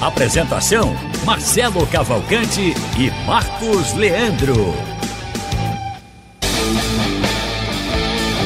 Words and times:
Apresentação: 0.00 0.94
Marcelo 1.24 1.86
Cavalcante 1.86 2.74
e 2.98 3.10
Marcos 3.26 3.94
Leandro. 3.94 4.54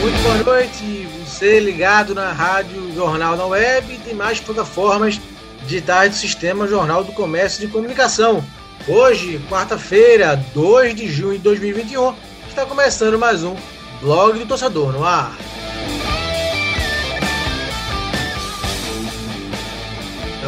Muito 0.00 0.22
boa 0.22 0.36
noite, 0.44 1.08
você 1.24 1.58
ligado 1.58 2.14
na 2.14 2.30
Rádio 2.32 2.94
Jornal 2.94 3.36
na 3.36 3.46
Web 3.46 3.94
e 3.94 3.98
tem 3.98 4.14
mais 4.14 4.38
plataformas 4.38 5.20
digitais 5.62 6.10
do 6.10 6.16
Sistema 6.16 6.68
Jornal 6.68 7.02
do 7.02 7.12
Comércio 7.12 7.66
de 7.66 7.72
Comunicação. 7.72 8.44
Hoje, 8.86 9.40
quarta-feira, 9.48 10.36
2 10.54 10.94
de 10.94 11.08
junho 11.08 11.36
de 11.36 11.42
2021, 11.42 12.14
está 12.48 12.64
começando 12.64 13.18
mais 13.18 13.42
um 13.42 13.56
Blog 14.00 14.38
do 14.38 14.46
Torcedor 14.46 14.92
no 14.92 15.04
ar. 15.04 15.36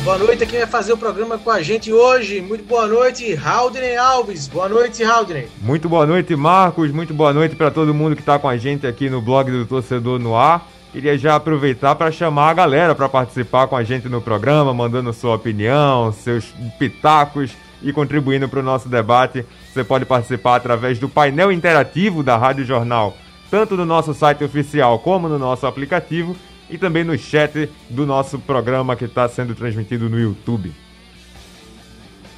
Boa 0.05 0.19
noite, 0.19 0.45
quem 0.47 0.59
vai 0.59 0.69
fazer 0.69 0.93
o 0.93 0.97
programa 0.97 1.39
com 1.39 1.49
a 1.49 1.63
gente 1.63 1.93
hoje. 1.93 2.41
Muito 2.41 2.65
boa 2.65 2.89
noite, 2.89 3.37
Haldren 3.37 3.97
Alves. 3.97 4.49
Boa 4.49 4.69
noite, 4.69 5.05
Haldren. 5.05 5.47
Muito 5.61 5.89
boa 5.89 6.05
noite, 6.05 6.35
Marcos. 6.35 6.91
Muito 6.91 7.15
boa 7.15 7.33
noite 7.33 7.55
para 7.55 7.71
todo 7.71 7.95
mundo 7.95 8.17
que 8.17 8.23
está 8.23 8.37
com 8.37 8.49
a 8.49 8.57
gente 8.57 8.85
aqui 8.85 9.09
no 9.09 9.23
blog 9.23 9.49
do 9.49 9.65
Torcedor 9.65 10.19
no 10.19 10.35
Ar. 10.35 10.67
Queria 10.91 11.17
já 11.17 11.37
aproveitar 11.37 11.95
para 11.95 12.11
chamar 12.11 12.51
a 12.51 12.55
galera 12.55 12.97
para 12.97 13.09
participar 13.09 13.69
com 13.69 13.77
a 13.77 13.85
gente 13.85 14.09
no 14.09 14.21
programa, 14.21 14.75
mandando 14.75 15.13
sua 15.13 15.37
opinião, 15.37 16.11
seus 16.11 16.53
pitacos 16.81 17.53
e 17.81 17.93
contribuindo 17.93 18.49
para 18.49 18.59
o 18.59 18.65
nosso 18.65 18.89
debate. 18.89 19.47
Você 19.73 19.85
pode 19.85 20.05
participar 20.05 20.57
através 20.57 20.99
do 20.99 21.09
painel 21.09 21.53
interativo 21.53 22.25
da 22.25 22.37
Rádio 22.37 22.65
Jornal, 22.65 23.17
tanto 23.49 23.77
no 23.77 23.87
nosso 23.87 24.13
site 24.13 24.43
oficial 24.43 24.99
como 24.99 25.29
no 25.29 25.39
nosso 25.39 25.65
aplicativo 25.65 26.35
e 26.73 26.79
também 26.79 27.05
no 27.05 27.17
chat 27.19 27.71
do 27.91 28.07
nosso 28.07 28.39
programa 28.39 28.97
que 28.97 29.05
está 29.05 29.29
sendo 29.29 29.55
transmitido 29.55 30.09
no 30.09 30.19
YouTube. 30.19 30.73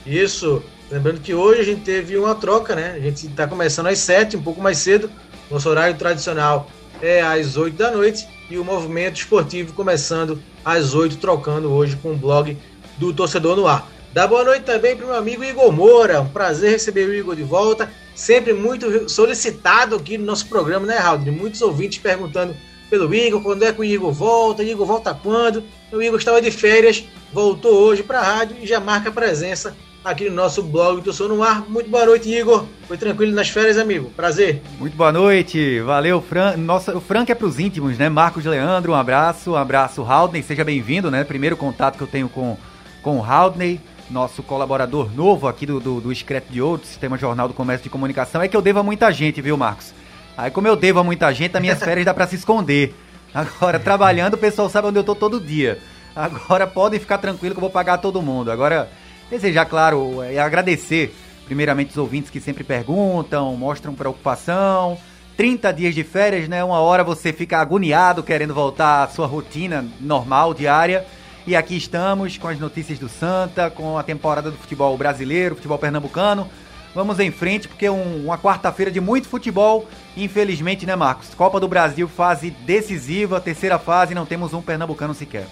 Isso. 0.04 0.60
Lembrando 0.90 1.20
que 1.20 1.32
hoje 1.32 1.60
a 1.60 1.64
gente 1.64 1.82
teve 1.82 2.16
uma 2.16 2.34
troca, 2.34 2.74
né? 2.74 2.94
A 2.96 3.00
gente 3.00 3.28
está 3.28 3.46
começando 3.46 3.86
às 3.86 3.98
7, 4.00 4.36
um 4.36 4.42
pouco 4.42 4.60
mais 4.60 4.78
cedo. 4.78 5.08
Nosso 5.48 5.68
horário 5.70 5.96
tradicional 5.96 6.68
é 7.00 7.22
às 7.22 7.56
8 7.56 7.76
da 7.76 7.92
noite. 7.92 8.26
E 8.50 8.58
o 8.58 8.64
movimento 8.64 9.18
esportivo 9.18 9.72
começando 9.72 10.42
às 10.64 10.94
8, 10.94 11.16
trocando 11.18 11.70
hoje 11.70 11.96
com 11.96 12.12
o 12.12 12.16
blog 12.16 12.58
do 12.98 13.14
Torcedor 13.14 13.56
no 13.56 13.68
Ar. 13.68 13.88
Dá 14.12 14.26
boa 14.26 14.44
noite 14.44 14.64
também 14.64 14.96
para 14.96 15.06
o 15.06 15.08
meu 15.08 15.16
amigo 15.16 15.44
Igor 15.44 15.72
Moura. 15.72 16.20
Um 16.20 16.28
prazer 16.28 16.72
receber 16.72 17.08
o 17.08 17.14
Igor 17.14 17.36
de 17.36 17.44
volta. 17.44 17.88
Sempre 18.16 18.52
muito 18.52 19.08
solicitado 19.08 19.94
aqui 19.94 20.18
no 20.18 20.24
nosso 20.24 20.48
programa, 20.48 20.86
né, 20.86 20.98
Raul? 20.98 21.20
Muitos 21.20 21.62
ouvintes 21.62 21.98
perguntando 21.98 22.54
pelo 22.88 23.12
Igor, 23.14 23.42
quando 23.42 23.64
é 23.64 23.72
que 23.72 23.80
o 23.80 23.84
Igor 23.84 24.12
volta, 24.12 24.62
o 24.62 24.66
Igor 24.66 24.86
volta 24.86 25.14
quando. 25.14 25.62
O 25.92 26.02
Igor 26.02 26.18
estava 26.18 26.40
de 26.40 26.50
férias, 26.50 27.04
voltou 27.32 27.72
hoje 27.72 28.02
para 28.02 28.20
a 28.20 28.22
rádio 28.22 28.56
e 28.60 28.66
já 28.66 28.80
marca 28.80 29.10
presença 29.10 29.76
aqui 30.04 30.28
no 30.28 30.36
nosso 30.36 30.62
blog 30.62 31.00
do 31.00 31.12
Sono 31.12 31.36
no 31.36 31.42
Ar. 31.42 31.64
Muito 31.66 31.88
boa 31.88 32.04
noite, 32.04 32.28
Igor. 32.28 32.66
Foi 32.86 32.98
tranquilo 32.98 33.32
nas 33.32 33.48
férias, 33.48 33.78
amigo? 33.78 34.10
Prazer. 34.10 34.60
Muito 34.78 34.94
boa 34.94 35.10
noite, 35.10 35.80
valeu, 35.80 36.20
Fran. 36.20 36.56
Nossa, 36.58 36.94
o 36.94 37.00
Frank 37.00 37.32
é 37.32 37.34
para 37.34 37.46
os 37.46 37.58
íntimos, 37.58 37.96
né? 37.96 38.10
Marcos 38.10 38.44
Leandro, 38.44 38.92
um 38.92 38.94
abraço, 38.94 39.52
um 39.52 39.56
abraço, 39.56 40.02
Haldney, 40.02 40.42
seja 40.42 40.62
bem-vindo, 40.62 41.10
né? 41.10 41.24
Primeiro 41.24 41.56
contato 41.56 41.96
que 41.96 42.02
eu 42.02 42.06
tenho 42.06 42.28
com, 42.28 42.58
com 43.02 43.18
o 43.18 43.24
Haldney, 43.24 43.80
nosso 44.10 44.42
colaborador 44.42 45.10
novo 45.14 45.48
aqui 45.48 45.64
do, 45.64 45.80
do, 45.80 46.00
do 46.02 46.12
de 46.12 46.60
Ouro, 46.60 46.82
Sistema 46.84 47.16
Jornal 47.16 47.48
do 47.48 47.54
Comércio 47.54 47.84
de 47.84 47.90
Comunicação. 47.90 48.42
É 48.42 48.48
que 48.48 48.56
eu 48.56 48.62
devo 48.62 48.80
a 48.80 48.82
muita 48.82 49.10
gente, 49.10 49.40
viu, 49.40 49.56
Marcos? 49.56 49.94
Aí, 50.36 50.50
como 50.50 50.66
eu 50.66 50.76
devo 50.76 50.98
a 50.98 51.04
muita 51.04 51.32
gente, 51.32 51.56
as 51.56 51.60
minhas 51.60 51.78
férias 51.82 52.04
dá 52.04 52.12
para 52.12 52.26
se 52.26 52.36
esconder. 52.36 52.94
Agora, 53.32 53.78
trabalhando, 53.78 54.34
o 54.34 54.38
pessoal 54.38 54.68
sabe 54.68 54.88
onde 54.88 54.98
eu 54.98 55.04
tô 55.04 55.14
todo 55.14 55.40
dia. 55.40 55.78
Agora, 56.14 56.66
podem 56.66 57.00
ficar 57.00 57.18
tranquilo 57.18 57.54
que 57.54 57.58
eu 57.58 57.62
vou 57.62 57.70
pagar 57.70 57.98
todo 57.98 58.22
mundo. 58.22 58.50
Agora, 58.50 58.88
desejar, 59.30 59.64
claro, 59.66 60.24
e 60.24 60.38
agradecer, 60.38 61.14
primeiramente, 61.44 61.90
os 61.90 61.96
ouvintes 61.96 62.30
que 62.30 62.40
sempre 62.40 62.62
perguntam, 62.62 63.56
mostram 63.56 63.94
preocupação. 63.94 64.98
30 65.36 65.72
dias 65.72 65.94
de 65.94 66.04
férias, 66.04 66.48
né? 66.48 66.62
Uma 66.62 66.78
hora 66.78 67.02
você 67.02 67.32
fica 67.32 67.58
agoniado 67.58 68.22
querendo 68.22 68.54
voltar 68.54 69.02
à 69.02 69.08
sua 69.08 69.26
rotina 69.26 69.84
normal, 70.00 70.54
diária. 70.54 71.04
E 71.44 71.56
aqui 71.56 71.76
estamos 71.76 72.38
com 72.38 72.46
as 72.46 72.58
notícias 72.58 72.98
do 72.98 73.08
Santa, 73.08 73.68
com 73.68 73.98
a 73.98 74.02
temporada 74.04 74.50
do 74.50 74.56
futebol 74.56 74.96
brasileiro, 74.96 75.56
futebol 75.56 75.76
pernambucano 75.76 76.48
Vamos 76.94 77.18
em 77.18 77.30
frente, 77.32 77.66
porque 77.66 77.86
é 77.86 77.90
um, 77.90 78.26
uma 78.26 78.38
quarta-feira 78.38 78.90
de 78.90 79.00
muito 79.00 79.28
futebol, 79.28 79.88
infelizmente, 80.16 80.86
né, 80.86 80.94
Marcos? 80.94 81.34
Copa 81.34 81.58
do 81.58 81.66
Brasil, 81.66 82.06
fase 82.06 82.50
decisiva, 82.50 83.40
terceira 83.40 83.78
fase, 83.78 84.14
não 84.14 84.24
temos 84.24 84.54
um 84.54 84.62
pernambucano 84.62 85.12
sequer. 85.12 85.46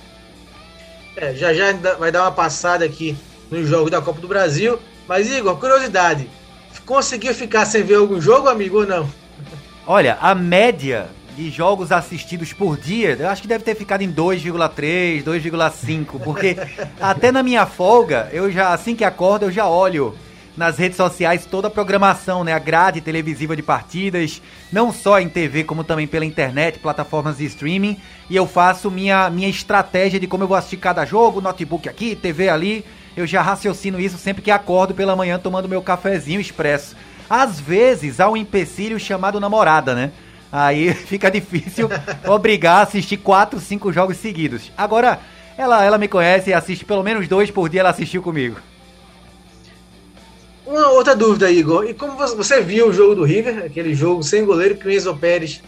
É, 1.17 1.35
já 1.35 1.53
já 1.53 1.73
vai 1.99 2.13
dar 2.13 2.23
uma 2.23 2.33
passada 2.33 2.85
aqui 2.85 3.17
nos 3.51 3.69
jogos 3.69 3.91
da 3.91 4.01
Copa 4.01 4.21
do 4.21 4.29
Brasil. 4.29 4.79
Mas, 5.09 5.31
Igor, 5.31 5.57
curiosidade: 5.57 6.31
conseguiu 6.87 7.35
ficar 7.35 7.67
sem 7.67 7.83
ver 7.83 7.97
algum 7.97 8.21
jogo, 8.21 8.49
amigo, 8.49 8.79
ou 8.79 8.87
não? 8.87 9.09
Olha, 9.85 10.17
a 10.21 10.35
média 10.35 11.09
de 11.37 11.51
jogos 11.51 11.91
assistidos 11.91 12.53
por 12.53 12.77
dia, 12.77 13.17
eu 13.19 13.29
acho 13.29 13.43
que 13.43 13.49
deve 13.49 13.65
ter 13.65 13.75
ficado 13.75 14.03
em 14.03 14.13
2,3, 14.13 15.25
2,5, 15.25 16.21
porque 16.23 16.57
até 17.01 17.33
na 17.33 17.43
minha 17.43 17.67
folga, 17.67 18.29
eu 18.33 18.51
já 18.51 18.73
assim 18.73 18.95
que 18.95 19.05
acordo, 19.05 19.47
eu 19.47 19.51
já 19.51 19.67
olho 19.67 20.15
nas 20.57 20.77
redes 20.79 20.97
sociais 20.97 21.47
toda 21.47 21.69
a 21.69 21.71
programação, 21.71 22.45
né? 22.45 22.53
A 22.53 22.59
grade 22.59 23.01
televisiva 23.01 23.57
de 23.57 23.63
partidas, 23.63 24.43
não 24.73 24.93
só 24.93 25.19
em 25.19 25.29
TV, 25.29 25.65
como 25.65 25.85
também 25.85 26.07
pela 26.07 26.25
internet, 26.25 26.79
plataformas 26.79 27.39
de 27.39 27.45
streaming. 27.47 27.97
E 28.29 28.37
eu 28.37 28.47
faço 28.47 28.91
minha, 28.91 29.31
minha 29.31 29.49
estratégia 29.49 30.21
de 30.21 30.27
como 30.27 30.45
eu 30.45 30.49
vou 30.49 30.57
assistir 30.57 30.77
cada 30.77 31.05
jogo, 31.05 31.41
notebook 31.41 31.89
aqui, 31.89 32.15
TV 32.15 32.49
ali. 32.49 32.85
Eu 33.17 33.27
já 33.27 33.43
raciocino 33.43 34.01
isso 34.01 34.17
sempre 34.19 34.43
que 34.43 34.51
acordo 34.51 34.95
pela 34.95 35.17
manhã 35.17 35.39
tomando 35.39 35.69
meu 35.69 35.83
cafezinho 35.83 36.41
expresso. 36.41 36.97
Às 37.29 37.61
vezes 37.61 38.21
há 38.21 38.29
um 38.29 38.37
empecilho 38.37 38.99
chamado 38.99 39.41
namorada, 39.41 39.95
né? 39.95 40.13
Aí 40.51 40.93
fica 41.07 41.31
difícil 41.31 41.89
obrigar 42.27 42.79
a 42.79 42.83
assistir 42.83 43.17
quatro, 43.17 43.59
cinco 43.59 43.93
jogos 43.93 44.19
seguidos. 44.19 44.71
Agora, 44.77 45.19
ela, 45.57 45.85
ela 45.85 45.99
me 45.99 46.09
conhece 46.09 46.51
e 46.51 46.55
assiste 46.55 46.85
pelo 46.85 47.03
menos 47.03 47.29
dois 47.29 47.51
por 47.51 47.69
dia, 47.69 47.81
ela 47.81 47.91
assistiu 47.91 48.23
comigo. 48.23 48.57
Uma 50.73 50.89
outra 50.89 51.15
dúvida, 51.15 51.51
Igor. 51.51 51.85
E 51.85 51.93
como 51.93 52.17
você 52.17 52.63
viu 52.63 52.89
o 52.89 52.93
jogo 52.95 53.15
do 53.15 53.25
River, 53.25 53.67
aquele 53.67 53.95
jogo 53.95 54.23
sem 54.23 54.43
goleiro 54.43 54.75
que 54.75 54.89
o 54.89 54.91
Enzo 54.91 55.15
Pérez 55.15 55.63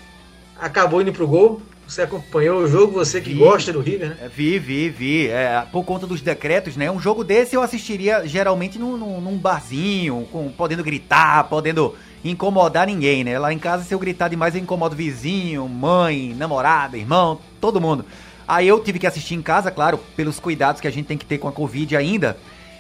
acabou 0.58 1.02
indo 1.02 1.12
pro 1.12 1.28
gol? 1.28 1.60
Você 1.86 2.00
acompanhou 2.00 2.62
o 2.62 2.66
jogo, 2.66 2.94
você 2.94 3.20
que 3.20 3.34
vi, 3.34 3.38
gosta 3.38 3.70
do 3.70 3.80
River, 3.80 4.08
né? 4.08 4.16
É, 4.22 4.28
vi, 4.28 4.58
vi, 4.58 4.88
vi. 4.88 5.28
É, 5.28 5.62
por 5.70 5.84
conta 5.84 6.06
dos 6.06 6.22
decretos, 6.22 6.74
né? 6.74 6.90
Um 6.90 6.98
jogo 6.98 7.22
desse 7.22 7.54
eu 7.54 7.60
assistiria 7.60 8.26
geralmente 8.26 8.78
num, 8.78 8.96
num, 8.96 9.20
num 9.20 9.36
barzinho, 9.36 10.26
com, 10.32 10.50
podendo 10.50 10.82
gritar, 10.82 11.50
podendo 11.50 11.94
incomodar 12.24 12.86
ninguém, 12.86 13.22
né? 13.22 13.38
Lá 13.38 13.52
em 13.52 13.58
casa, 13.58 13.84
se 13.84 13.92
eu 13.92 13.98
gritar 13.98 14.28
demais, 14.28 14.54
eu 14.54 14.62
incomodo 14.62 14.96
vizinho, 14.96 15.68
mãe, 15.68 16.34
namorada, 16.34 16.96
irmão, 16.96 17.38
todo 17.60 17.78
mundo. 17.78 18.06
Aí 18.48 18.66
eu 18.66 18.80
tive 18.80 18.98
que 18.98 19.06
assistir 19.06 19.34
em 19.34 19.42
casa, 19.42 19.70
claro, 19.70 20.00
pelos 20.16 20.40
cuidados 20.40 20.80
que 20.80 20.88
a 20.88 20.90
gente 20.90 21.04
tem 21.04 21.18
que 21.18 21.26
ter 21.26 21.36
com 21.36 21.48
a 21.48 21.52
Covid 21.52 21.94
ainda. 21.94 22.38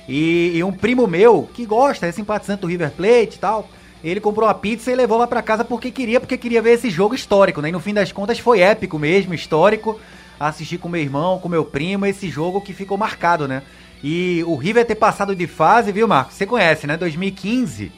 E, 0.08 0.52
e, 0.54 0.64
um 0.64 0.72
primo 0.72 1.06
meu, 1.06 1.48
que 1.54 1.64
gosta, 1.64 2.06
é 2.06 2.12
simpatizante 2.12 2.60
do 2.60 2.66
River 2.66 2.90
Plate 2.90 3.36
e 3.36 3.38
tal, 3.38 3.68
ele 4.02 4.20
comprou 4.20 4.46
uma 4.46 4.54
pizza 4.54 4.92
e 4.92 4.94
levou 4.94 5.16
lá 5.16 5.26
para 5.26 5.42
casa 5.42 5.64
porque 5.64 5.90
queria, 5.90 6.20
porque 6.20 6.36
queria 6.36 6.60
ver 6.60 6.72
esse 6.72 6.90
jogo 6.90 7.14
histórico, 7.14 7.62
né? 7.62 7.70
E 7.70 7.72
no 7.72 7.80
fim 7.80 7.94
das 7.94 8.12
contas 8.12 8.38
foi 8.38 8.60
épico 8.60 8.98
mesmo, 8.98 9.32
histórico. 9.32 9.98
Assistir 10.38 10.78
com 10.78 10.88
meu 10.88 11.00
irmão, 11.00 11.38
com 11.38 11.48
meu 11.48 11.64
primo, 11.64 12.04
esse 12.04 12.28
jogo 12.28 12.60
que 12.60 12.74
ficou 12.74 12.98
marcado, 12.98 13.48
né? 13.48 13.62
E 14.02 14.44
o 14.46 14.56
River 14.56 14.84
ter 14.84 14.96
passado 14.96 15.34
de 15.34 15.46
fase, 15.46 15.90
viu, 15.90 16.06
Marcos? 16.06 16.34
Você 16.34 16.44
conhece, 16.44 16.86
né? 16.86 16.96
2015 16.96 17.90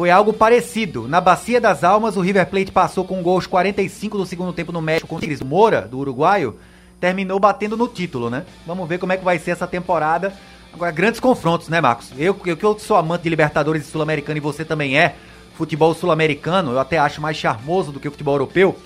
foi 0.00 0.10
algo 0.10 0.32
parecido. 0.32 1.08
Na 1.08 1.20
Bacia 1.20 1.60
das 1.60 1.84
Almas, 1.84 2.16
o 2.16 2.20
River 2.20 2.46
Plate 2.46 2.72
passou 2.72 3.04
com 3.04 3.22
gols 3.22 3.46
45 3.46 4.18
do 4.18 4.26
segundo 4.26 4.52
tempo 4.52 4.72
no 4.72 4.80
México 4.80 5.06
com 5.06 5.16
o 5.16 5.46
Moura, 5.46 5.82
do 5.82 5.98
uruguaio, 5.98 6.56
terminou 6.98 7.40
batendo 7.40 7.76
no 7.76 7.88
título, 7.88 8.30
né? 8.30 8.44
Vamos 8.66 8.88
ver 8.88 8.98
como 8.98 9.12
é 9.12 9.16
que 9.16 9.24
vai 9.24 9.38
ser 9.38 9.52
essa 9.52 9.66
temporada 9.66 10.32
Agora, 10.72 10.90
grandes 10.92 11.20
confrontos, 11.20 11.68
né, 11.68 11.80
Marcos? 11.80 12.10
Eu, 12.16 12.38
eu 12.46 12.56
que 12.56 12.64
eu 12.64 12.78
sou 12.78 12.96
amante 12.96 13.22
de 13.22 13.28
Libertadores 13.28 13.86
e 13.86 13.90
Sul-Americano 13.90 14.36
e 14.36 14.40
você 14.40 14.64
também 14.64 14.98
é, 14.98 15.16
futebol 15.54 15.92
sul-americano, 15.94 16.72
eu 16.72 16.78
até 16.78 16.96
acho 16.96 17.20
mais 17.20 17.36
charmoso 17.36 17.92
do 17.92 18.00
que 18.00 18.08
o 18.08 18.10
futebol 18.10 18.34
europeu. 18.34 18.78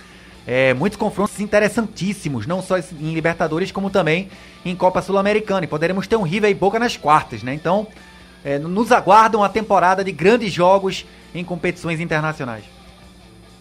É, 0.46 0.74
muitos 0.74 0.98
confrontos 0.98 1.40
interessantíssimos, 1.40 2.46
não 2.46 2.60
só 2.60 2.78
em 2.78 3.14
Libertadores, 3.14 3.70
como 3.70 3.88
também 3.90 4.28
em 4.64 4.74
Copa 4.74 5.00
Sul-Americana. 5.00 5.64
E 5.64 5.68
poderemos 5.68 6.06
ter 6.06 6.16
um 6.16 6.22
River 6.22 6.50
e 6.50 6.54
Boca 6.54 6.78
nas 6.78 6.96
quartas, 6.96 7.42
né? 7.42 7.54
Então, 7.54 7.86
é, 8.44 8.58
nos 8.58 8.92
aguardam 8.92 9.42
a 9.42 9.48
temporada 9.48 10.04
de 10.04 10.12
grandes 10.12 10.52
jogos 10.52 11.06
em 11.34 11.44
competições 11.44 12.00
internacionais? 12.00 12.64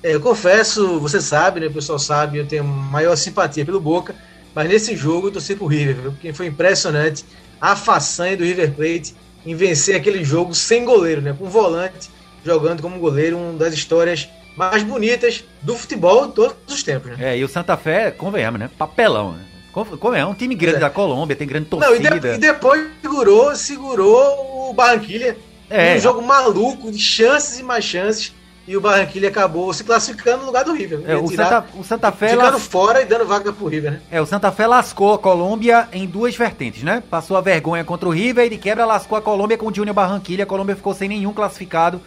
É, 0.02 0.14
eu 0.14 0.20
confesso, 0.20 1.00
você 1.00 1.22
sabe, 1.22 1.62
né? 1.62 1.68
O 1.68 1.74
pessoal 1.74 2.00
sabe, 2.00 2.40
eu 2.40 2.46
tenho 2.46 2.66
maior 2.66 3.16
simpatia 3.16 3.64
pelo 3.64 3.80
Boca, 3.80 4.14
mas 4.54 4.68
nesse 4.68 4.96
jogo 4.98 5.28
eu 5.28 5.32
torci 5.32 5.56
pro 5.56 5.68
River, 5.68 6.12
porque 6.12 6.34
foi 6.34 6.48
impressionante 6.48 7.24
a 7.64 7.78
façanha 7.78 8.36
do 8.36 8.44
River 8.44 8.74
Plate 8.74 9.16
em 9.46 9.56
vencer 9.56 9.96
aquele 9.96 10.22
jogo 10.22 10.54
sem 10.54 10.84
goleiro, 10.84 11.22
né? 11.22 11.34
Com 11.38 11.46
volante 11.46 12.12
jogando 12.44 12.82
como 12.82 13.00
goleiro, 13.00 13.38
uma 13.38 13.54
das 13.54 13.74
histórias 13.74 14.28
mais 14.58 14.84
bonitas 14.84 15.46
do 15.62 15.74
futebol 15.74 16.28
de 16.28 16.34
todos 16.34 16.58
os 16.68 16.84
tempos. 16.84 17.18
Né? 17.18 17.32
É, 17.32 17.38
e 17.38 17.44
o 17.44 17.48
Santa 17.48 17.78
Fé, 17.78 18.12
convenhamos, 18.12 18.60
né? 18.60 18.70
Papelão, 18.78 19.32
né? 19.32 19.46
Como 19.72 20.14
é 20.14 20.26
um 20.26 20.34
time 20.34 20.54
grande 20.56 20.76
é. 20.76 20.80
da 20.82 20.90
Colômbia, 20.90 21.38
tem 21.38 21.48
grande 21.48 21.68
torcida. 21.68 21.90
Não, 21.90 22.18
e, 22.18 22.20
de, 22.20 22.28
e, 22.28 22.38
depois 22.38 22.86
segurou, 23.02 23.56
segurou 23.56 24.70
o 24.70 24.74
Barranquilha. 24.74 25.38
É. 25.70 25.96
Um 25.96 26.00
jogo 26.02 26.22
maluco, 26.22 26.92
de 26.92 27.00
chances 27.00 27.60
e 27.60 27.64
mais 27.64 27.86
chances. 27.86 28.34
E 28.66 28.78
o 28.78 28.82
Barranquilla 28.82 29.28
acabou 29.28 29.74
se 29.74 29.84
classificando 29.84 30.40
no 30.40 30.46
lugar 30.46 30.64
do 30.64 30.72
River. 30.72 31.02
É, 31.06 31.18
o, 31.18 31.28
Santa, 31.28 31.66
o 31.76 31.84
Santa 31.84 32.12
Fé. 32.14 32.30
Ficando 32.30 32.54
las... 32.54 32.66
fora 32.66 33.02
e 33.02 33.06
dando 33.06 33.26
vaga 33.26 33.52
pro 33.52 33.68
River, 33.68 33.92
né? 33.92 34.02
É, 34.10 34.22
o 34.22 34.26
Santa 34.26 34.52
Fé 34.54 34.66
lascou 34.66 35.14
a 35.14 35.20
Colômbia 35.20 35.90
em 35.92 36.08
duas 36.08 36.34
vertentes, 36.36 36.82
né? 36.82 37.04
Passou 37.10 37.36
a 37.36 37.42
vergonha 37.42 37.84
contra 37.84 38.08
o 38.08 38.12
River 38.12 38.46
e 38.46 38.52
de 38.52 38.58
quebra 38.58 38.86
lascou 38.86 39.18
a 39.18 39.22
Colômbia 39.22 39.58
com 39.58 39.68
o 39.68 39.76
Júnior 39.76 39.94
Barranquilla. 39.94 40.44
A 40.44 40.48
Colômbia 40.48 40.78
ficou 40.78 40.94
sem 40.94 41.10
nenhum 41.10 41.34
classificado 41.34 42.00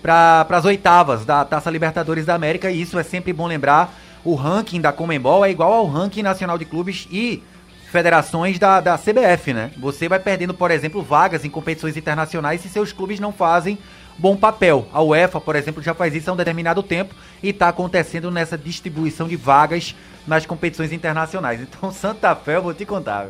para 0.00 0.46
as 0.48 0.64
oitavas 0.64 1.26
da 1.26 1.44
Taça 1.44 1.70
Libertadores 1.70 2.24
da 2.24 2.34
América. 2.34 2.70
E 2.70 2.80
isso 2.80 2.98
é 2.98 3.02
sempre 3.02 3.34
bom 3.34 3.46
lembrar. 3.46 3.94
O 4.24 4.34
ranking 4.34 4.80
da 4.80 4.92
Comembol 4.92 5.44
é 5.44 5.50
igual 5.50 5.72
ao 5.72 5.86
ranking 5.86 6.22
nacional 6.22 6.56
de 6.56 6.64
clubes 6.64 7.06
e 7.10 7.42
federações 7.90 8.58
da, 8.58 8.80
da 8.80 8.96
CBF, 8.96 9.52
né? 9.52 9.70
Você 9.78 10.08
vai 10.08 10.18
perdendo, 10.18 10.54
por 10.54 10.70
exemplo, 10.70 11.02
vagas 11.02 11.44
em 11.44 11.50
competições 11.50 11.96
internacionais 11.96 12.62
se 12.62 12.70
seus 12.70 12.90
clubes 12.90 13.20
não 13.20 13.32
fazem 13.32 13.78
bom 14.20 14.36
papel. 14.36 14.86
A 14.92 15.02
UEFA, 15.02 15.40
por 15.40 15.56
exemplo, 15.56 15.82
já 15.82 15.94
faz 15.94 16.14
isso 16.14 16.30
há 16.30 16.34
um 16.34 16.36
determinado 16.36 16.82
tempo 16.82 17.14
e 17.42 17.48
está 17.48 17.68
acontecendo 17.68 18.30
nessa 18.30 18.56
distribuição 18.56 19.26
de 19.26 19.34
vagas 19.34 19.94
nas 20.26 20.44
competições 20.44 20.92
internacionais. 20.92 21.60
Então, 21.60 21.90
Santa 21.92 22.36
Fé, 22.36 22.56
eu 22.56 22.62
vou 22.62 22.74
te 22.74 22.84
contar. 22.84 23.28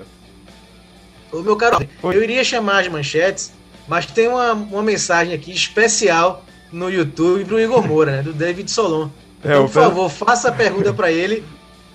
Ô, 1.32 1.42
meu 1.42 1.56
caro, 1.56 1.78
eu 2.02 2.22
iria 2.22 2.42
chamar 2.42 2.81
as 2.81 2.88
manchetes, 2.88 3.52
mas 3.87 4.04
tem 4.04 4.26
uma, 4.26 4.52
uma 4.52 4.82
mensagem 4.82 5.32
aqui 5.32 5.52
especial 5.52 6.44
no 6.72 6.90
YouTube 6.90 7.44
pro 7.44 7.60
Igor 7.60 7.87
Moura, 7.87 8.16
né? 8.16 8.22
Do 8.22 8.32
David 8.32 8.70
Solon. 8.70 9.08
É, 9.42 9.52
então, 9.52 9.62
por 9.62 9.72
favor, 9.72 10.10
faça 10.10 10.50
a 10.50 10.52
pergunta 10.52 10.92
para 10.92 11.10
ele, 11.10 11.42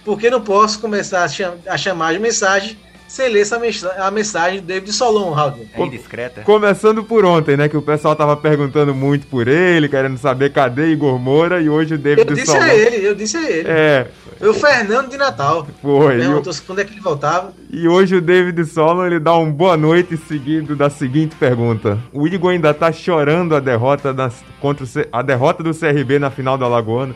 porque 0.04 0.32
não 0.32 0.42
posso 0.42 0.80
começar 0.80 1.24
a, 1.24 1.28
cham 1.28 1.54
a 1.68 1.78
chamar 1.78 2.16
as 2.16 2.20
mensagens 2.20 2.76
sem 3.08 3.30
ler 3.30 3.42
essa 3.42 3.60
a 3.98 4.12
mensagem 4.12 4.60
do 4.60 4.66
David 4.66 4.92
Solon, 4.92 5.32
Raul. 5.32 5.66
É 5.74 5.82
indiscreta. 5.82 6.42
Começando 6.42 7.04
por 7.04 7.26
ontem, 7.26 7.56
né? 7.56 7.70
Que 7.70 7.78
o 7.78 7.82
pessoal 7.82 8.16
tava 8.16 8.36
perguntando 8.36 8.94
muito 8.94 9.28
por 9.28 9.48
ele, 9.48 9.88
querendo 9.88 10.18
saber 10.18 10.52
cadê 10.52 10.92
Igor 10.92 11.20
Moura, 11.20 11.62
e 11.62 11.70
hoje 11.70 11.96
o 11.96 11.98
David 11.98 12.28
eu 12.28 12.36
disse 12.36 12.48
Solon. 12.48 12.62
a 12.62 12.76
ele, 12.76 13.08
eu 13.08 13.16
disse 13.16 13.38
a 13.38 13.50
ele. 13.50 13.70
É. 13.70 14.08
Foi 14.38 14.50
o 14.50 14.54
Fernando 14.54 15.10
de 15.10 15.18
Natal. 15.18 15.68
Foi. 15.82 16.18
Perguntou 16.18 16.54
eu... 16.54 16.60
quando 16.66 16.80
é 16.80 16.86
que 16.86 16.94
ele 16.94 17.02
voltava. 17.02 17.54
E 17.70 17.88
hoje 17.88 18.16
o 18.16 18.22
David 18.22 18.66
Solon, 18.66 19.06
ele 19.06 19.20
dá 19.20 19.36
um 19.38 19.52
boa 19.52 19.78
noite 19.78 20.18
seguido 20.18 20.76
da 20.76 20.90
seguinte 20.90 21.36
pergunta. 21.36 21.98
O 22.12 22.28
Igor 22.28 22.52
ainda 22.52 22.74
tá 22.74 22.92
chorando 22.92 23.56
a 23.56 23.60
derrota 23.60 24.14
das, 24.14 24.44
contra 24.60 24.84
o, 24.84 24.88
a 25.12 25.22
derrota 25.22 25.64
do 25.64 25.74
CRB 25.74 26.20
na 26.20 26.30
final 26.30 26.58
do 26.58 26.66
Alagoano. 26.66 27.16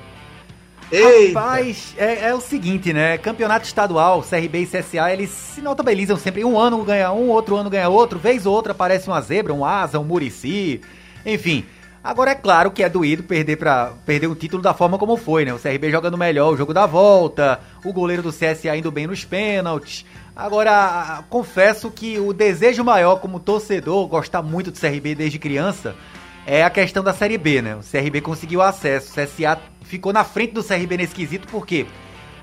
Eita. 0.91 1.39
Rapaz, 1.39 1.93
é, 1.97 2.29
é, 2.29 2.33
o 2.33 2.41
seguinte, 2.41 2.91
né? 2.91 3.17
Campeonato 3.17 3.65
estadual, 3.65 4.23
CRB 4.23 4.61
e 4.61 4.65
CSA, 4.65 5.13
eles 5.13 5.29
se 5.29 5.61
notabilizam 5.61 6.17
sempre. 6.17 6.43
Um 6.43 6.57
ano 6.57 6.83
ganha 6.83 7.11
um, 7.11 7.29
outro 7.29 7.55
ano 7.55 7.69
ganha 7.69 7.89
outro. 7.89 8.17
Vez 8.17 8.45
ou 8.45 8.53
outra 8.53 8.71
aparece 8.71 9.07
uma 9.07 9.21
zebra, 9.21 9.53
um 9.53 9.63
asa, 9.63 9.99
um 9.99 10.03
murici. 10.03 10.81
Enfim. 11.25 11.65
Agora 12.01 12.31
é 12.31 12.35
claro 12.35 12.71
que 12.71 12.81
é 12.81 12.89
doído 12.89 13.23
perder 13.23 13.57
para 13.57 13.91
perder 14.05 14.27
o 14.27 14.35
título 14.35 14.63
da 14.63 14.73
forma 14.73 14.97
como 14.97 15.17
foi, 15.17 15.43
né? 15.43 15.53
O 15.53 15.59
CRB 15.59 15.91
jogando 15.91 16.17
melhor 16.17 16.53
o 16.53 16.57
jogo 16.57 16.73
da 16.73 16.85
volta, 16.85 17.59
o 17.83 17.91
goleiro 17.91 18.23
do 18.23 18.31
CSA 18.31 18.75
indo 18.77 18.89
bem 18.89 19.05
nos 19.05 19.25
pênaltis. 19.25 20.05
Agora, 20.33 21.21
confesso 21.29 21.91
que 21.91 22.17
o 22.17 22.31
desejo 22.31 22.81
maior 22.81 23.17
como 23.17 23.41
torcedor, 23.41 24.07
gostar 24.07 24.41
muito 24.41 24.71
do 24.71 24.79
CRB 24.79 25.13
desde 25.13 25.37
criança, 25.37 25.93
é 26.45 26.63
a 26.63 26.69
questão 26.69 27.03
da 27.03 27.13
Série 27.13 27.37
B, 27.37 27.61
né? 27.61 27.75
O 27.75 27.79
CRB 27.79 28.21
conseguiu 28.21 28.61
acesso, 28.61 29.11
o 29.11 29.23
CSA 29.23 29.59
ficou 29.83 30.13
na 30.13 30.23
frente 30.23 30.53
do 30.53 30.63
CRB 30.63 30.97
nesse 30.97 31.15
quesito, 31.15 31.47
porque 31.47 31.85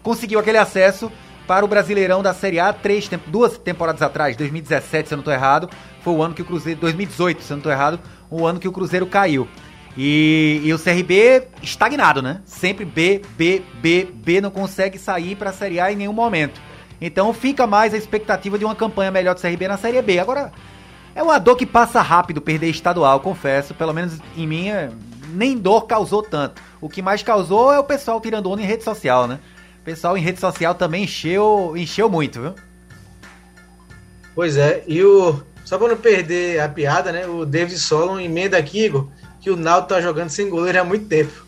conseguiu 0.02 0.38
aquele 0.38 0.58
acesso 0.58 1.10
para 1.46 1.64
o 1.64 1.69
Brasileirão 1.69 2.22
da 2.22 2.34
Série 2.34 2.58
A 2.58 2.72
três, 2.72 3.08
duas 3.26 3.56
temporadas 3.56 4.02
atrás, 4.02 4.37
2017, 4.37 5.08
se 5.08 5.14
eu 5.14 5.16
não 5.16 5.22
estou 5.22 5.32
errado, 5.32 5.70
foi 6.02 6.12
o 6.14 6.22
ano 6.22 6.34
que 6.34 6.43
o 6.43 6.44
Cruzeiro, 6.44 6.81
2018, 6.81 7.43
se 7.43 7.52
eu 7.52 7.56
não 7.56 7.60
estou 7.60 7.72
errado, 7.72 8.00
o 8.31 8.46
ano 8.46 8.58
que 8.58 8.69
o 8.69 8.72
Cruzeiro 8.72 9.06
caiu. 9.06 9.48
E, 9.96 10.60
e, 10.62 10.75
o 10.75 10.78
CRB 10.78 11.48
estagnado, 11.62 12.20
né? 12.20 12.43
Sempre 12.44 12.84
B, 12.84 13.22
B, 13.37 13.62
B, 13.81 14.06
B, 14.12 14.40
não 14.43 14.50
consegue 14.50 14.98
sair 14.98 15.34
para 15.37 15.50
a 15.50 15.52
Série 15.54 15.81
A 15.81 15.90
em 15.90 15.96
nenhum 15.96 16.12
momento. 16.12 16.60
Então 17.00 17.32
fica 17.32 17.66
mais 17.66 17.94
a 17.94 17.96
expectativa 17.96 18.58
de 18.58 18.64
uma 18.64 18.75
campanha 18.75 19.10
melhor 19.10 19.34
do 19.34 19.40
CRB 19.40 19.69
na 19.69 19.78
Série 19.78 20.02
B. 20.02 20.19
Agora, 20.19 20.52
é 21.16 21.22
uma 21.22 21.38
dor 21.38 21.56
que 21.56 21.64
passa 21.64 22.02
rápido 22.02 22.42
perder 22.42 22.68
estadual, 22.68 23.20
confesso. 23.20 23.72
Pelo 23.72 23.94
menos 23.94 24.18
em 24.36 24.46
mim, 24.46 24.68
nem 25.32 25.56
dor 25.56 25.86
causou 25.86 26.22
tanto. 26.22 26.60
O 26.78 26.90
que 26.90 27.00
mais 27.00 27.22
causou 27.22 27.72
é 27.72 27.78
o 27.80 27.84
pessoal 27.84 28.20
tirando 28.20 28.50
onda 28.50 28.60
em 28.60 28.66
rede 28.66 28.84
social, 28.84 29.26
né? 29.26 29.40
O 29.80 29.84
pessoal 29.84 30.18
em 30.18 30.20
rede 30.20 30.38
social 30.38 30.74
também 30.74 31.04
encheu, 31.04 31.72
encheu 31.74 32.10
muito, 32.10 32.42
viu? 32.42 32.54
Pois 34.34 34.58
é, 34.58 34.84
e 34.86 35.02
o. 35.02 35.40
Só 35.64 35.78
para 35.78 35.88
não 35.88 35.96
perder 35.96 36.60
a 36.60 36.68
piada, 36.68 37.10
né? 37.10 37.26
O 37.26 37.46
David 37.46 37.78
Solon 37.78 38.20
emenda 38.20 38.58
aqui, 38.58 38.84
Igor, 38.84 39.08
que 39.40 39.50
o 39.50 39.56
Naldo 39.56 39.88
tá 39.88 40.02
jogando 40.02 40.28
sem 40.28 40.50
goleiro 40.50 40.82
há 40.82 40.84
muito 40.84 41.06
tempo. 41.06 41.46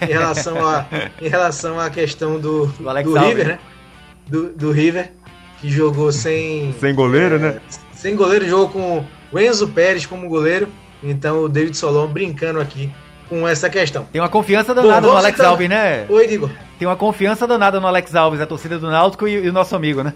Em 0.00 0.12
relação 0.12 0.66
a, 0.66 0.86
em 1.20 1.28
relação 1.28 1.78
à 1.78 1.90
questão 1.90 2.40
do, 2.40 2.66
do, 2.66 3.02
do 3.02 3.18
River, 3.18 3.48
né? 3.48 3.58
Do, 4.26 4.52
do 4.54 4.72
River, 4.72 5.12
que 5.60 5.70
jogou 5.70 6.10
sem. 6.10 6.74
Sem 6.80 6.94
goleiro, 6.94 7.34
é, 7.34 7.38
né? 7.38 7.60
Sem 8.00 8.16
goleiro, 8.16 8.48
jogou 8.48 8.70
com 8.70 9.04
o 9.30 9.38
Enzo 9.38 9.68
Pérez 9.68 10.06
como 10.06 10.26
goleiro. 10.26 10.68
Então 11.02 11.42
o 11.42 11.48
David 11.50 11.76
Solon 11.76 12.06
brincando 12.06 12.58
aqui 12.58 12.90
com 13.28 13.46
essa 13.46 13.68
questão. 13.68 14.06
Tem 14.10 14.20
uma 14.20 14.28
confiança 14.28 14.74
danada 14.74 15.02
Bom, 15.02 15.12
no 15.12 15.18
Alex 15.18 15.38
Alves, 15.38 15.68
né? 15.68 16.06
Oi, 16.08 16.32
Igor. 16.32 16.50
Tem 16.78 16.88
uma 16.88 16.96
confiança 16.96 17.46
danada 17.46 17.78
no 17.78 17.86
Alex 17.86 18.14
Alves, 18.14 18.40
a 18.40 18.46
torcida 18.46 18.78
do 18.78 18.90
Náutico 18.90 19.28
e, 19.28 19.32
e 19.44 19.48
o 19.50 19.52
nosso 19.52 19.76
amigo, 19.76 20.02
né? 20.02 20.14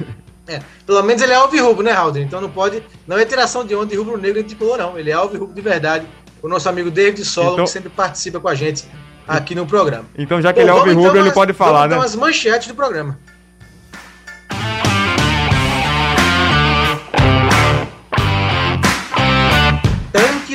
É, 0.46 0.60
pelo 0.84 1.02
menos 1.02 1.22
ele 1.22 1.32
é 1.32 1.36
alvirrubro, 1.36 1.82
né, 1.82 1.90
Halder? 1.90 2.22
Então 2.22 2.38
não 2.38 2.50
pode. 2.50 2.82
Não 3.06 3.16
é 3.16 3.24
tiração 3.24 3.64
de 3.64 3.74
onda 3.74 3.86
de 3.86 3.96
rubro 3.96 4.18
negro 4.18 4.40
e 4.40 4.42
de 4.42 4.54
color, 4.54 4.76
não. 4.76 4.98
Ele 4.98 5.10
é 5.10 5.14
alvirrubro 5.14 5.54
de 5.54 5.60
verdade. 5.62 6.06
O 6.42 6.48
nosso 6.50 6.68
amigo 6.68 6.90
David 6.90 7.24
Solo, 7.24 7.52
então... 7.54 7.64
que 7.64 7.70
sempre 7.70 7.88
participa 7.88 8.38
com 8.38 8.48
a 8.48 8.54
gente 8.54 8.84
aqui 9.26 9.54
no 9.54 9.64
programa. 9.64 10.04
Então, 10.18 10.42
já 10.42 10.52
que 10.52 10.60
Bom, 10.60 10.66
ele 10.66 10.70
é 10.70 10.72
alvirrubro, 10.78 11.10
então, 11.12 11.22
ele 11.22 11.32
pode 11.32 11.54
falar, 11.54 11.88
né? 11.88 11.94
Então, 11.94 12.04
as 12.04 12.14
manchetes 12.14 12.68
do 12.68 12.74
programa. 12.74 13.18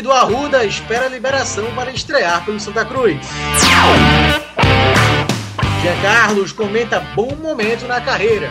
Do 0.09 0.13
Arruda 0.13 0.65
espera 0.65 1.07
liberação 1.07 1.71
para 1.75 1.91
estrear 1.91 2.43
pelo 2.43 2.59
Santa 2.59 2.83
Cruz. 2.83 3.15
Jean 5.83 6.01
Carlos 6.01 6.51
comenta 6.51 6.99
bom 6.99 7.35
momento 7.35 7.85
na 7.85 8.01
carreira. 8.01 8.49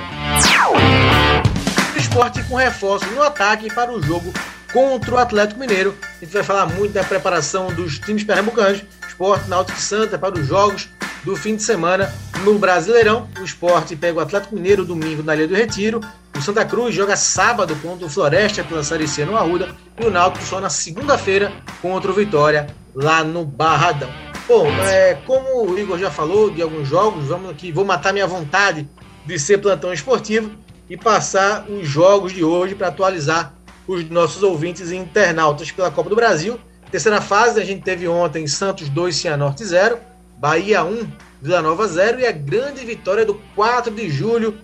Esporte 1.96 2.44
com 2.44 2.54
reforço 2.54 3.06
no 3.06 3.24
ataque 3.24 3.74
para 3.74 3.90
o 3.90 4.00
jogo 4.00 4.32
contra 4.72 5.16
o 5.16 5.18
Atlético 5.18 5.58
Mineiro. 5.58 5.98
A 6.00 6.24
gente 6.24 6.32
vai 6.32 6.44
falar 6.44 6.66
muito 6.66 6.92
da 6.92 7.02
preparação 7.02 7.72
dos 7.72 7.98
times 7.98 8.22
pernambucanos, 8.22 8.84
Esporte, 9.08 9.48
Náutico 9.48 9.76
e 9.76 9.82
Santa 9.82 10.16
para 10.16 10.38
os 10.38 10.46
jogos 10.46 10.88
do 11.24 11.36
fim 11.36 11.56
de 11.56 11.62
semana 11.62 12.12
no 12.44 12.58
Brasileirão. 12.58 13.28
O 13.40 13.44
esporte 13.44 13.96
pega 13.96 14.18
o 14.18 14.20
Atlético 14.20 14.54
Mineiro 14.54 14.84
domingo 14.84 15.22
na 15.22 15.34
Ilha 15.34 15.48
do 15.48 15.54
Retiro. 15.54 16.00
O 16.36 16.40
Santa 16.40 16.64
Cruz 16.64 16.94
joga 16.94 17.16
sábado 17.16 17.74
contra 17.76 18.06
o 18.06 18.10
Floresta 18.10 18.62
pela 18.62 18.84
Série 18.84 19.08
C 19.08 19.24
no 19.24 19.36
Arruda. 19.36 19.74
E 19.98 20.04
o 20.04 20.10
Náutico 20.10 20.44
só 20.44 20.60
na 20.60 20.70
segunda-feira 20.70 21.52
contra 21.82 22.10
o 22.10 22.14
Vitória 22.14 22.68
lá 22.94 23.24
no 23.24 23.44
Barradão. 23.44 24.10
Bom, 24.46 24.66
é, 24.66 25.14
como 25.26 25.70
o 25.70 25.78
Igor 25.78 25.98
já 25.98 26.10
falou 26.10 26.50
de 26.50 26.62
alguns 26.62 26.88
jogos, 26.88 27.26
vamos 27.26 27.50
aqui, 27.50 27.70
vou 27.70 27.84
matar 27.84 28.12
minha 28.12 28.26
vontade 28.26 28.88
de 29.26 29.38
ser 29.38 29.58
plantão 29.58 29.92
esportivo 29.92 30.50
e 30.88 30.96
passar 30.96 31.68
os 31.68 31.86
jogos 31.86 32.32
de 32.32 32.42
hoje 32.42 32.74
para 32.74 32.88
atualizar 32.88 33.52
os 33.86 34.08
nossos 34.08 34.42
ouvintes 34.42 34.90
e 34.90 34.96
internautas 34.96 35.70
pela 35.70 35.90
Copa 35.90 36.08
do 36.08 36.16
Brasil. 36.16 36.58
Terceira 36.90 37.20
fase, 37.20 37.60
a 37.60 37.64
gente 37.64 37.82
teve 37.82 38.08
ontem 38.08 38.46
Santos 38.46 38.88
2, 38.88 39.14
Cianorte 39.14 39.64
0. 39.64 39.98
Bahia 40.38 40.84
1, 40.84 41.10
Vila 41.42 41.60
Nova 41.60 41.88
0 41.88 42.20
e 42.20 42.26
a 42.26 42.30
grande 42.30 42.84
vitória 42.84 43.26
do 43.26 43.34
4 43.56 43.92
de 43.92 44.08
julho 44.08 44.56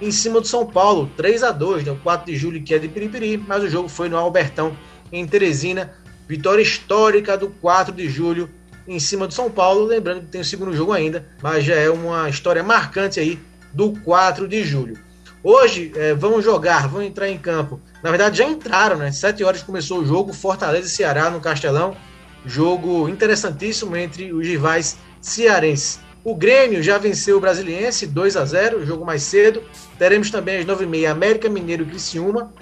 em 0.00 0.10
cima 0.10 0.38
do 0.38 0.46
São 0.46 0.66
Paulo, 0.66 1.10
3 1.16 1.42
a 1.42 1.50
2 1.50 1.84
né? 1.84 1.92
O 1.92 1.96
4 1.96 2.26
de 2.26 2.36
julho 2.36 2.62
que 2.62 2.74
é 2.74 2.78
de 2.78 2.88
Piripiri, 2.88 3.38
mas 3.38 3.62
o 3.62 3.68
jogo 3.68 3.88
foi 3.88 4.10
no 4.10 4.18
Albertão, 4.18 4.76
em 5.10 5.26
Teresina. 5.26 5.94
Vitória 6.28 6.62
histórica 6.62 7.38
do 7.38 7.48
4 7.48 7.94
de 7.94 8.06
julho 8.06 8.50
em 8.86 9.00
cima 9.00 9.26
do 9.26 9.32
São 9.32 9.50
Paulo. 9.50 9.86
Lembrando 9.86 10.20
que 10.20 10.26
tem 10.26 10.42
o 10.42 10.44
segundo 10.44 10.76
jogo 10.76 10.92
ainda, 10.92 11.26
mas 11.42 11.64
já 11.64 11.74
é 11.74 11.88
uma 11.88 12.28
história 12.28 12.62
marcante 12.62 13.18
aí 13.18 13.38
do 13.72 13.92
4 14.00 14.46
de 14.46 14.62
julho. 14.62 14.98
Hoje 15.42 15.90
é, 15.96 16.12
vamos 16.12 16.44
jogar, 16.44 16.86
vamos 16.88 17.06
entrar 17.06 17.28
em 17.28 17.36
campo 17.36 17.78
Na 18.02 18.10
verdade, 18.10 18.38
já 18.38 18.44
entraram, 18.44 18.96
né? 18.96 19.10
Sete 19.10 19.42
horas 19.42 19.62
começou 19.62 20.00
o 20.00 20.06
jogo, 20.06 20.34
Fortaleza 20.34 20.86
e 20.86 20.90
Ceará 20.90 21.30
no 21.30 21.40
Castelão. 21.40 21.96
Jogo 22.44 23.08
interessantíssimo 23.08 23.96
entre 23.96 24.30
os 24.30 24.46
rivais 24.46 24.98
cearenses. 25.24 26.00
O 26.22 26.34
Grêmio 26.34 26.82
já 26.82 26.96
venceu 26.96 27.36
o 27.36 27.40
Brasiliense 27.40 28.06
2 28.06 28.36
a 28.36 28.44
0 28.44 28.86
jogo 28.86 29.04
mais 29.04 29.22
cedo. 29.22 29.62
Teremos 29.98 30.30
também 30.30 30.58
às 30.58 30.64
9h30 30.64 31.10
América 31.10 31.48
Mineiro 31.48 31.82
e 31.82 31.86
Criciúma. 31.86 32.52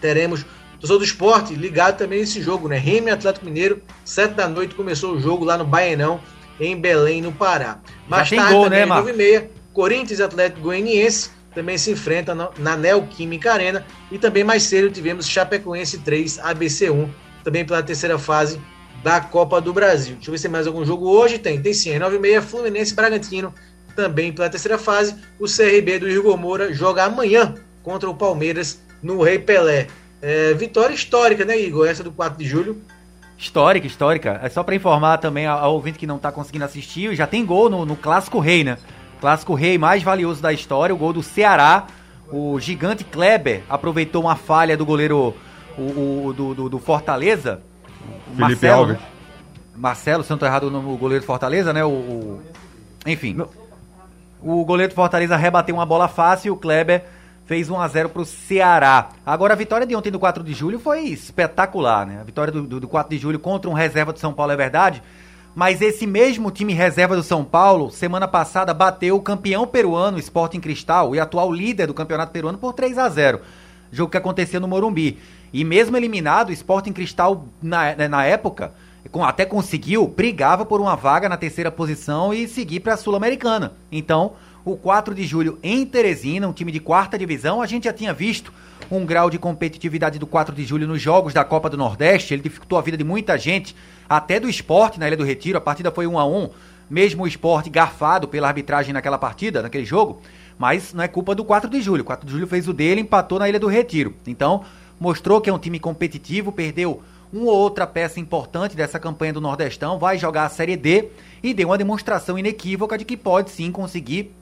Teremos 0.00 0.44
Torcedor 0.78 0.98
do 0.98 1.04
esporte 1.04 1.54
ligado 1.54 1.96
também 1.96 2.20
nesse 2.20 2.42
jogo, 2.42 2.68
né? 2.68 2.76
Remy 2.76 3.10
Atlético 3.10 3.46
Mineiro, 3.46 3.80
7 4.04 4.34
da 4.34 4.46
noite 4.46 4.74
começou 4.74 5.14
o 5.14 5.20
jogo 5.20 5.42
lá 5.44 5.56
no 5.56 5.64
Baenão, 5.64 6.20
em 6.60 6.78
Belém, 6.78 7.22
no 7.22 7.32
Pará. 7.32 7.78
Mais 8.06 8.28
tarde, 8.28 8.52
gol, 8.52 8.64
também, 8.64 8.80
né, 8.80 8.86
9 8.86 9.10
h 9.10 9.16
30 9.16 9.50
Corinthians 9.72 10.20
Atlético 10.20 10.60
Goianiense 10.60 11.30
também 11.54 11.78
se 11.78 11.90
enfrentam 11.90 12.50
na 12.58 12.76
Neoquímica 12.76 13.52
Arena. 13.52 13.86
E 14.12 14.18
também 14.18 14.44
mais 14.44 14.64
cedo 14.64 14.90
tivemos 14.90 15.26
Chapecoense 15.26 15.98
3, 15.98 16.38
ABC 16.40 16.90
1, 16.90 17.08
também 17.42 17.64
pela 17.64 17.82
terceira 17.82 18.18
fase 18.18 18.60
da 19.02 19.20
Copa 19.20 19.60
do 19.60 19.72
Brasil. 19.72 20.14
Deixa 20.16 20.28
eu 20.28 20.32
ver 20.32 20.38
se 20.38 20.42
tem 20.42 20.50
mais 20.50 20.66
algum 20.66 20.84
jogo 20.84 21.08
hoje. 21.08 21.38
Tem, 21.38 21.60
tem 21.60 21.72
sim. 21.72 21.90
9h30, 21.90 22.42
Fluminense 22.42 22.94
Bragantino, 22.94 23.52
também 23.94 24.32
pela 24.32 24.50
terceira 24.50 24.78
fase. 24.78 25.14
O 25.38 25.46
CRB 25.46 25.98
do 25.98 26.08
Igor 26.08 26.36
Moura 26.36 26.72
joga 26.72 27.04
amanhã 27.04 27.54
contra 27.82 28.08
o 28.08 28.14
Palmeiras 28.14 28.80
no 29.02 29.22
Rei 29.22 29.38
Pelé. 29.38 29.86
É, 30.20 30.54
vitória 30.54 30.94
histórica, 30.94 31.44
né, 31.44 31.58
Igor? 31.58 31.86
Essa 31.86 32.02
do 32.02 32.10
4 32.10 32.38
de 32.38 32.48
julho. 32.48 32.80
Histórica, 33.38 33.86
histórica. 33.86 34.40
É 34.42 34.48
só 34.48 34.62
para 34.62 34.74
informar 34.74 35.18
também 35.18 35.46
ao 35.46 35.74
ouvinte 35.74 35.98
que 35.98 36.06
não 36.06 36.18
tá 36.18 36.32
conseguindo 36.32 36.64
assistir, 36.64 37.14
já 37.14 37.26
tem 37.26 37.44
gol 37.44 37.68
no, 37.68 37.84
no 37.84 37.94
Clássico 37.94 38.40
Rei, 38.40 38.64
né? 38.64 38.78
Clássico 39.20 39.54
Rei 39.54 39.76
mais 39.78 40.02
valioso 40.02 40.40
da 40.40 40.52
história, 40.52 40.94
o 40.94 40.98
gol 40.98 41.12
do 41.12 41.22
Ceará. 41.22 41.86
O 42.32 42.58
gigante 42.58 43.04
Kleber 43.04 43.62
aproveitou 43.68 44.22
uma 44.22 44.34
falha 44.34 44.76
do 44.76 44.84
goleiro 44.84 45.34
o, 45.78 45.82
o 46.28 46.32
do, 46.32 46.54
do, 46.54 46.68
do, 46.68 46.78
Fortaleza. 46.78 47.60
Felipe 48.26 48.40
Marcelo, 48.40 48.80
Alves. 48.80 48.96
Né? 48.96 49.02
Marcelo, 49.76 50.24
se 50.24 50.30
não 50.30 50.38
tô 50.38 50.46
errado, 50.46 50.64
o 50.64 50.96
goleiro 50.96 51.22
do 51.22 51.26
Fortaleza, 51.26 51.72
né? 51.72 51.84
O, 51.84 51.88
o 51.88 52.42
enfim. 53.06 53.34
Não. 53.34 53.48
O 54.42 54.64
goleiro 54.64 54.92
do 54.92 54.96
Fortaleza 54.96 55.36
rebateu 55.36 55.74
uma 55.74 55.86
bola 55.86 56.08
fácil 56.08 56.48
e 56.48 56.50
o 56.50 56.56
Kleber 56.56 57.04
fez 57.46 57.70
1 57.70 57.80
a 57.80 57.88
0 57.88 58.08
para 58.10 58.22
o 58.22 58.26
Ceará. 58.26 59.10
Agora, 59.24 59.54
a 59.54 59.56
vitória 59.56 59.86
de 59.86 59.94
ontem 59.94 60.10
do 60.10 60.18
4 60.18 60.42
de 60.42 60.52
julho 60.52 60.78
foi 60.78 61.04
espetacular, 61.04 62.04
né? 62.06 62.20
A 62.20 62.24
vitória 62.24 62.52
do, 62.52 62.62
do, 62.62 62.80
do 62.80 62.88
4 62.88 63.10
de 63.16 63.22
julho 63.22 63.38
contra 63.38 63.70
um 63.70 63.72
reserva 63.72 64.12
do 64.12 64.18
São 64.18 64.32
Paulo 64.32 64.52
é 64.52 64.56
verdade, 64.56 65.02
mas 65.54 65.80
esse 65.80 66.06
mesmo 66.06 66.50
time 66.50 66.74
reserva 66.74 67.16
do 67.16 67.22
São 67.22 67.44
Paulo, 67.44 67.90
semana 67.90 68.26
passada, 68.26 68.74
bateu 68.74 69.16
o 69.16 69.22
campeão 69.22 69.66
peruano, 69.66 70.18
Sporting 70.18 70.60
Cristal, 70.60 71.14
e 71.14 71.20
atual 71.20 71.52
líder 71.52 71.86
do 71.86 71.94
campeonato 71.94 72.32
peruano 72.32 72.58
por 72.58 72.72
3 72.72 72.98
a 72.98 73.08
0 73.08 73.40
Jogo 73.92 74.10
que 74.10 74.18
aconteceu 74.18 74.60
no 74.60 74.66
Morumbi. 74.66 75.18
E 75.56 75.64
mesmo 75.64 75.96
eliminado, 75.96 76.50
o 76.50 76.52
Sporting 76.52 76.92
Cristal, 76.92 77.48
na, 77.62 77.96
né, 77.96 78.08
na 78.08 78.22
época, 78.26 78.74
até 79.22 79.46
conseguiu, 79.46 80.06
brigava 80.06 80.66
por 80.66 80.82
uma 80.82 80.94
vaga 80.94 81.30
na 81.30 81.36
terceira 81.38 81.70
posição 81.70 82.34
e 82.34 82.46
seguir 82.46 82.80
para 82.80 82.92
a 82.92 82.96
Sul-Americana. 82.98 83.72
Então, 83.90 84.34
o 84.66 84.76
4 84.76 85.14
de 85.14 85.24
julho 85.24 85.58
em 85.62 85.86
Teresina, 85.86 86.46
um 86.46 86.52
time 86.52 86.70
de 86.70 86.78
quarta 86.78 87.16
divisão. 87.16 87.62
A 87.62 87.66
gente 87.66 87.84
já 87.84 87.92
tinha 87.94 88.12
visto 88.12 88.52
um 88.90 89.06
grau 89.06 89.30
de 89.30 89.38
competitividade 89.38 90.18
do 90.18 90.26
4 90.26 90.54
de 90.54 90.62
julho 90.62 90.86
nos 90.86 91.00
jogos 91.00 91.32
da 91.32 91.42
Copa 91.42 91.70
do 91.70 91.78
Nordeste. 91.78 92.34
Ele 92.34 92.42
dificultou 92.42 92.78
a 92.78 92.82
vida 92.82 92.98
de 92.98 93.04
muita 93.04 93.38
gente, 93.38 93.74
até 94.06 94.38
do 94.38 94.50
esporte 94.50 95.00
na 95.00 95.06
Ilha 95.06 95.16
do 95.16 95.24
Retiro. 95.24 95.56
A 95.56 95.60
partida 95.62 95.90
foi 95.90 96.06
1 96.06 96.18
a 96.18 96.26
1 96.26 96.50
mesmo 96.88 97.24
o 97.24 97.26
esporte 97.26 97.68
garfado 97.68 98.28
pela 98.28 98.46
arbitragem 98.46 98.92
naquela 98.92 99.18
partida, 99.18 99.62
naquele 99.62 99.86
jogo. 99.86 100.20
Mas 100.58 100.92
não 100.94 101.02
é 101.02 101.08
culpa 101.08 101.34
do 101.34 101.44
4 101.44 101.68
de 101.68 101.80
julho. 101.80 102.02
O 102.02 102.04
4 102.04 102.26
de 102.26 102.32
julho 102.32 102.46
fez 102.46 102.68
o 102.68 102.72
dele, 102.72 103.00
empatou 103.00 103.38
na 103.38 103.48
Ilha 103.48 103.58
do 103.58 103.66
Retiro. 103.66 104.14
Então, 104.26 104.64
mostrou 104.98 105.40
que 105.40 105.50
é 105.50 105.52
um 105.52 105.58
time 105.58 105.78
competitivo, 105.78 106.52
perdeu 106.52 107.02
uma 107.32 107.50
ou 107.50 107.58
outra 107.58 107.86
peça 107.86 108.20
importante 108.20 108.76
dessa 108.76 108.98
campanha 108.98 109.32
do 109.32 109.40
Nordestão, 109.40 109.98
vai 109.98 110.18
jogar 110.18 110.44
a 110.44 110.48
Série 110.48 110.76
D 110.76 111.08
e 111.42 111.52
deu 111.52 111.68
uma 111.68 111.78
demonstração 111.78 112.38
inequívoca 112.38 112.96
de 112.96 113.04
que 113.04 113.16
pode 113.16 113.50
sim 113.50 113.70
conseguir 113.70 114.32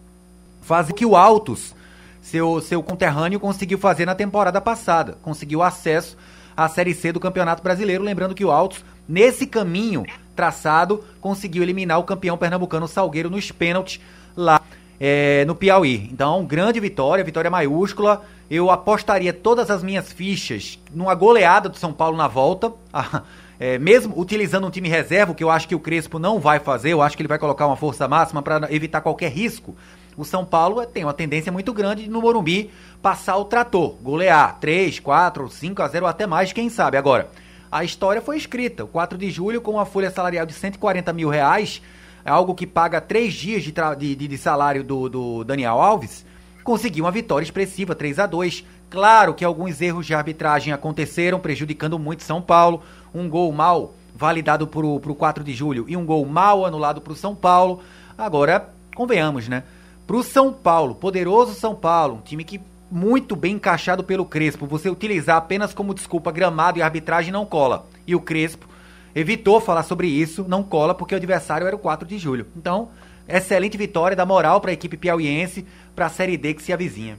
fase 0.63 0.93
que 0.93 1.05
o 1.05 1.17
Altos, 1.17 1.75
seu, 2.23 2.61
seu 2.61 2.83
conterrâneo, 2.83 3.41
conseguiu 3.41 3.79
fazer 3.79 4.07
na 4.07 4.15
temporada 4.15 4.61
passada. 4.61 5.19
Conseguiu 5.23 5.63
acesso 5.63 6.17
à 6.57 6.69
Série 6.69 6.95
C 6.95 7.13
do 7.13 7.21
Campeonato 7.21 7.63
Brasileiro. 7.63 8.05
Lembrando 8.05 8.35
que 8.35 8.45
o 8.45 8.51
Altos, 8.51 8.85
nesse 9.09 9.47
caminho 9.47 10.05
traçado, 10.35 11.05
conseguiu 11.21 11.63
eliminar 11.63 11.99
o 11.99 12.05
campeão 12.05 12.39
pernambucano 12.39 12.89
Salgueiro 12.89 13.31
nos 13.31 13.51
pênaltis 13.51 14.01
lá 14.37 14.61
é, 14.99 15.45
no 15.45 15.55
Piauí. 15.55 16.09
Então, 16.13 16.45
grande 16.45 16.81
vitória, 16.81 17.25
vitória 17.25 17.51
maiúscula. 17.51 18.25
Eu 18.51 18.71
apostaria 18.71 19.33
todas 19.33 19.71
as 19.71 19.83
minhas 19.83 20.13
fichas 20.13 20.79
numa 20.93 21.15
goleada 21.15 21.69
do 21.69 21.77
São 21.77 21.93
Paulo 21.93 22.17
na 22.17 22.29
volta. 22.29 22.73
É, 23.57 23.79
mesmo 23.79 24.21
utilizando 24.21 24.67
um 24.67 24.71
time 24.71 24.89
reserva, 24.89 25.33
que 25.33 25.43
eu 25.43 25.49
acho 25.49 25.69
que 25.69 25.77
o 25.77 25.79
Crespo 25.79 26.19
não 26.19 26.41
vai 26.41 26.59
fazer, 26.59 26.91
eu 26.91 27.01
acho 27.01 27.17
que 27.17 27.23
ele 27.23 27.29
vai 27.29 27.39
colocar 27.39 27.69
uma 27.69 27.77
força 27.77 28.09
máxima 28.09 28.43
para 28.43 28.67
evitar 28.69 29.01
qualquer 29.01 29.31
risco 29.31 29.77
o 30.17 30.25
São 30.25 30.45
Paulo 30.45 30.85
tem 30.87 31.05
uma 31.05 31.13
tendência 31.13 31.51
muito 31.51 31.73
grande 31.73 32.09
no 32.09 32.21
Morumbi 32.21 32.71
passar 33.03 33.37
o 33.37 33.45
trator, 33.45 33.97
golear 34.03 34.59
3, 34.61 35.01
4, 35.01 35.49
5 35.49 35.83
a 35.83 35.89
0 35.89 36.05
ou 36.05 36.09
até 36.09 36.27
mais, 36.27 36.53
quem 36.53 36.69
sabe. 36.69 36.97
Agora, 36.97 37.29
a 37.71 37.85
história 37.85 38.23
foi 38.23 38.37
escrita. 38.37 38.85
O 38.85 38.89
4 38.89 39.19
de 39.19 39.31
julho, 39.31 39.61
com 39.61 39.73
uma 39.73 39.85
folha 39.85 40.11
salarial 40.11 40.47
de 40.47 40.53
140 40.53 41.13
mil 41.13 41.29
reais, 41.29 41.83
é 42.25 42.31
algo 42.31 42.55
que 42.55 42.67
paga 42.67 43.01
três 43.01 43.35
dias 43.35 43.63
de, 43.63 43.73
de, 44.17 44.29
de 44.29 44.39
salário 44.39 44.83
do, 44.83 45.09
do 45.09 45.45
Daniel 45.45 45.81
Alves, 45.81 46.25
conseguiu 46.63 47.05
uma 47.05 47.11
vitória 47.11 47.45
expressiva, 47.45 47.95
3 47.95 48.19
a 48.19 48.27
2 48.27 48.65
Claro 48.95 49.35
que 49.35 49.45
alguns 49.45 49.81
erros 49.81 50.07
de 50.07 50.15
arbitragem 50.15 50.73
aconteceram, 50.73 51.41
prejudicando 51.41 51.99
muito 51.99 52.23
São 52.23 52.41
Paulo. 52.41 52.81
Um 53.13 53.29
gol 53.29 53.51
mal 53.51 53.93
validado 54.15 54.69
para 54.69 54.87
o 54.87 55.01
4 55.01 55.43
de 55.43 55.53
julho 55.53 55.85
e 55.89 55.97
um 55.97 56.07
gol 56.07 56.25
mal 56.25 56.65
anulado 56.65 57.01
para 57.01 57.13
o 57.13 57.17
São 57.17 57.35
Paulo. 57.35 57.83
Agora, 58.17 58.69
convenhamos, 58.95 59.49
né? 59.49 59.65
Para 60.07 60.15
o 60.15 60.23
São 60.23 60.53
Paulo, 60.53 60.95
poderoso 60.95 61.55
São 61.55 61.75
Paulo, 61.75 62.19
um 62.19 62.21
time 62.21 62.45
que 62.45 62.61
muito 62.89 63.35
bem 63.35 63.57
encaixado 63.57 64.05
pelo 64.05 64.25
Crespo, 64.25 64.65
você 64.65 64.89
utilizar 64.89 65.39
apenas 65.39 65.75
como 65.75 65.93
desculpa 65.93 66.31
gramado 66.31 66.79
e 66.79 66.83
arbitragem 66.83 67.33
não 67.33 67.45
cola. 67.45 67.87
E 68.07 68.15
o 68.15 68.21
Crespo 68.21 68.69
evitou 69.15 69.61
falar 69.61 69.83
sobre 69.83 70.07
isso, 70.09 70.45
não 70.49 70.63
cola 70.63 70.95
porque 70.95 71.15
o 71.15 71.17
adversário 71.17 71.67
era 71.67 71.77
o 71.77 71.79
4 71.79 72.07
de 72.07 72.19
julho. 72.19 72.47
Então, 72.57 72.89
excelente 73.29 73.77
vitória, 73.77 74.17
dá 74.17 74.27
moral 74.27 74.61
para 74.61 74.71
a 74.71 74.75
equipe 74.75 74.97
piauiense 74.97 75.67
para 75.95 76.07
a 76.07 76.11
Série 76.11 76.37
D 76.37 76.55
que 76.55 76.63
se 76.63 76.73
avizinha. 76.73 77.19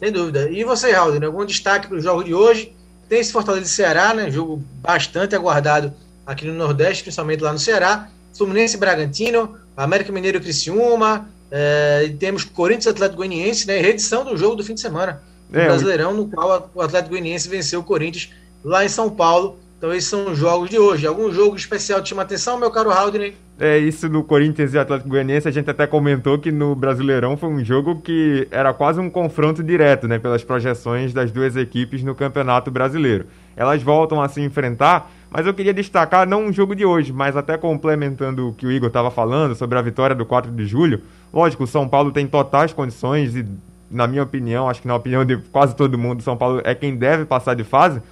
Sem 0.00 0.10
dúvida. 0.10 0.50
E 0.50 0.64
você, 0.64 0.92
Raul, 0.92 1.20
né? 1.20 1.26
algum 1.26 1.44
destaque 1.44 1.86
para 1.86 1.98
o 1.98 2.00
jogo 2.00 2.24
de 2.24 2.32
hoje? 2.32 2.74
Tem 3.08 3.20
esse 3.20 3.32
Fortaleza 3.32 3.64
de 3.64 3.70
Ceará, 3.70 4.14
né? 4.14 4.30
Jogo 4.30 4.62
bastante 4.80 5.34
aguardado 5.34 5.92
aqui 6.24 6.46
no 6.46 6.54
Nordeste, 6.54 7.02
principalmente 7.02 7.42
lá 7.42 7.52
no 7.52 7.58
Ceará. 7.58 8.08
Fluminense 8.32 8.76
e 8.76 8.80
Bragantino, 8.80 9.58
América 9.76 10.12
Mineiro 10.12 10.38
e 10.38 10.40
Criciúma, 10.40 11.28
é, 11.50 12.04
e 12.06 12.14
temos 12.14 12.44
Corinthians 12.44 12.86
Atlético 12.86 13.18
Goianiense, 13.18 13.66
né? 13.66 13.78
Reedição 13.78 14.24
do 14.24 14.36
jogo 14.36 14.56
do 14.56 14.64
fim 14.64 14.74
de 14.74 14.80
semana. 14.80 15.22
É, 15.52 15.66
Brasileirão, 15.66 16.14
no 16.14 16.28
qual 16.28 16.70
o 16.74 16.80
Atlético 16.80 17.10
Goianiense 17.10 17.48
venceu 17.48 17.80
o 17.80 17.84
Corinthians 17.84 18.30
lá 18.64 18.84
em 18.84 18.88
São 18.88 19.10
Paulo. 19.10 19.58
Então 19.80 19.94
esses 19.94 20.10
são 20.10 20.30
os 20.30 20.36
jogos 20.36 20.68
de 20.68 20.78
hoje. 20.78 21.06
Algum 21.06 21.32
jogo 21.32 21.56
especial 21.56 22.02
te 22.02 22.10
chama 22.10 22.20
atenção, 22.20 22.58
meu 22.58 22.70
caro 22.70 22.90
Haldner? 22.90 23.32
É, 23.58 23.78
isso 23.78 24.10
do 24.10 24.22
Corinthians 24.22 24.74
e 24.74 24.78
Atlético 24.78 25.08
Goianiense, 25.08 25.48
a 25.48 25.50
gente 25.50 25.70
até 25.70 25.86
comentou 25.86 26.38
que 26.38 26.52
no 26.52 26.74
Brasileirão 26.74 27.34
foi 27.34 27.48
um 27.48 27.64
jogo 27.64 27.98
que 28.02 28.46
era 28.50 28.74
quase 28.74 29.00
um 29.00 29.08
confronto 29.08 29.64
direto, 29.64 30.06
né? 30.06 30.18
Pelas 30.18 30.44
projeções 30.44 31.14
das 31.14 31.30
duas 31.32 31.56
equipes 31.56 32.02
no 32.02 32.14
Campeonato 32.14 32.70
Brasileiro. 32.70 33.24
Elas 33.56 33.82
voltam 33.82 34.20
a 34.20 34.28
se 34.28 34.42
enfrentar, 34.42 35.10
mas 35.30 35.46
eu 35.46 35.54
queria 35.54 35.72
destacar 35.72 36.28
não 36.28 36.44
um 36.44 36.52
jogo 36.52 36.76
de 36.76 36.84
hoje, 36.84 37.10
mas 37.10 37.34
até 37.34 37.56
complementando 37.56 38.48
o 38.48 38.52
que 38.52 38.66
o 38.66 38.70
Igor 38.70 38.88
estava 38.88 39.10
falando 39.10 39.54
sobre 39.54 39.78
a 39.78 39.82
vitória 39.82 40.14
do 40.14 40.26
4 40.26 40.52
de 40.52 40.66
julho. 40.66 41.00
Lógico, 41.32 41.64
o 41.64 41.66
São 41.66 41.88
Paulo 41.88 42.12
tem 42.12 42.26
totais 42.26 42.74
condições 42.74 43.34
e, 43.34 43.46
na 43.90 44.06
minha 44.06 44.24
opinião, 44.24 44.68
acho 44.68 44.82
que 44.82 44.88
na 44.88 44.94
opinião 44.94 45.24
de 45.24 45.38
quase 45.38 45.74
todo 45.74 45.96
mundo, 45.96 46.22
São 46.22 46.36
Paulo 46.36 46.60
é 46.64 46.74
quem 46.74 46.96
deve 46.96 47.24
passar 47.24 47.54
de 47.54 47.64
fase. 47.64 48.02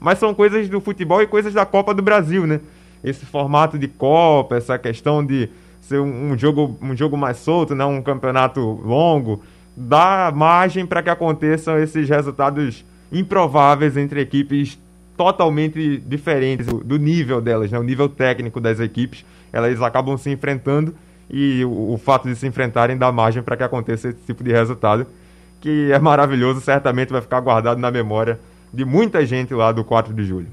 Mas 0.00 0.18
são 0.18 0.34
coisas 0.34 0.68
do 0.68 0.80
futebol 0.80 1.20
e 1.22 1.26
coisas 1.26 1.52
da 1.52 1.66
Copa 1.66 1.92
do 1.92 2.02
Brasil, 2.02 2.46
né? 2.46 2.60
Esse 3.02 3.24
formato 3.26 3.78
de 3.78 3.88
Copa, 3.88 4.56
essa 4.56 4.78
questão 4.78 5.24
de 5.24 5.48
ser 5.88 6.00
um, 6.00 6.36
jogo, 6.36 6.76
um 6.82 6.94
jogo 6.94 7.16
mais 7.16 7.38
solto, 7.38 7.74
né? 7.74 7.84
um 7.84 8.02
campeonato 8.02 8.60
longo, 8.60 9.42
dá 9.74 10.30
margem 10.34 10.84
para 10.84 11.02
que 11.02 11.08
aconteçam 11.08 11.78
esses 11.78 12.06
resultados 12.08 12.84
improváveis 13.10 13.96
entre 13.96 14.20
equipes 14.20 14.78
totalmente 15.16 15.96
diferentes 16.06 16.66
do 16.66 16.98
nível 16.98 17.40
delas, 17.40 17.70
né? 17.70 17.78
o 17.78 17.82
nível 17.82 18.08
técnico 18.08 18.60
das 18.60 18.78
equipes. 18.80 19.24
Elas 19.50 19.80
acabam 19.80 20.16
se 20.18 20.30
enfrentando 20.30 20.94
e 21.30 21.64
o, 21.64 21.94
o 21.94 21.98
fato 21.98 22.28
de 22.28 22.36
se 22.36 22.46
enfrentarem 22.46 22.96
dá 22.96 23.10
margem 23.10 23.42
para 23.42 23.56
que 23.56 23.62
aconteça 23.62 24.10
esse 24.10 24.18
tipo 24.26 24.44
de 24.44 24.52
resultado, 24.52 25.06
que 25.58 25.90
é 25.90 25.98
maravilhoso, 25.98 26.60
certamente 26.60 27.10
vai 27.10 27.22
ficar 27.22 27.40
guardado 27.40 27.80
na 27.80 27.90
memória 27.90 28.38
de 28.72 28.84
muita 28.84 29.24
gente 29.24 29.54
lá 29.54 29.72
do 29.72 29.84
4 29.84 30.12
de 30.14 30.24
julho. 30.24 30.48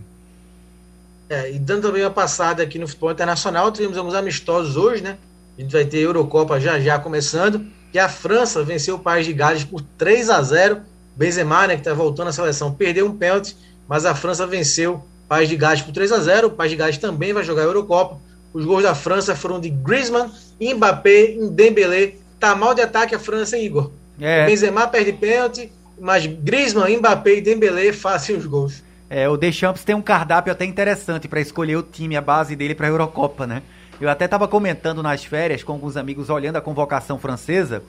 É, 1.30 1.52
e 1.52 1.60
dando 1.60 1.84
também 1.84 2.04
uma 2.04 2.12
passada 2.12 2.62
aqui 2.62 2.78
no 2.78 2.88
futebol 2.88 3.12
internacional, 3.12 3.72
tivemos 3.72 3.98
alguns 3.98 4.14
amistosos 4.14 4.78
hoje, 4.78 5.02
né? 5.02 5.18
A 5.58 5.62
gente 5.62 5.72
vai 5.72 5.86
ter 5.86 6.00
Eurocopa 6.00 6.60
já 6.60 6.80
já 6.80 7.00
começando, 7.00 7.66
que 7.92 7.98
a 7.98 8.10
França 8.10 8.64
venceu 8.64 8.96
o 8.96 9.00
País 9.00 9.26
de 9.26 9.34
Gales 9.34 9.64
por 9.64 9.82
3 9.98 10.30
a 10.30 10.42
0 10.42 10.82
Benzema, 11.16 11.66
né, 11.68 11.76
que 11.76 11.82
está 11.82 11.94
voltando 11.94 12.28
à 12.28 12.32
seleção, 12.32 12.74
perdeu 12.74 13.08
um 13.08 13.16
pênalti, 13.16 13.56
mas 13.88 14.06
a 14.06 14.14
França 14.14 14.46
venceu 14.46 14.96
o 14.96 15.28
País 15.28 15.48
de 15.48 15.56
Gales 15.56 15.82
por 15.82 15.94
3 15.94 16.12
a 16.12 16.20
0 16.20 16.48
O 16.48 16.52
País 16.52 16.72
de 16.72 16.78
Gales 16.78 16.98
também 16.98 17.34
vai 17.34 17.44
jogar 17.44 17.62
a 17.62 17.66
Eurocopa. 17.66 18.20
Os 18.54 18.66
gols 18.66 18.84
da 18.84 18.94
França 18.94 19.36
foram 19.36 19.60
de 19.60 19.70
Griezmann, 19.70 20.30
Mbappé, 20.60 21.38
Dembélé. 21.52 22.16
Tá 22.40 22.56
mal 22.56 22.74
de 22.74 22.82
ataque 22.82 23.16
a 23.16 23.20
França, 23.20 23.58
hein, 23.58 23.66
Igor? 23.66 23.92
É. 24.20 24.46
Benzema 24.46 24.88
perde 24.88 25.14
pênalti, 25.14 25.72
mas 26.00 26.26
Griezmann, 26.26 26.98
Mbappé 26.98 27.36
e 27.36 27.42
Dembélé 27.42 27.94
fazem 27.94 28.36
os 28.36 28.46
gols. 28.46 28.84
É, 29.10 29.30
o 29.30 29.38
Deschamps 29.38 29.84
tem 29.84 29.96
um 29.96 30.02
cardápio 30.02 30.52
até 30.52 30.66
interessante 30.66 31.28
para 31.28 31.40
escolher 31.40 31.76
o 31.76 31.84
time, 31.84 32.18
a 32.18 32.22
base 32.22 32.56
dele 32.56 32.74
para 32.74 32.88
a 32.88 32.90
Eurocopa, 32.90 33.46
né? 33.46 33.62
Eu 34.02 34.10
até 34.10 34.26
estava 34.26 34.48
comentando 34.48 35.02
nas 35.02 35.24
férias 35.24 35.64
com 35.64 35.72
alguns 35.74 35.96
amigos 35.96 36.30
olhando 36.30 36.58
a 36.58 36.62
convocação 36.62 37.18
francesa 37.18 37.84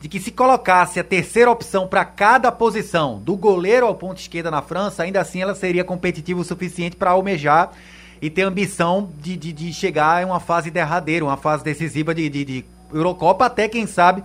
de 0.00 0.08
que 0.08 0.18
se 0.18 0.32
colocasse 0.32 0.98
a 0.98 1.04
terceira 1.04 1.50
opção 1.50 1.86
para 1.86 2.04
cada 2.04 2.50
posição, 2.50 3.20
do 3.20 3.36
goleiro 3.36 3.86
ao 3.86 3.94
ponto 3.94 4.18
esquerda 4.18 4.50
na 4.50 4.60
França, 4.60 5.04
ainda 5.04 5.20
assim 5.20 5.42
ela 5.42 5.54
seria 5.54 5.84
competitiva 5.84 6.40
o 6.40 6.44
suficiente 6.44 6.96
para 6.96 7.12
almejar 7.12 7.70
e 8.20 8.28
ter 8.28 8.42
ambição 8.42 9.10
de, 9.20 9.36
de, 9.36 9.52
de, 9.52 9.72
chegar 9.72 10.22
em 10.22 10.24
uma 10.24 10.40
fase 10.40 10.70
derradeira, 10.70 11.24
uma 11.24 11.36
fase 11.36 11.62
decisiva 11.62 12.12
de, 12.14 12.28
de, 12.28 12.44
de 12.44 12.64
Eurocopa, 12.92 13.46
até 13.46 13.68
quem 13.68 13.86
sabe 13.86 14.24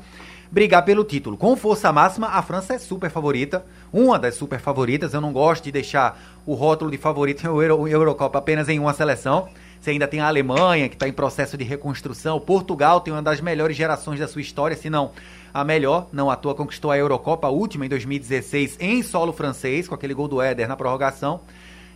brigar 0.52 0.84
pelo 0.84 1.04
título. 1.04 1.38
Com 1.38 1.56
força 1.56 1.92
máxima, 1.92 2.28
a 2.28 2.42
França 2.42 2.74
é 2.74 2.78
super 2.78 3.10
favorita, 3.10 3.66
uma 3.92 4.18
das 4.18 4.36
super 4.36 4.60
favoritas. 4.60 5.14
Eu 5.14 5.22
não 5.22 5.32
gosto 5.32 5.66
de 5.66 5.72
deixar 5.72 6.20
o 6.46 6.54
rótulo 6.54 6.92
de 6.92 6.98
favorito 6.98 7.44
em 7.44 7.48
Euro, 7.48 7.88
Eurocopa 7.88 8.40
apenas 8.40 8.70
em 8.70 8.80
uma 8.80 8.94
seleção. 8.94 9.48
Você 9.80 9.92
ainda 9.92 10.08
tem 10.08 10.20
a 10.20 10.28
Alemanha, 10.28 10.90
que 10.90 10.96
está 10.96 11.08
em 11.08 11.14
processo 11.14 11.58
de 11.58 11.64
reconstrução. 11.64 12.40
Portugal 12.40 13.02
tem 13.02 13.14
uma 13.14 13.22
das 13.22 13.40
melhores 13.40 13.78
gerações 13.78 14.20
da 14.20 14.28
sua 14.28 14.42
história, 14.42 14.76
se 14.76 14.90
não 14.90 15.12
a 15.54 15.64
melhor. 15.64 16.08
Não 16.12 16.30
à 16.30 16.36
toa 16.36 16.56
conquistou 16.56 16.92
a 16.92 16.98
Eurocopa, 16.98 17.48
a 17.48 17.52
última 17.52 17.86
em 17.86 17.90
2016, 17.90 18.78
em 18.80 19.04
solo 19.04 19.32
francês, 19.32 19.88
com 19.88 19.96
aquele 19.96 20.14
gol 20.14 20.28
do 20.28 20.42
Éder 20.42 20.68
na 20.68 20.76
prorrogação 20.76 21.42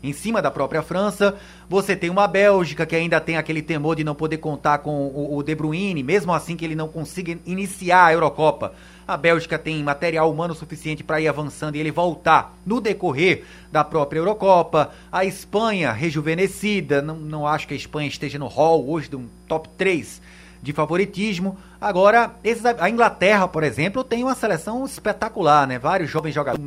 em 0.04 0.14
cima 0.14 0.42
da 0.42 0.50
própria 0.50 0.82
França. 0.82 1.36
Você 1.70 1.96
tem 1.96 2.10
uma 2.10 2.28
Bélgica 2.28 2.86
que 2.86 2.96
ainda 2.96 3.20
tem 3.20 3.38
aquele 3.38 3.62
temor 3.62 3.96
de 3.96 4.04
não 4.04 4.16
poder 4.16 4.38
contar 4.38 4.80
com 4.80 5.08
o, 5.08 5.38
o 5.38 5.44
De 5.44 5.56
Bruyne, 5.56 6.04
mesmo 6.04 6.34
assim 6.34 6.56
que 6.56 6.66
ele 6.66 6.76
não 6.76 6.88
consiga 6.88 7.38
iniciar 7.46 8.06
a 8.06 8.14
Eurocopa. 8.14 8.74
A 9.08 9.18
Bélgica 9.18 9.60
tem 9.60 9.84
material 9.84 10.32
humano 10.32 10.56
suficiente 10.56 11.04
para 11.04 11.20
ir 11.20 11.28
avançando 11.28 11.76
e 11.76 11.80
ele 11.80 11.92
voltar 11.92 12.56
no 12.66 12.80
decorrer 12.80 13.44
da 13.72 13.84
própria 13.84 14.20
Eurocopa. 14.20 14.92
A 15.12 15.26
Espanha, 15.26 15.92
rejuvenescida, 15.92 17.02
não, 17.02 17.16
não 17.16 17.48
acho 17.48 17.68
que 17.68 17.74
a 17.74 17.78
Espanha 17.78 18.08
esteja 18.08 18.40
no 18.40 18.48
hall 18.48 18.88
hoje 18.90 19.10
de 19.10 19.16
um 19.16 19.28
top 19.48 19.68
3 19.78 20.22
de 20.62 20.72
favoritismo. 20.74 21.58
Agora, 21.80 22.36
esses, 22.44 22.64
a 22.66 22.90
Inglaterra, 22.90 23.48
por 23.48 23.64
exemplo, 23.64 24.04
tem 24.04 24.24
uma 24.24 24.36
seleção 24.36 24.86
espetacular, 24.86 25.68
né? 25.68 25.80
Vários 25.80 26.10
jovens 26.10 26.34
jogadores. 26.34 26.64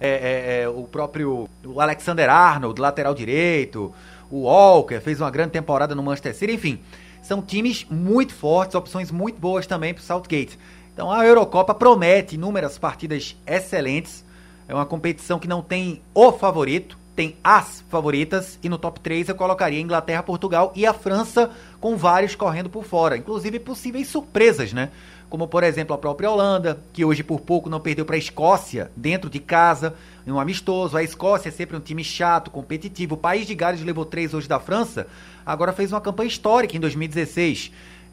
É, 0.00 0.08
é, 0.08 0.62
é, 0.62 0.68
o 0.68 0.82
próprio 0.84 1.48
o 1.64 1.80
Alexander 1.80 2.28
Arnold, 2.28 2.80
lateral 2.80 3.14
direito. 3.14 3.92
O 4.30 4.42
Walker 4.42 5.00
fez 5.00 5.20
uma 5.20 5.30
grande 5.30 5.52
temporada 5.52 5.94
no 5.94 6.02
Manchester 6.02 6.34
City. 6.34 6.52
Enfim, 6.52 6.80
são 7.22 7.40
times 7.40 7.86
muito 7.90 8.34
fortes, 8.34 8.74
opções 8.74 9.10
muito 9.10 9.40
boas 9.40 9.66
também 9.66 9.94
para 9.94 10.02
o 10.02 10.04
Southgate. 10.04 10.58
Então 10.92 11.10
a 11.10 11.24
Eurocopa 11.24 11.74
promete 11.74 12.34
inúmeras 12.34 12.76
partidas 12.76 13.36
excelentes. 13.46 14.24
É 14.68 14.74
uma 14.74 14.86
competição 14.86 15.38
que 15.38 15.48
não 15.48 15.62
tem 15.62 16.02
o 16.14 16.30
favorito, 16.30 16.98
tem 17.14 17.36
as 17.42 17.84
favoritas. 17.88 18.58
E 18.62 18.68
no 18.68 18.78
top 18.78 19.00
3 19.00 19.28
eu 19.28 19.34
colocaria 19.34 19.80
Inglaterra, 19.80 20.22
Portugal 20.22 20.72
e 20.74 20.86
a 20.86 20.94
França 20.94 21.50
com 21.80 21.96
vários 21.96 22.34
correndo 22.34 22.70
por 22.70 22.84
fora, 22.84 23.16
inclusive 23.16 23.58
possíveis 23.58 24.08
surpresas, 24.08 24.72
né? 24.72 24.90
Como 25.28 25.46
por 25.46 25.62
exemplo 25.62 25.94
a 25.94 25.98
própria 25.98 26.30
Holanda, 26.30 26.80
que 26.92 27.04
hoje 27.04 27.22
por 27.22 27.40
pouco 27.40 27.70
não 27.70 27.78
perdeu 27.78 28.04
para 28.04 28.16
a 28.16 28.18
Escócia 28.18 28.90
dentro 28.96 29.30
de 29.30 29.38
casa, 29.38 29.94
em 30.26 30.32
um 30.32 30.40
amistoso. 30.40 30.96
A 30.96 31.02
Escócia 31.02 31.48
é 31.48 31.52
sempre 31.52 31.76
um 31.76 31.80
time 31.80 32.02
chato, 32.02 32.50
competitivo. 32.50 33.14
O 33.14 33.18
país 33.18 33.46
de 33.46 33.54
Gales 33.54 33.82
levou 33.82 34.04
três 34.04 34.34
hoje 34.34 34.48
da 34.48 34.58
França, 34.58 35.06
agora 35.46 35.72
fez 35.72 35.92
uma 35.92 36.00
campanha 36.00 36.28
histórica 36.28 36.76
em 36.76 36.80
2016 36.80 37.70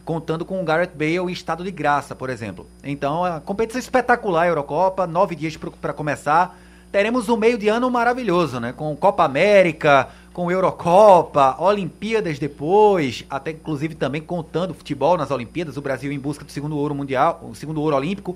contando 0.07 0.45
com 0.45 0.61
o 0.61 0.63
Garrett 0.63 0.93
Bale 0.95 1.29
em 1.29 1.33
estado 1.33 1.65
de 1.65 1.69
graça, 1.69 2.15
por 2.15 2.29
exemplo. 2.29 2.65
Então, 2.81 3.25
a 3.25 3.41
competição 3.41 3.77
espetacular, 3.77 4.43
a 4.43 4.47
Eurocopa, 4.47 5.05
nove 5.05 5.35
dias 5.35 5.57
para 5.57 5.91
começar. 5.91 6.57
Teremos 6.97 7.29
um 7.29 7.37
meio 7.37 7.59
de 7.59 7.67
ano 7.67 7.91
maravilhoso, 7.91 8.59
né? 8.59 8.73
Com 8.75 8.95
Copa 8.95 9.23
América, 9.23 10.07
com 10.33 10.49
Eurocopa, 10.49 11.55
Olimpíadas 11.59 12.39
depois, 12.39 13.23
até 13.29 13.51
inclusive 13.51 13.93
também 13.93 14.19
contando 14.19 14.73
futebol 14.73 15.15
nas 15.15 15.29
Olimpíadas, 15.29 15.77
o 15.77 15.81
Brasil 15.81 16.11
em 16.11 16.17
busca 16.17 16.43
do 16.43 16.51
segundo 16.51 16.75
ouro 16.75 16.95
mundial, 16.95 17.39
o 17.47 17.53
segundo 17.53 17.79
ouro 17.83 17.95
olímpico. 17.95 18.35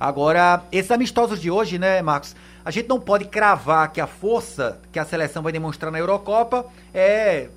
Agora, 0.00 0.62
esses 0.72 0.90
amistosos 0.90 1.38
de 1.42 1.50
hoje, 1.50 1.78
né, 1.78 2.00
Marcos? 2.00 2.34
A 2.64 2.70
gente 2.70 2.88
não 2.88 2.98
pode 2.98 3.26
cravar 3.26 3.92
que 3.92 4.00
a 4.00 4.06
força 4.06 4.80
que 4.90 4.98
a 4.98 5.04
seleção 5.04 5.42
vai 5.42 5.52
demonstrar 5.52 5.92
na 5.92 5.98
Eurocopa 5.98 6.64
é 6.94 7.48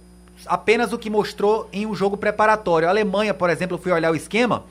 apenas 0.46 0.92
o 0.92 0.98
que 0.98 1.10
mostrou 1.10 1.70
em 1.72 1.86
um 1.86 1.96
jogo 1.96 2.18
preparatório. 2.18 2.90
A 2.90 2.92
Alemanha, 2.92 3.34
por 3.34 3.50
exemplo, 3.50 3.78
eu 3.78 3.82
fui 3.82 3.94
olhar 3.94 4.12
o 4.12 4.16
esquema, 4.16 4.66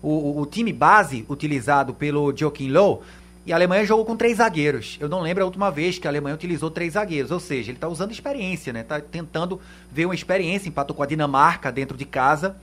o, 0.00 0.40
o 0.40 0.46
time 0.46 0.72
base 0.72 1.26
utilizado 1.28 1.92
pelo 1.92 2.34
Joaquim 2.34 2.70
Low 2.70 3.02
e 3.48 3.52
a 3.52 3.56
Alemanha 3.56 3.82
jogou 3.82 4.04
com 4.04 4.14
três 4.14 4.36
zagueiros. 4.36 4.98
Eu 5.00 5.08
não 5.08 5.22
lembro 5.22 5.42
a 5.42 5.46
última 5.46 5.70
vez 5.70 5.98
que 5.98 6.06
a 6.06 6.10
Alemanha 6.10 6.34
utilizou 6.34 6.70
três 6.70 6.92
zagueiros. 6.92 7.30
Ou 7.30 7.40
seja, 7.40 7.70
ele 7.70 7.78
está 7.78 7.88
usando 7.88 8.12
experiência, 8.12 8.74
né? 8.74 8.82
Está 8.82 9.00
tentando 9.00 9.58
ver 9.90 10.04
uma 10.04 10.14
experiência. 10.14 10.68
Empatou 10.68 10.94
com 10.94 11.02
a 11.02 11.06
Dinamarca 11.06 11.72
dentro 11.72 11.96
de 11.96 12.04
casa. 12.04 12.58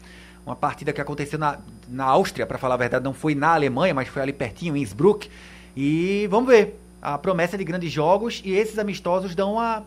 Uma 0.46 0.56
partida 0.56 0.94
que 0.94 1.02
aconteceu 1.02 1.40
na, 1.40 1.58
na 1.90 2.04
Áustria, 2.06 2.46
para 2.46 2.60
falar 2.60 2.76
a 2.76 2.78
verdade, 2.78 3.04
não 3.04 3.16
foi 3.16 3.34
na 3.34 3.56
Alemanha, 3.56 3.96
mas 3.96 4.08
foi 4.10 4.22
ali 4.22 4.32
pertinho, 4.32 4.78
em 4.78 4.84
Innsbruck. 4.84 5.28
E 5.76 6.28
vamos 6.30 6.50
ver. 6.50 6.80
A 7.02 7.18
promessa 7.18 7.58
de 7.58 7.64
grandes 7.64 7.92
jogos 7.92 8.44
e 8.46 8.54
esses 8.54 8.78
amistosos 8.78 9.34
dão 9.34 9.54
uma 9.54 9.84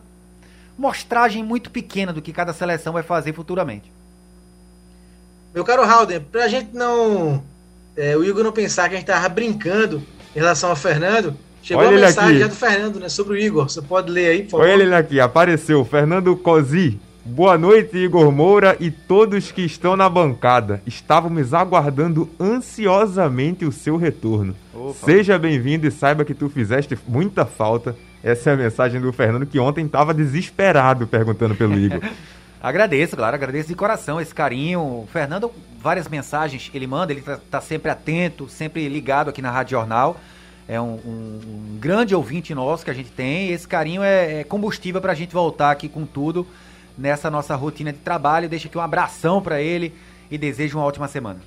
mostragem 0.77 1.41
muito 1.41 1.71
pequena 1.71 2.11
do 2.11 2.21
que 2.21 2.33
cada 2.33 2.51
seleção 2.51 2.91
vai 2.91 3.03
fazer 3.03 3.31
futuramente. 3.31 3.89
Meu 5.55 5.63
caro 5.63 5.83
Halden, 5.83 6.19
para 6.19 6.43
a 6.43 6.47
gente 6.49 6.75
não. 6.75 7.41
É, 7.95 8.17
o 8.17 8.23
Igor 8.23 8.43
não 8.43 8.51
pensar 8.51 8.89
que 8.89 8.95
a 8.95 8.97
gente 8.97 9.09
estava 9.09 9.29
brincando 9.29 10.05
em 10.35 10.39
relação 10.39 10.69
ao 10.69 10.75
Fernando, 10.75 11.35
chegou 11.61 11.83
Olha 11.83 11.97
a 11.97 12.01
mensagem 12.07 12.47
do 12.47 12.55
Fernando, 12.55 12.99
né, 12.99 13.09
sobre 13.09 13.33
o 13.33 13.37
Igor. 13.37 13.69
Você 13.69 13.81
pode 13.81 14.11
ler 14.11 14.27
aí, 14.27 14.43
por 14.43 14.51
favor? 14.51 14.65
Olha 14.65 14.83
ele 14.83 14.95
aqui, 14.95 15.19
apareceu, 15.19 15.83
Fernando 15.85 16.35
Cosi. 16.35 16.99
Boa 17.25 17.57
noite, 17.57 17.95
Igor 17.95 18.31
Moura 18.31 18.75
e 18.79 18.89
todos 18.89 19.51
que 19.51 19.61
estão 19.61 19.95
na 19.95 20.09
bancada. 20.09 20.81
Estávamos 20.85 21.53
aguardando 21.53 22.27
ansiosamente 22.39 23.65
o 23.65 23.71
seu 23.71 23.97
retorno. 23.97 24.55
Opa. 24.73 25.05
Seja 25.05 25.37
bem-vindo 25.37 25.85
e 25.85 25.91
saiba 25.91 26.25
que 26.25 26.33
tu 26.33 26.49
fizeste 26.49 26.97
muita 27.07 27.45
falta. 27.45 27.95
Essa 28.23 28.49
é 28.49 28.53
a 28.53 28.57
mensagem 28.57 28.99
do 28.99 29.13
Fernando 29.13 29.45
que 29.45 29.59
ontem 29.59 29.85
estava 29.85 30.13
desesperado 30.13 31.05
perguntando 31.05 31.53
pelo 31.53 31.77
Igor. 31.77 32.01
agradeço, 32.61 33.15
claro, 33.15 33.35
agradeço 33.35 33.67
de 33.67 33.75
coração 33.75 34.19
esse 34.19 34.33
carinho. 34.33 34.79
O 34.79 35.09
Fernando, 35.11 35.51
várias 35.81 36.07
mensagens 36.07 36.69
ele 36.73 36.87
manda, 36.87 37.11
ele 37.11 37.21
está 37.21 37.37
tá 37.37 37.61
sempre 37.61 37.89
atento, 37.89 38.47
sempre 38.49 38.87
ligado 38.87 39.29
aqui 39.29 39.41
na 39.41 39.51
Rádio 39.51 39.71
Jornal 39.71 40.19
é 40.69 40.79
um, 40.79 40.99
um, 41.03 41.39
um, 41.47 41.77
grande 41.79 42.13
ouvinte 42.13 42.53
nosso 42.53 42.85
que 42.85 42.91
a 42.91 42.93
gente 42.93 43.09
tem. 43.09 43.49
Esse 43.49 43.67
carinho 43.67 44.03
é, 44.03 44.41
é 44.41 44.43
combustível 44.43 45.01
para 45.01 45.13
a 45.13 45.15
gente 45.15 45.33
voltar 45.33 45.71
aqui 45.71 45.89
com 45.89 46.05
tudo 46.05 46.45
nessa 46.95 47.31
nossa 47.31 47.55
rotina 47.55 47.91
de 47.91 47.97
trabalho. 47.97 48.47
Deixa 48.47 48.67
aqui 48.67 48.77
um 48.77 48.81
abração 48.81 49.41
para 49.41 49.59
ele 49.59 49.95
e 50.29 50.37
desejo 50.37 50.77
uma 50.77 50.85
ótima 50.85 51.07
semana. 51.07 51.39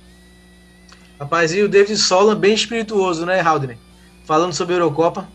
Rapaz, 1.17 1.53
e 1.53 1.61
o 1.61 1.69
David 1.69 1.97
Sola 1.97 2.35
bem 2.35 2.53
espirituoso, 2.53 3.25
né, 3.25 3.39
Haldner? 3.39 3.77
Falando 4.25 4.51
sobre 4.51 4.73
a 4.73 4.77
Eurocopa. 4.77 5.25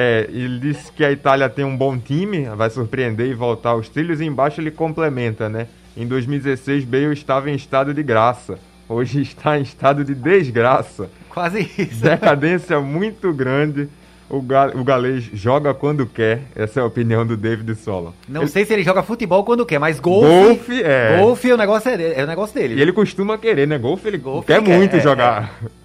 É, 0.00 0.28
ele 0.30 0.60
disse 0.60 0.92
que 0.92 1.04
a 1.04 1.10
Itália 1.10 1.48
tem 1.48 1.64
um 1.64 1.76
bom 1.76 1.98
time, 1.98 2.44
vai 2.50 2.70
surpreender 2.70 3.26
e 3.26 3.34
voltar 3.34 3.70
aos 3.70 3.88
trilhos. 3.88 4.20
E 4.20 4.24
embaixo 4.24 4.60
ele 4.60 4.70
complementa, 4.70 5.48
né? 5.48 5.66
Em 5.96 6.06
2016, 6.06 6.84
Bale 6.84 7.12
estava 7.12 7.50
em 7.50 7.56
estado 7.56 7.92
de 7.92 8.00
graça. 8.00 8.60
Hoje 8.88 9.20
está 9.22 9.58
em 9.58 9.62
estado 9.62 10.04
de 10.04 10.14
desgraça. 10.14 11.10
Quase 11.28 11.68
isso. 11.76 12.00
Decadência 12.00 12.78
muito 12.78 13.32
grande. 13.32 13.88
O, 14.30 14.40
ga 14.40 14.70
o 14.72 14.84
galês 14.84 15.24
joga 15.32 15.74
quando 15.74 16.06
quer. 16.06 16.42
Essa 16.54 16.78
é 16.78 16.82
a 16.84 16.86
opinião 16.86 17.26
do 17.26 17.36
David 17.36 17.74
Sola. 17.74 18.14
Não 18.28 18.42
ele... 18.42 18.50
sei 18.50 18.64
se 18.64 18.72
ele 18.72 18.84
joga 18.84 19.02
futebol 19.02 19.42
quando 19.42 19.66
quer, 19.66 19.80
mas 19.80 19.98
golfe. 19.98 20.28
Golfe 20.28 20.80
é. 20.80 21.18
Golfe, 21.18 21.52
o 21.52 21.56
negócio 21.56 21.90
é, 21.90 21.96
dele, 21.96 22.14
é 22.14 22.22
o 22.22 22.26
negócio 22.28 22.54
dele. 22.54 22.74
E 22.74 22.80
ele 22.80 22.92
costuma 22.92 23.36
querer, 23.36 23.66
né? 23.66 23.78
Golfe 23.78 24.06
ele 24.06 24.18
golfe 24.18 24.46
quer, 24.46 24.62
ele 24.62 24.76
muito 24.76 24.92
quer, 24.92 25.00
jogar. 25.00 25.58
É, 25.60 25.66
é. 25.66 25.77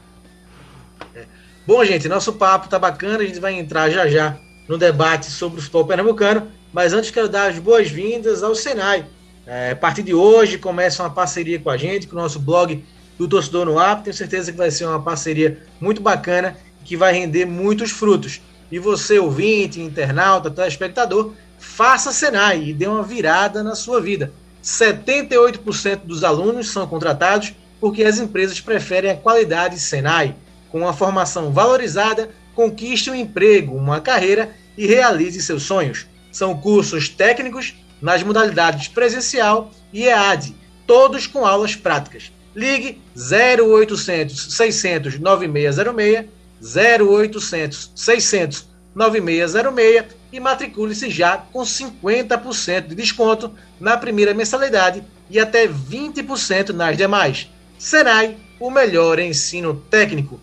Bom, 1.65 1.83
gente, 1.85 2.09
nosso 2.09 2.33
papo 2.33 2.67
tá 2.67 2.77
bacana. 2.77 3.23
A 3.23 3.25
gente 3.25 3.39
vai 3.39 3.53
entrar 3.53 3.89
já 3.89 4.05
já 4.05 4.37
no 4.67 4.77
debate 4.77 5.27
sobre 5.27 5.59
o 5.59 5.61
futebol 5.61 5.85
pernambucano. 5.85 6.49
Mas 6.73 6.91
antes 6.91 7.09
quero 7.09 7.29
dar 7.29 7.49
as 7.49 7.57
boas-vindas 7.57 8.43
ao 8.43 8.53
Senai. 8.53 9.05
É, 9.47 9.71
a 9.71 9.75
partir 9.75 10.03
de 10.03 10.13
hoje 10.13 10.57
começa 10.57 11.01
uma 11.01 11.09
parceria 11.09 11.57
com 11.59 11.69
a 11.69 11.77
gente, 11.77 12.07
com 12.07 12.17
o 12.17 12.19
nosso 12.19 12.37
blog 12.37 12.83
do 13.17 13.29
Torcedor 13.29 13.65
no 13.65 13.79
Ar. 13.79 14.03
Tenho 14.03 14.13
certeza 14.13 14.51
que 14.51 14.57
vai 14.57 14.71
ser 14.71 14.85
uma 14.85 15.01
parceria 15.01 15.57
muito 15.79 16.01
bacana 16.01 16.57
que 16.83 16.97
vai 16.97 17.13
render 17.13 17.45
muitos 17.45 17.91
frutos. 17.91 18.41
E 18.69 18.77
você, 18.77 19.17
ouvinte, 19.17 19.79
internauta, 19.79 20.51
telespectador, 20.51 21.31
faça 21.57 22.11
Senai 22.11 22.61
e 22.61 22.73
dê 22.73 22.87
uma 22.87 23.03
virada 23.03 23.63
na 23.63 23.73
sua 23.73 24.01
vida. 24.01 24.33
78% 24.61 26.01
dos 26.03 26.25
alunos 26.25 26.69
são 26.69 26.85
contratados 26.87 27.53
porque 27.79 28.03
as 28.03 28.19
empresas 28.19 28.59
preferem 28.59 29.11
a 29.11 29.15
qualidade 29.15 29.79
Senai, 29.79 30.35
com 30.73 30.79
uma 30.79 30.91
formação 30.91 31.53
valorizada 31.53 32.31
conquiste 32.55 33.11
um 33.11 33.13
emprego, 33.13 33.77
uma 33.77 34.01
carreira 34.01 34.55
e 34.75 34.87
realize 34.87 35.39
seus 35.39 35.61
sonhos. 35.61 36.07
São 36.31 36.57
cursos 36.59 37.07
técnicos 37.07 37.75
nas 38.01 38.23
modalidades 38.23 38.87
presencial 38.87 39.69
e 39.93 40.05
EAD, 40.05 40.55
todos 40.87 41.27
com 41.27 41.45
aulas 41.45 41.75
práticas. 41.75 42.31
Ligue 42.55 42.99
0800 43.15 44.55
600 44.55 45.19
9606, 45.19 46.25
0800 46.59 47.91
600 47.95 48.67
9606 48.95 50.05
e 50.31 50.39
matricule-se 50.39 51.07
já 51.11 51.37
com 51.37 51.61
50% 51.61 52.87
de 52.87 52.95
desconto 52.95 53.51
na 53.79 53.95
primeira 53.95 54.33
mensalidade 54.33 55.03
e 55.29 55.39
até 55.39 55.67
20% 55.67 56.69
nas 56.69 56.97
demais. 56.97 57.47
Senai, 57.77 58.37
o 58.59 58.71
melhor 58.71 59.19
ensino 59.19 59.75
técnico. 59.91 60.39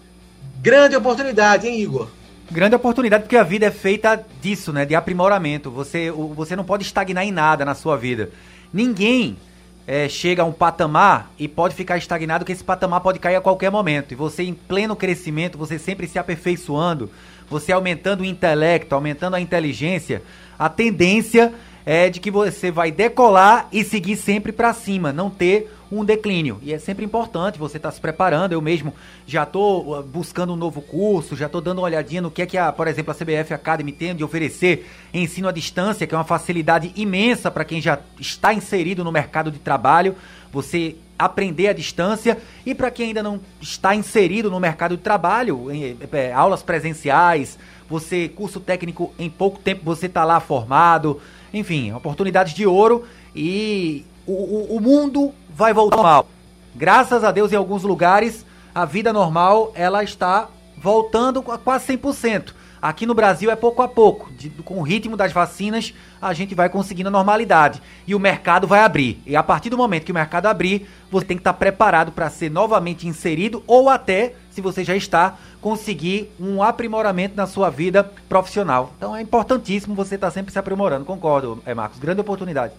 Grande 0.63 0.95
oportunidade, 0.95 1.67
hein, 1.67 1.81
Igor? 1.81 2.09
Grande 2.51 2.75
oportunidade, 2.75 3.23
porque 3.23 3.37
a 3.37 3.43
vida 3.43 3.65
é 3.65 3.71
feita 3.71 4.23
disso, 4.43 4.75
né? 4.75 4.85
De 4.85 4.95
aprimoramento. 4.95 5.71
Você, 5.71 6.11
você 6.11 6.55
não 6.55 6.65
pode 6.65 6.83
estagnar 6.83 7.25
em 7.25 7.33
nada 7.33 7.65
na 7.65 7.75
sua 7.75 7.97
vida. 7.97 8.31
Ninguém 8.71 9.39
é, 9.87 10.07
chega 10.07 10.43
a 10.43 10.45
um 10.45 10.53
patamar 10.53 11.33
e 11.39 11.49
pode 11.49 11.75
ficar 11.75 11.97
estagnado, 11.97 12.45
que 12.45 12.53
esse 12.53 12.63
patamar 12.63 13.01
pode 13.01 13.19
cair 13.19 13.37
a 13.37 13.41
qualquer 13.41 13.71
momento. 13.71 14.13
E 14.13 14.15
você, 14.15 14.43
em 14.43 14.53
pleno 14.53 14.95
crescimento, 14.95 15.57
você 15.57 15.79
sempre 15.79 16.07
se 16.07 16.19
aperfeiçoando, 16.19 17.11
você 17.49 17.73
aumentando 17.73 18.21
o 18.21 18.27
intelecto, 18.27 18.95
aumentando 18.95 19.37
a 19.37 19.41
inteligência, 19.41 20.23
a 20.59 20.69
tendência 20.69 21.55
é 21.87 22.11
de 22.11 22.21
que 22.21 22.31
você 22.31 22.71
vai 22.71 22.93
decolar 22.93 23.67
e 23.73 23.83
seguir 23.83 24.17
sempre 24.17 24.53
para 24.53 24.75
cima, 24.75 25.11
não 25.11 25.31
ter 25.31 25.73
um 25.91 26.05
declínio. 26.05 26.59
E 26.63 26.73
é 26.73 26.79
sempre 26.79 27.05
importante 27.05 27.59
você 27.59 27.77
estar 27.77 27.89
tá 27.91 27.95
se 27.95 28.01
preparando. 28.01 28.53
Eu 28.53 28.61
mesmo 28.61 28.95
já 29.27 29.43
estou 29.43 29.99
uh, 29.99 30.03
buscando 30.03 30.53
um 30.53 30.57
novo 30.57 30.81
curso, 30.81 31.37
já 31.37 31.47
estou 31.47 31.61
dando 31.61 31.79
uma 31.79 31.85
olhadinha 31.85 32.23
no 32.23 32.31
que 32.31 32.43
é 32.43 32.47
que, 32.47 32.57
a, 32.57 32.71
por 32.71 32.87
exemplo, 32.87 33.11
a 33.11 33.15
CBF 33.15 33.53
Academy 33.53 33.93
tem 33.93 34.15
de 34.15 34.23
oferecer 34.23 34.87
ensino 35.13 35.49
à 35.49 35.53
distância, 35.53 36.07
que 36.07 36.15
é 36.15 36.19
uma 36.19 36.25
facilidade 36.25 36.93
imensa 36.95 37.51
para 37.51 37.65
quem 37.65 37.81
já 37.81 37.99
está 38.19 38.55
inserido 38.55 39.03
no 39.03 39.11
mercado 39.11 39.51
de 39.51 39.59
trabalho. 39.59 40.15
Você 40.53 40.97
aprender 41.19 41.69
à 41.69 41.73
distância 41.73 42.39
e 42.65 42.75
para 42.75 42.91
quem 42.91 43.09
ainda 43.09 43.23
não 43.23 43.41
está 43.61 43.95
inserido 43.95 44.51
no 44.51 44.59
mercado 44.59 44.97
de 44.97 45.03
trabalho, 45.03 45.71
em, 45.71 45.97
é, 46.13 46.33
aulas 46.33 46.63
presenciais, 46.63 47.59
você 47.89 48.29
curso 48.29 48.59
técnico 48.59 49.13
em 49.19 49.29
pouco 49.29 49.59
tempo 49.59 49.83
você 49.85 50.07
está 50.07 50.25
lá 50.25 50.41
formado, 50.41 51.21
enfim, 51.53 51.93
oportunidades 51.93 52.55
de 52.55 52.67
ouro 52.67 53.05
e 53.35 54.05
o, 54.27 54.33
o, 54.33 54.77
o 54.77 54.81
mundo 54.81 55.35
vai 55.55 55.73
voltar 55.73 55.97
ao 55.97 56.03
normal. 56.03 56.29
Graças 56.75 57.25
a 57.25 57.33
Deus, 57.33 57.53
em 57.53 57.57
alguns 57.57 57.83
lugares, 57.83 58.47
a 58.75 58.85
vida 58.85 59.13
normal 59.13 59.73
ela 59.75 60.03
está 60.05 60.49
voltando 60.77 61.45
a 61.51 61.59
quase 61.59 61.97
100%. 61.97 62.55
Aqui 62.83 63.05
no 63.05 63.13
Brasil 63.13 63.51
é 63.51 63.57
pouco 63.57 63.83
a 63.83 63.89
pouco. 63.89 64.33
De, 64.33 64.49
com 64.49 64.79
o 64.79 64.83
ritmo 64.83 65.15
das 65.15 65.33
vacinas, 65.33 65.93
a 66.21 66.33
gente 66.33 66.55
vai 66.55 66.71
conseguindo 66.71 67.09
a 67.09 67.13
normalidade. 67.13 67.83
E 68.07 68.15
o 68.15 68.19
mercado 68.19 68.67
vai 68.67 68.81
abrir. 68.81 69.21
E 69.27 69.37
a 69.37 69.43
partir 69.43 69.69
do 69.69 69.77
momento 69.77 70.05
que 70.05 70.13
o 70.13 70.15
mercado 70.15 70.47
abrir, 70.47 70.89
você 71.11 71.27
tem 71.27 71.37
que 71.37 71.43
estar 71.43 71.53
preparado 71.53 72.11
para 72.11 72.31
ser 72.31 72.51
novamente 72.51 73.07
inserido 73.07 73.63
ou 73.67 73.91
até, 73.91 74.35
se 74.51 74.63
você 74.63 74.83
já 74.83 74.97
está, 74.97 75.37
conseguir 75.61 76.33
um 76.41 76.63
aprimoramento 76.63 77.37
na 77.37 77.47
sua 77.47 77.69
vida 77.69 78.03
profissional. 78.29 78.95
Então 78.97 79.15
é 79.15 79.21
importantíssimo 79.21 79.95
você 79.95 80.15
estar 80.15 80.31
sempre 80.31 80.51
se 80.51 80.59
aprimorando. 80.59 81.05
Concordo, 81.05 81.63
é 81.67 81.75
Marcos. 81.75 81.99
Grande 81.99 82.23
oportunidade. 82.23 82.73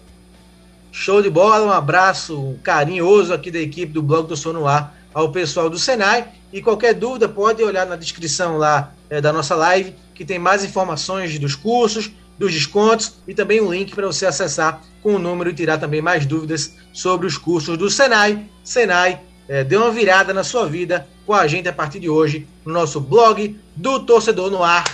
Show 0.94 1.22
de 1.22 1.30
bola, 1.30 1.64
um 1.64 1.72
abraço 1.72 2.54
carinhoso 2.62 3.32
aqui 3.32 3.50
da 3.50 3.58
equipe 3.58 3.94
do 3.94 4.02
Blog 4.02 4.28
do 4.28 4.36
Sono 4.36 4.66
Ar 4.66 4.94
ao 5.14 5.32
pessoal 5.32 5.70
do 5.70 5.78
Senai. 5.78 6.28
E 6.52 6.60
qualquer 6.60 6.92
dúvida, 6.92 7.26
pode 7.26 7.62
olhar 7.64 7.86
na 7.86 7.96
descrição 7.96 8.58
lá 8.58 8.92
é, 9.08 9.18
da 9.18 9.32
nossa 9.32 9.54
live, 9.54 9.94
que 10.14 10.22
tem 10.22 10.38
mais 10.38 10.62
informações 10.62 11.38
dos 11.38 11.54
cursos, 11.54 12.10
dos 12.38 12.52
descontos 12.52 13.14
e 13.26 13.32
também 13.32 13.58
um 13.62 13.72
link 13.72 13.94
para 13.94 14.06
você 14.06 14.26
acessar 14.26 14.82
com 15.02 15.14
o 15.14 15.18
número 15.18 15.48
e 15.48 15.54
tirar 15.54 15.78
também 15.78 16.02
mais 16.02 16.26
dúvidas 16.26 16.74
sobre 16.92 17.26
os 17.26 17.38
cursos 17.38 17.78
do 17.78 17.88
Senai. 17.88 18.44
Senai, 18.62 19.18
é, 19.48 19.64
dê 19.64 19.78
uma 19.78 19.90
virada 19.90 20.34
na 20.34 20.44
sua 20.44 20.66
vida 20.66 21.08
com 21.24 21.32
a 21.32 21.46
gente 21.46 21.70
a 21.70 21.72
partir 21.72 22.00
de 22.00 22.10
hoje 22.10 22.46
no 22.66 22.72
nosso 22.72 23.00
blog 23.00 23.58
do 23.74 24.00
Torcedor 24.00 24.50
no 24.50 24.62
Ar 24.62 24.84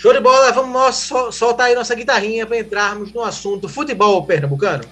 Show 0.00 0.14
de 0.14 0.20
bola, 0.20 0.50
vamos 0.50 1.10
soltar 1.30 1.66
aí 1.66 1.74
nossa 1.74 1.94
guitarrinha 1.94 2.46
para 2.46 2.58
entrarmos 2.58 3.12
no 3.12 3.22
assunto 3.22 3.68
futebol 3.68 4.24
pernambucano. 4.24 4.82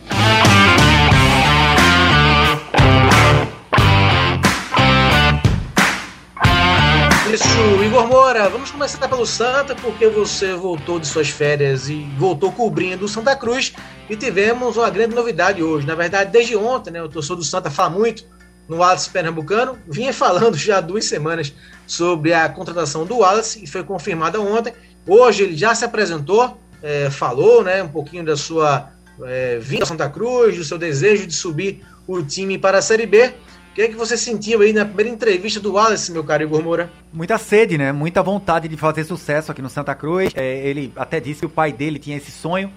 Isso, 7.33 7.83
Igor 7.83 8.07
Moura, 8.07 8.51
vamos 8.51 8.71
começar 8.71 9.09
pelo 9.09 9.25
Santa, 9.25 9.75
porque 9.77 10.09
você 10.09 10.53
voltou 10.53 11.01
de 11.01 11.07
suas 11.07 11.31
férias 11.31 11.88
e 11.88 12.03
voltou 12.18 12.53
cobrindo 12.53 13.07
o 13.07 13.09
Santa 13.09 13.35
Cruz 13.35 13.73
e 14.11 14.14
tivemos 14.14 14.77
uma 14.77 14.90
grande 14.90 15.14
novidade 15.14 15.62
hoje. 15.62 15.87
Na 15.87 15.94
verdade, 15.94 16.31
desde 16.31 16.55
ontem, 16.55 16.90
né? 16.90 17.03
O 17.03 17.09
torcedor 17.09 17.38
do 17.38 17.44
Santa 17.44 17.71
fala 17.71 17.88
muito 17.88 18.27
no 18.68 18.77
Wallace 18.77 19.09
Pernambucano, 19.09 19.79
vinha 19.88 20.12
falando 20.12 20.55
já 20.55 20.77
há 20.77 20.81
duas 20.83 21.07
semanas 21.07 21.55
sobre 21.87 22.35
a 22.35 22.47
contratação 22.51 23.07
do 23.07 23.16
Wallace 23.21 23.64
e 23.64 23.66
foi 23.66 23.83
confirmada 23.83 24.38
ontem. 24.38 24.75
Hoje 25.09 25.44
ele 25.44 25.57
já 25.57 25.75
se 25.75 25.87
apresentou, 25.87 26.61
é, 26.83 27.09
falou 27.09 27.64
né, 27.64 27.83
um 27.83 27.88
pouquinho 27.88 28.23
da 28.23 28.37
sua 28.37 28.90
é, 29.25 29.59
vinda 29.59 29.85
a 29.85 29.87
Santa 29.87 30.09
Cruz, 30.11 30.55
do 30.55 30.62
seu 30.62 30.77
desejo 30.77 31.27
de 31.27 31.33
subir 31.33 31.83
o 32.07 32.23
time 32.23 32.59
para 32.59 32.79
a 32.79 32.83
Série 32.83 33.07
B. 33.07 33.33
O 33.71 33.75
que 33.75 33.83
é 33.83 33.88
que 33.88 33.97
você 33.97 34.18
sentiu 34.18 34.61
aí 34.61 34.73
na 34.73 34.85
primeira 34.85 35.11
entrevista 35.11 35.61
do 35.61 35.73
Wallace, 35.73 36.12
meu 36.12 36.23
caro 36.23 36.42
Igor 36.42 36.62
Moura? 36.62 36.92
Muita 37.11 37.38
sede, 37.38 37.79
né? 37.79 37.90
Muita 37.90 38.23
vontade 38.23 38.68
de 38.68 38.77
fazer 38.77 39.05
sucesso 39.05 39.51
aqui 39.51 39.62
no 39.62 39.71
Santa 39.71 39.94
Cruz. 39.94 40.31
É, 40.35 40.68
ele 40.68 40.92
até 40.94 41.21
disse 41.21 41.40
que 41.40 41.47
o 41.47 41.51
pai 41.51 41.73
dele 41.73 41.99
tinha 41.99 42.16
esse 42.16 42.31
sonho 42.31 42.71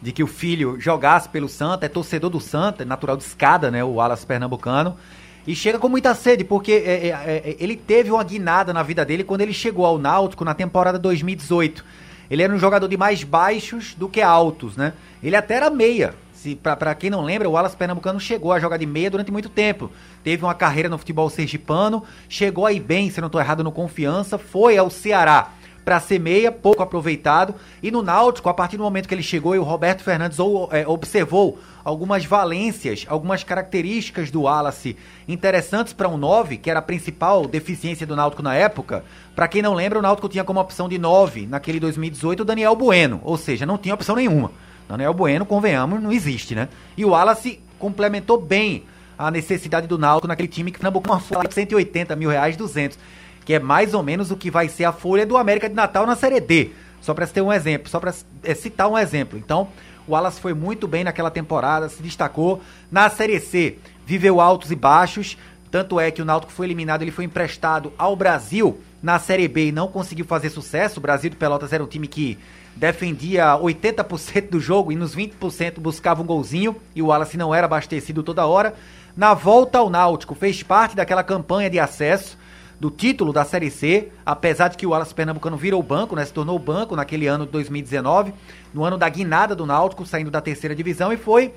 de 0.00 0.12
que 0.12 0.22
o 0.22 0.26
filho 0.26 0.78
jogasse 0.78 1.28
pelo 1.28 1.48
Santa, 1.48 1.86
é 1.86 1.88
torcedor 1.88 2.28
do 2.30 2.40
Santa, 2.40 2.82
é 2.82 2.86
natural 2.86 3.16
de 3.16 3.24
escada, 3.24 3.70
né? 3.70 3.82
O 3.82 3.94
Wallace 3.94 4.26
pernambucano. 4.26 4.96
E 5.46 5.54
chega 5.56 5.78
com 5.78 5.88
muita 5.88 6.14
sede, 6.14 6.44
porque 6.44 6.72
é, 6.72 7.08
é, 7.08 7.10
é, 7.10 7.56
ele 7.58 7.76
teve 7.76 8.10
uma 8.10 8.22
guinada 8.22 8.72
na 8.72 8.82
vida 8.82 9.04
dele 9.04 9.24
quando 9.24 9.40
ele 9.40 9.52
chegou 9.52 9.84
ao 9.84 9.98
Náutico 9.98 10.44
na 10.44 10.54
temporada 10.54 10.98
2018. 10.98 11.84
Ele 12.30 12.42
era 12.42 12.52
um 12.52 12.58
jogador 12.58 12.86
de 12.88 12.96
mais 12.96 13.24
baixos 13.24 13.94
do 13.94 14.08
que 14.08 14.22
altos, 14.22 14.76
né? 14.76 14.92
Ele 15.22 15.34
até 15.34 15.54
era 15.54 15.68
meia. 15.68 16.14
Se, 16.32 16.54
pra, 16.54 16.76
pra 16.76 16.94
quem 16.94 17.10
não 17.10 17.22
lembra, 17.22 17.48
o 17.48 17.52
Wallace 17.52 17.76
Pernambucano 17.76 18.18
chegou 18.18 18.52
a 18.52 18.60
jogar 18.60 18.76
de 18.76 18.86
meia 18.86 19.10
durante 19.10 19.30
muito 19.30 19.48
tempo. 19.48 19.90
Teve 20.24 20.44
uma 20.44 20.54
carreira 20.54 20.88
no 20.88 20.98
futebol 20.98 21.28
sergipano, 21.28 22.04
chegou 22.28 22.64
aí 22.64 22.80
bem, 22.80 23.10
se 23.10 23.20
não 23.20 23.26
estou 23.26 23.40
errado, 23.40 23.62
no 23.62 23.70
Confiança, 23.70 24.38
foi 24.38 24.76
ao 24.76 24.90
Ceará 24.90 25.52
para 25.84 26.00
ser 26.00 26.18
meia, 26.18 26.52
pouco 26.52 26.82
aproveitado. 26.82 27.54
E 27.82 27.90
no 27.90 28.02
Náutico, 28.02 28.48
a 28.48 28.54
partir 28.54 28.76
do 28.76 28.82
momento 28.82 29.08
que 29.08 29.14
ele 29.14 29.22
chegou 29.22 29.54
e 29.54 29.58
o 29.58 29.62
Roberto 29.62 30.02
Fernandes 30.02 30.38
ou, 30.38 30.68
é, 30.72 30.86
observou 30.86 31.58
algumas 31.84 32.24
valências, 32.24 33.04
algumas 33.08 33.42
características 33.42 34.30
do 34.30 34.42
Wallace 34.42 34.96
interessantes 35.26 35.92
para 35.92 36.08
um 36.08 36.16
9, 36.16 36.56
que 36.56 36.70
era 36.70 36.78
a 36.78 36.82
principal 36.82 37.46
deficiência 37.46 38.06
do 38.06 38.14
Náutico 38.14 38.42
na 38.42 38.54
época. 38.54 39.04
Para 39.34 39.48
quem 39.48 39.62
não 39.62 39.74
lembra, 39.74 39.98
o 39.98 40.02
Náutico 40.02 40.28
tinha 40.28 40.44
como 40.44 40.60
opção 40.60 40.88
de 40.88 40.98
9 40.98 41.46
naquele 41.46 41.80
2018 41.80 42.40
o 42.40 42.44
Daniel 42.44 42.76
Bueno, 42.76 43.20
ou 43.24 43.36
seja, 43.36 43.66
não 43.66 43.78
tinha 43.78 43.94
opção 43.94 44.14
nenhuma. 44.14 44.52
Daniel 44.88 45.14
Bueno, 45.14 45.44
convenhamos, 45.44 46.02
não 46.02 46.12
existe, 46.12 46.54
né? 46.54 46.68
E 46.96 47.04
o 47.04 47.10
Wallace 47.10 47.60
complementou 47.78 48.40
bem 48.40 48.84
a 49.18 49.30
necessidade 49.30 49.86
do 49.86 49.98
Náutico 49.98 50.28
naquele 50.28 50.48
time 50.48 50.70
que 50.70 50.78
Pernambuco 50.78 51.08
uma 51.08 51.20
folha 51.20 51.48
de 51.48 51.54
180 51.54 52.14
mil 52.16 52.30
reais, 52.30 52.56
200 52.56 52.98
que 53.44 53.54
é 53.54 53.58
mais 53.58 53.94
ou 53.94 54.02
menos 54.02 54.30
o 54.30 54.36
que 54.36 54.50
vai 54.50 54.68
ser 54.68 54.84
a 54.84 54.92
folha 54.92 55.26
do 55.26 55.36
América 55.36 55.68
de 55.68 55.74
Natal 55.74 56.06
na 56.06 56.16
Série 56.16 56.40
D. 56.40 56.70
Só 57.00 57.12
para 57.12 57.26
ter 57.26 57.40
um 57.40 57.52
exemplo, 57.52 57.88
só 57.88 57.98
para 57.98 58.14
é, 58.44 58.54
citar 58.54 58.88
um 58.88 58.96
exemplo. 58.96 59.38
Então, 59.38 59.68
o 60.06 60.12
Wallace 60.12 60.40
foi 60.40 60.54
muito 60.54 60.86
bem 60.86 61.04
naquela 61.04 61.30
temporada, 61.30 61.88
se 61.88 62.02
destacou. 62.02 62.60
Na 62.90 63.10
Série 63.10 63.40
C, 63.40 63.76
viveu 64.06 64.40
altos 64.40 64.70
e 64.70 64.76
baixos. 64.76 65.36
Tanto 65.70 65.98
é 65.98 66.10
que 66.10 66.20
o 66.20 66.24
Náutico 66.24 66.52
foi 66.52 66.66
eliminado, 66.66 67.02
ele 67.02 67.10
foi 67.10 67.24
emprestado 67.24 67.92
ao 67.96 68.14
Brasil 68.14 68.78
na 69.02 69.18
Série 69.18 69.48
B 69.48 69.68
e 69.68 69.72
não 69.72 69.88
conseguiu 69.88 70.24
fazer 70.24 70.50
sucesso. 70.50 70.98
O 70.98 71.02
Brasil 71.02 71.30
de 71.30 71.36
Pelotas 71.36 71.72
era 71.72 71.82
um 71.82 71.86
time 71.86 72.06
que 72.06 72.38
defendia 72.76 73.58
80% 73.58 74.50
do 74.50 74.60
jogo 74.60 74.92
e 74.92 74.96
nos 74.96 75.16
20% 75.16 75.78
buscava 75.78 76.22
um 76.22 76.26
golzinho 76.26 76.76
e 76.94 77.02
o 77.02 77.06
Wallace 77.06 77.36
não 77.36 77.54
era 77.54 77.66
abastecido 77.66 78.22
toda 78.22 78.46
hora. 78.46 78.74
Na 79.16 79.34
volta 79.34 79.78
ao 79.78 79.90
Náutico, 79.90 80.34
fez 80.34 80.62
parte 80.62 80.94
daquela 80.94 81.24
campanha 81.24 81.68
de 81.68 81.78
acesso 81.78 82.38
do 82.82 82.90
título 82.90 83.32
da 83.32 83.44
Série 83.44 83.70
C, 83.70 84.08
apesar 84.26 84.66
de 84.66 84.76
que 84.76 84.84
o 84.84 84.90
Wallace 84.90 85.14
Pernambucano 85.14 85.56
virou 85.56 85.80
banco, 85.80 86.16
né, 86.16 86.24
se 86.24 86.32
tornou 86.32 86.58
banco 86.58 86.96
naquele 86.96 87.28
ano 87.28 87.46
de 87.46 87.52
2019, 87.52 88.34
no 88.74 88.82
ano 88.82 88.98
da 88.98 89.08
guinada 89.08 89.54
do 89.54 89.64
Náutico, 89.64 90.04
saindo 90.04 90.32
da 90.32 90.40
terceira 90.40 90.74
divisão, 90.74 91.12
e 91.12 91.16
foi. 91.16 91.54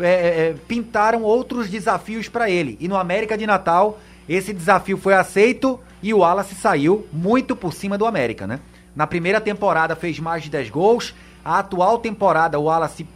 É, 0.00 0.08
é, 0.08 0.48
é 0.48 0.54
pintaram 0.66 1.22
outros 1.22 1.70
desafios 1.70 2.28
para 2.28 2.50
ele. 2.50 2.76
E 2.80 2.88
no 2.88 2.96
América 2.96 3.38
de 3.38 3.46
Natal, 3.46 4.00
esse 4.28 4.52
desafio 4.52 4.98
foi 4.98 5.14
aceito 5.14 5.78
e 6.02 6.12
o 6.12 6.18
Wallace 6.18 6.56
saiu 6.56 7.06
muito 7.12 7.54
por 7.54 7.72
cima 7.72 7.96
do 7.96 8.04
América, 8.04 8.44
né? 8.44 8.58
Na 8.96 9.06
primeira 9.06 9.40
temporada 9.40 9.94
fez 9.94 10.18
mais 10.18 10.42
de 10.42 10.50
10 10.50 10.70
gols. 10.70 11.14
A 11.44 11.60
atual 11.60 11.98
temporada, 11.98 12.58
o 12.58 12.64
Wallace, 12.64 13.06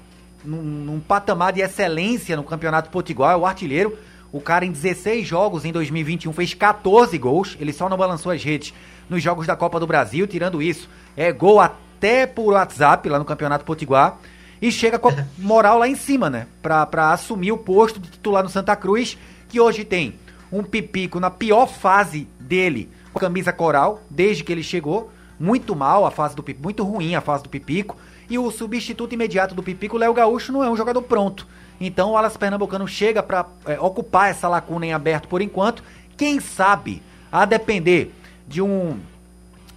num, 0.44 0.62
num 0.62 1.00
patamar 1.00 1.52
de 1.52 1.60
excelência 1.60 2.36
no 2.36 2.44
Campeonato 2.44 2.88
Potiguar, 2.88 3.32
é 3.32 3.36
o 3.36 3.44
artilheiro 3.44 3.98
O 4.30 4.40
cara 4.40 4.64
em 4.64 4.70
16 4.70 5.26
jogos 5.26 5.64
em 5.64 5.72
2021 5.72 6.32
fez 6.32 6.54
14 6.54 7.16
gols, 7.16 7.56
ele 7.58 7.72
só 7.72 7.88
não 7.88 7.96
balançou 7.96 8.30
as 8.30 8.42
redes 8.42 8.74
nos 9.08 9.22
jogos 9.22 9.46
da 9.46 9.56
Copa 9.56 9.80
do 9.80 9.86
Brasil, 9.86 10.26
tirando 10.26 10.60
isso, 10.60 10.88
é 11.16 11.32
gol 11.32 11.60
até 11.60 12.26
por 12.26 12.52
WhatsApp 12.52 13.08
lá 13.08 13.18
no 13.18 13.24
Campeonato 13.24 13.64
Potiguar 13.64 14.18
e 14.60 14.70
chega 14.70 14.98
com 14.98 15.08
a 15.08 15.24
moral 15.38 15.78
lá 15.78 15.88
em 15.88 15.94
cima, 15.94 16.28
né? 16.28 16.46
Pra, 16.60 16.84
pra 16.84 17.12
assumir 17.12 17.52
o 17.52 17.58
posto 17.58 17.98
de 17.98 18.10
titular 18.10 18.42
no 18.42 18.50
Santa 18.50 18.76
Cruz, 18.76 19.16
que 19.48 19.60
hoje 19.60 19.84
tem 19.84 20.14
um 20.52 20.62
Pipico 20.62 21.20
na 21.20 21.30
pior 21.30 21.66
fase 21.66 22.28
dele, 22.38 22.90
com 23.12 23.20
camisa 23.20 23.52
coral, 23.52 24.02
desde 24.10 24.44
que 24.44 24.52
ele 24.52 24.62
chegou. 24.62 25.10
Muito 25.40 25.76
mal 25.76 26.04
a 26.04 26.10
fase 26.10 26.34
do 26.34 26.42
Pipico, 26.42 26.64
muito 26.64 26.82
ruim 26.82 27.14
a 27.14 27.20
fase 27.20 27.44
do 27.44 27.48
Pipico. 27.48 27.96
E 28.28 28.38
o 28.38 28.50
substituto 28.50 29.14
imediato 29.14 29.54
do 29.54 29.62
Pipico, 29.62 29.96
Léo 29.96 30.12
Gaúcho, 30.12 30.52
não 30.52 30.62
é 30.62 30.68
um 30.68 30.76
jogador 30.76 31.00
pronto. 31.02 31.46
Então 31.80 32.12
o 32.12 32.16
Alas 32.16 32.36
Pernambucano 32.36 32.86
chega 32.88 33.22
para 33.22 33.46
é, 33.66 33.78
ocupar 33.80 34.30
essa 34.30 34.48
lacuna 34.48 34.86
em 34.86 34.92
aberto 34.92 35.28
por 35.28 35.40
enquanto. 35.40 35.82
Quem 36.16 36.40
sabe, 36.40 37.02
a 37.30 37.44
depender 37.44 38.12
de 38.46 38.60
um. 38.60 38.98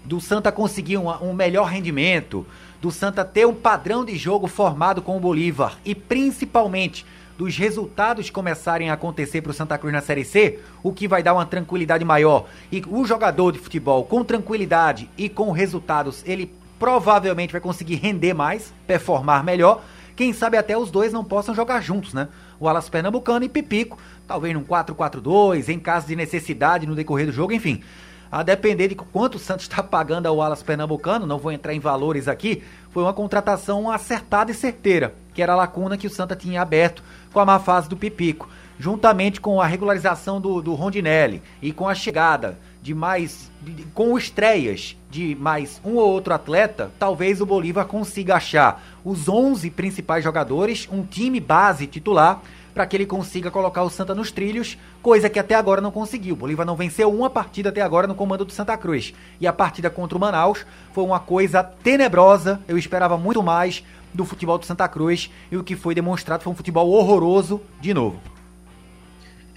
do 0.04 0.20
Santa 0.20 0.52
conseguir 0.52 0.98
um, 0.98 1.10
um 1.22 1.34
melhor 1.34 1.66
rendimento, 1.66 2.46
do 2.82 2.90
Santa 2.90 3.24
ter 3.24 3.46
um 3.46 3.54
padrão 3.54 4.04
de 4.04 4.18
jogo 4.18 4.48
formado 4.48 5.02
com 5.02 5.16
o 5.16 5.20
Bolívar 5.20 5.78
e 5.86 5.94
principalmente 5.94 7.06
dos 7.38 7.58
resultados 7.58 8.30
começarem 8.30 8.90
a 8.90 8.94
acontecer 8.94 9.42
para 9.42 9.52
o 9.52 9.54
Santa 9.54 9.78
Cruz 9.78 9.94
na 9.94 10.02
Série 10.02 10.24
C, 10.24 10.60
o 10.84 10.94
que 10.94 11.08
vai 11.08 11.24
dar 11.24 11.34
uma 11.34 11.46
tranquilidade 11.46 12.06
maior. 12.06 12.46
E 12.72 12.84
o 12.88 13.04
jogador 13.04 13.52
de 13.52 13.60
futebol 13.60 14.04
com 14.04 14.24
tranquilidade 14.24 15.10
e 15.18 15.28
com 15.28 15.52
resultados, 15.52 16.24
ele 16.26 16.54
provavelmente 16.78 17.52
vai 17.52 17.62
conseguir 17.62 17.96
render 17.96 18.34
mais, 18.34 18.74
performar 18.86 19.44
melhor. 19.44 19.84
Quem 20.15 20.34
sabe 20.34 20.58
até 20.58 20.78
os 20.78 20.91
dois 20.91 21.13
não 21.13 21.24
possam 21.24 21.56
jogar 21.56 21.82
juntos, 21.82 22.13
né? 22.13 22.28
O 22.60 22.67
Alas 22.67 22.89
Pernambucano 22.89 23.45
e 23.45 23.50
Pipico, 23.50 23.97
talvez 24.28 24.54
num 24.54 24.63
4-4-2, 24.63 25.69
em 25.69 25.80
caso 25.80 26.08
de 26.08 26.15
necessidade 26.15 26.86
no 26.86 26.95
decorrer 26.95 27.26
do 27.26 27.32
jogo, 27.32 27.54
enfim 27.54 27.84
a 28.32 28.43
depender 28.43 28.88
de 28.88 28.95
quanto 28.95 29.36
o 29.36 29.39
Santos 29.39 29.65
está 29.65 29.84
pagando 29.84 30.26
ao 30.26 30.41
Alas 30.41 30.63
Pernambucano, 30.63 31.28
não 31.28 31.38
vou 31.38 31.52
entrar 31.52 31.74
em 31.74 31.80
valores 31.80 32.28
aqui, 32.28 32.63
foi 32.91 33.04
uma 33.04 33.13
contratação 33.13 33.91
acertada 33.91 34.52
e 34.52 34.56
certeira, 34.56 35.13
que 35.34 35.41
era 35.41 35.52
a 35.52 35.58
lacuna 35.58 35.97
que 35.97 36.08
o 36.08 36.10
Santa 36.10 36.36
tinha 36.36 36.62
aberto 36.62 37.04
com 37.34 37.39
a 37.39 37.45
má 37.45 37.60
fase 37.60 37.89
do 37.89 37.97
Pipico. 37.97 38.47
Juntamente 38.82 39.39
com 39.39 39.62
a 39.62 39.67
regularização 39.67 40.41
do, 40.41 40.60
do 40.60 40.74
Rondinelli 40.74 41.44
e 41.62 41.72
com 41.72 41.88
a 41.88 41.94
chegada 41.94 42.58
de 42.82 42.96
mais. 42.96 43.52
Com 43.94 44.17
estreias 44.17 44.98
de 45.08 45.36
mais 45.36 45.80
um 45.86 45.98
ou 45.98 46.10
outro 46.10 46.34
atleta, 46.34 46.89
talvez 46.98 47.39
o 47.41 47.46
Bolívar 47.46 47.86
consiga 47.86 48.38
achar 48.38 48.84
os 49.06 49.30
11 49.30 49.70
principais 49.70 50.24
jogadores, 50.24 50.89
um 50.91 51.04
time 51.04 51.39
base 51.39 51.86
titular 51.86 52.41
para 52.74 52.88
que 52.88 52.98
ele 52.98 53.06
consiga 53.06 53.52
colocar 53.52 53.84
o 53.84 53.89
Santa 53.91 54.15
nos 54.15 54.32
trilhos, 54.32 54.80
coisa 55.00 55.30
que 55.30 55.38
até 55.38 55.54
agora 55.54 55.80
não 55.80 55.91
conseguiu. 55.91 56.34
O 56.34 56.38
Bolívar 56.38 56.65
não 56.65 56.76
venceu 56.76 57.13
uma 57.13 57.30
partida 57.30 57.70
até 57.70 57.82
agora 57.82 58.08
no 58.08 58.15
comando 58.15 58.46
do 58.46 58.52
Santa 58.52 58.76
Cruz. 58.78 59.13
E 59.39 59.46
a 59.46 59.54
partida 59.54 59.91
contra 59.91 60.17
o 60.17 60.22
Manaus 60.22 60.65
foi 60.91 61.04
uma 61.04 61.20
coisa 61.20 61.62
tenebrosa. 61.62 62.60
Eu 62.67 62.80
esperava 62.80 63.15
muito 63.15 63.44
mais 63.44 63.84
do 64.12 64.26
futebol 64.26 64.58
do 64.58 64.65
Santa 64.65 64.88
Cruz 64.88 65.30
e 65.52 65.56
o 65.56 65.63
que 65.63 65.76
foi 65.76 65.94
demonstrado 65.94 66.41
foi 66.41 66.52
um 66.52 66.56
futebol 66.56 66.89
horroroso 66.89 67.62
de 67.80 67.94
novo. 67.94 68.40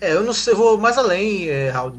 É, 0.05 0.13
eu 0.13 0.23
não 0.23 0.35
sei, 0.35 0.55
vou 0.55 0.77
mais 0.77 0.99
além, 0.99 1.49
é, 1.49 1.71
Raul. 1.71 1.93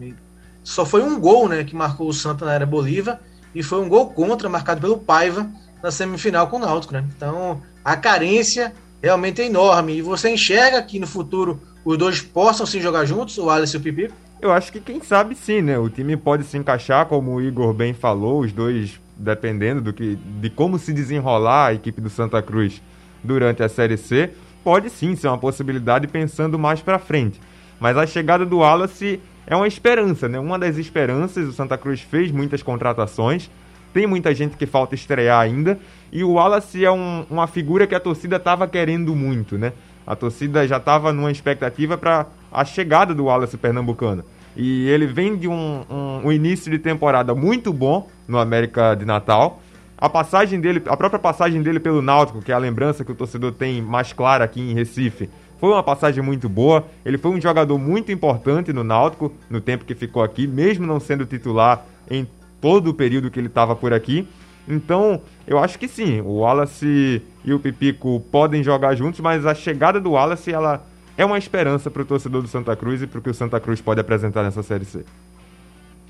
Só 0.63 0.85
foi 0.85 1.01
um 1.01 1.19
gol, 1.19 1.49
né, 1.49 1.63
que 1.63 1.75
marcou 1.75 2.07
o 2.07 2.13
Santa 2.13 2.45
na 2.45 2.53
era 2.53 2.65
Bolívar 2.65 3.19
e 3.53 3.63
foi 3.63 3.81
um 3.81 3.89
gol 3.89 4.11
contra 4.11 4.47
marcado 4.47 4.79
pelo 4.79 4.97
Paiva 4.97 5.49
na 5.81 5.89
semifinal 5.89 6.47
com 6.47 6.57
o 6.57 6.59
Náutico, 6.59 6.93
né? 6.93 7.03
Então, 7.15 7.61
a 7.83 7.95
carência 7.95 8.73
realmente 9.01 9.41
é 9.41 9.45
enorme. 9.45 9.97
E 9.97 10.01
você 10.01 10.29
enxerga 10.29 10.81
que 10.81 10.99
no 10.99 11.07
futuro 11.07 11.59
os 11.83 11.97
dois 11.97 12.21
possam 12.21 12.65
se 12.65 12.79
jogar 12.79 13.05
juntos, 13.05 13.37
o 13.37 13.49
Alisson 13.49 13.77
e 13.77 13.79
o 13.79 13.83
Pipi? 13.83 14.11
Eu 14.41 14.51
acho 14.51 14.71
que 14.71 14.79
quem 14.79 15.01
sabe 15.01 15.35
sim, 15.35 15.61
né? 15.61 15.77
O 15.79 15.89
time 15.89 16.15
pode 16.15 16.43
se 16.43 16.57
encaixar, 16.57 17.05
como 17.05 17.35
o 17.35 17.41
Igor 17.41 17.73
bem 17.73 17.93
falou, 17.93 18.41
os 18.41 18.51
dois 18.51 18.99
dependendo 19.17 19.81
do 19.81 19.93
que, 19.93 20.15
de 20.15 20.49
como 20.49 20.77
se 20.77 20.91
desenrolar 20.91 21.67
a 21.67 21.73
equipe 21.73 22.01
do 22.01 22.09
Santa 22.09 22.41
Cruz 22.41 22.81
durante 23.23 23.63
a 23.63 23.69
Série 23.69 23.97
C, 23.97 24.31
pode 24.63 24.89
sim 24.89 25.15
ser 25.15 25.27
uma 25.27 25.37
possibilidade 25.37 26.07
pensando 26.07 26.59
mais 26.59 26.81
para 26.81 26.99
frente. 26.99 27.39
Mas 27.79 27.97
a 27.97 28.05
chegada 28.05 28.45
do 28.45 28.59
Wallace 28.59 29.19
é 29.47 29.55
uma 29.55 29.67
esperança, 29.67 30.27
né? 30.27 30.39
Uma 30.39 30.57
das 30.57 30.77
esperanças, 30.77 31.47
o 31.47 31.53
Santa 31.53 31.77
Cruz 31.77 32.01
fez 32.01 32.31
muitas 32.31 32.63
contratações, 32.63 33.49
tem 33.93 34.07
muita 34.07 34.33
gente 34.33 34.57
que 34.57 34.65
falta 34.65 34.95
estrear 34.95 35.39
ainda. 35.39 35.79
E 36.11 36.23
o 36.23 36.33
Wallace 36.33 36.83
é 36.83 36.91
um, 36.91 37.25
uma 37.29 37.47
figura 37.47 37.85
que 37.85 37.95
a 37.95 37.99
torcida 37.99 38.37
estava 38.37 38.67
querendo 38.67 39.15
muito, 39.15 39.57
né? 39.57 39.73
A 40.05 40.15
torcida 40.15 40.67
já 40.67 40.77
estava 40.77 41.11
numa 41.11 41.31
expectativa 41.31 41.97
para 41.97 42.27
a 42.51 42.63
chegada 42.63 43.13
do 43.13 43.25
Wallace 43.25 43.57
pernambucano. 43.57 44.23
E 44.55 44.87
ele 44.87 45.05
vem 45.05 45.35
de 45.35 45.47
um, 45.47 45.83
um, 45.89 46.27
um, 46.27 46.31
início 46.31 46.71
de 46.71 46.79
temporada 46.79 47.35
muito 47.35 47.73
bom 47.73 48.07
no 48.27 48.37
América 48.37 48.95
de 48.95 49.03
Natal. 49.03 49.61
A 49.97 50.07
passagem 50.07 50.59
dele, 50.59 50.81
a 50.87 50.95
própria 50.95 51.19
passagem 51.19 51.61
dele 51.61 51.79
pelo 51.79 52.01
Náutico, 52.01 52.41
que 52.41 52.51
é 52.51 52.55
a 52.55 52.57
lembrança 52.57 53.03
que 53.03 53.11
o 53.11 53.15
torcedor 53.15 53.51
tem 53.53 53.81
mais 53.81 54.13
clara 54.13 54.45
aqui 54.45 54.61
em 54.61 54.73
Recife, 54.73 55.29
foi 55.65 55.73
uma 55.73 55.81
passagem 55.81 56.23
muito 56.23 56.47
boa. 56.47 56.85
Ele 57.03 57.17
foi 57.17 57.31
um 57.31 57.41
jogador 57.41 57.79
muito 57.79 58.11
importante 58.11 58.71
no 58.71 58.83
Náutico 58.83 59.33
no 59.49 59.59
tempo 59.59 59.83
que 59.83 59.95
ficou 59.95 60.21
aqui, 60.21 60.45
mesmo 60.45 60.85
não 60.85 60.99
sendo 60.99 61.25
titular 61.25 61.83
em 62.07 62.27
todo 62.61 62.91
o 62.91 62.93
período 62.93 63.31
que 63.31 63.39
ele 63.39 63.47
estava 63.47 63.75
por 63.75 63.91
aqui. 63.91 64.27
Então, 64.67 65.19
eu 65.47 65.57
acho 65.57 65.79
que 65.79 65.87
sim, 65.87 66.21
o 66.21 66.41
Wallace 66.41 67.19
e 67.43 67.51
o 67.51 67.59
Pipico 67.59 68.19
podem 68.31 68.61
jogar 68.61 68.93
juntos, 68.93 69.19
mas 69.21 69.43
a 69.43 69.55
chegada 69.55 69.99
do 69.99 70.11
Wallace 70.11 70.51
ela 70.51 70.85
é 71.17 71.25
uma 71.25 71.39
esperança 71.39 71.89
para 71.89 72.03
o 72.03 72.05
torcedor 72.05 72.43
do 72.43 72.47
Santa 72.47 72.75
Cruz 72.75 73.01
e 73.01 73.07
para 73.07 73.17
o 73.17 73.21
que 73.23 73.29
o 73.31 73.33
Santa 73.33 73.59
Cruz 73.59 73.81
pode 73.81 73.99
apresentar 73.99 74.43
nessa 74.43 74.61
Série 74.61 74.85
C. 74.85 75.03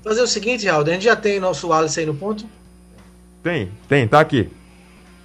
Fazer 0.04 0.20
o 0.20 0.26
seguinte, 0.26 0.66
Raul, 0.66 0.84
a 0.84 0.90
gente 0.90 1.04
já 1.04 1.16
tem 1.16 1.40
nosso 1.40 1.68
Wallace 1.68 1.98
aí 1.98 2.04
no 2.04 2.14
ponto? 2.14 2.44
Tem, 3.42 3.70
tem, 3.88 4.06
tá 4.06 4.20
aqui. 4.20 4.50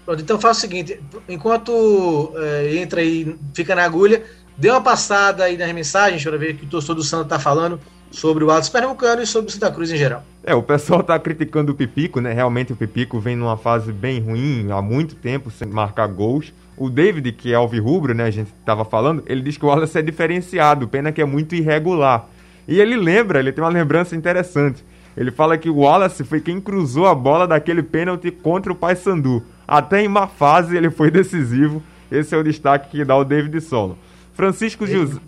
Pronto, 0.06 0.22
então 0.22 0.40
faz 0.40 0.58
o 0.58 0.62
seguinte, 0.62 1.00
enquanto 1.30 2.34
é, 2.36 2.76
entra 2.78 3.02
aí, 3.02 3.36
fica 3.54 3.76
na 3.76 3.84
agulha, 3.84 4.24
dê 4.58 4.70
uma 4.70 4.82
passada 4.82 5.44
aí 5.44 5.58
nas 5.58 5.72
mensagens 5.72 6.24
para 6.24 6.38
ver 6.38 6.56
o 6.56 6.58
que 6.58 6.66
o 6.66 6.70
torcedor 6.70 6.96
do 6.96 7.04
Santa 7.04 7.24
está 7.24 7.40
falando 7.40 7.80
sobre 8.12 8.44
o 8.44 8.52
Atos 8.52 8.70
Pernambucano 8.70 9.22
e 9.22 9.26
sobre 9.26 9.50
o 9.50 9.54
Santa 9.54 9.72
Cruz 9.72 9.92
em 9.92 9.98
geral. 9.98 10.24
É, 10.44 10.54
o 10.54 10.62
pessoal 10.62 11.02
tá 11.02 11.18
criticando 11.18 11.72
o 11.72 11.76
Pipico, 11.76 12.20
né? 12.20 12.34
Realmente 12.34 12.74
o 12.74 12.76
Pipico 12.76 13.20
vem 13.20 13.36
numa 13.36 13.58
fase 13.58 13.92
bem 13.92 14.20
ruim 14.20 14.68
há 14.72 14.82
muito 14.82 15.16
tempo 15.16 15.50
sem 15.50 15.68
marcar 15.68 16.08
gols. 16.08 16.54
O 16.78 16.90
David, 16.90 17.32
que 17.34 17.54
é 17.54 17.56
alvirrubro, 17.56 18.14
né? 18.14 18.26
A 18.26 18.32
gente 18.32 18.52
tava 18.66 18.84
falando, 18.84 19.24
ele 19.28 19.42
diz 19.42 19.58
que 19.58 19.64
o 19.64 19.68
Wallace 19.68 19.98
é 19.98 20.02
diferenciado, 20.02 20.88
pena 20.88 21.12
que 21.12 21.22
é 21.22 21.26
muito 21.26 21.56
irregular. 21.56 22.28
E 22.68 22.80
ele 22.80 22.96
lembra, 22.96 23.40
ele 23.40 23.52
tem 23.52 23.64
uma 23.64 23.70
lembrança 23.70 24.16
interessante. 24.16 24.84
Ele 25.16 25.32
fala 25.32 25.58
que 25.58 25.70
o 25.70 25.78
Wallace 25.78 26.24
foi 26.24 26.40
quem 26.40 26.60
cruzou 26.60 27.06
a 27.06 27.14
bola 27.16 27.48
daquele 27.48 27.84
pênalti 27.84 28.32
contra 28.32 28.72
o 28.72 28.76
Paysandu. 28.76 29.44
Até 29.68 30.02
em 30.02 30.08
má 30.08 30.28
fase 30.28 30.76
ele 30.76 30.90
foi 30.90 31.10
decisivo. 31.12 31.82
Esse 32.12 32.36
é 32.36 32.38
o 32.38 32.44
destaque 32.44 32.90
que 32.90 33.06
dá 33.06 33.16
o 33.16 33.24
David 33.24 33.60
Solo. 33.62 33.98
Francisco 34.34 34.86
José. 34.86 35.20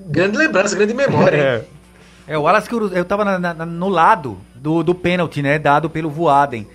Grande 0.00 0.36
lembrança, 0.36 0.74
grande 0.74 0.94
memória. 0.94 1.36
é. 1.36 1.64
É, 2.26 2.38
o 2.38 2.42
Wallace 2.42 2.68
eu 2.72 3.04
tava 3.04 3.24
na, 3.24 3.38
na, 3.38 3.66
no 3.66 3.88
lado 3.88 4.38
do, 4.54 4.82
do 4.82 4.94
pênalti, 4.94 5.42
né? 5.42 5.58
Dado 5.58 5.90
pelo 5.90 6.08
Voaden. 6.08 6.66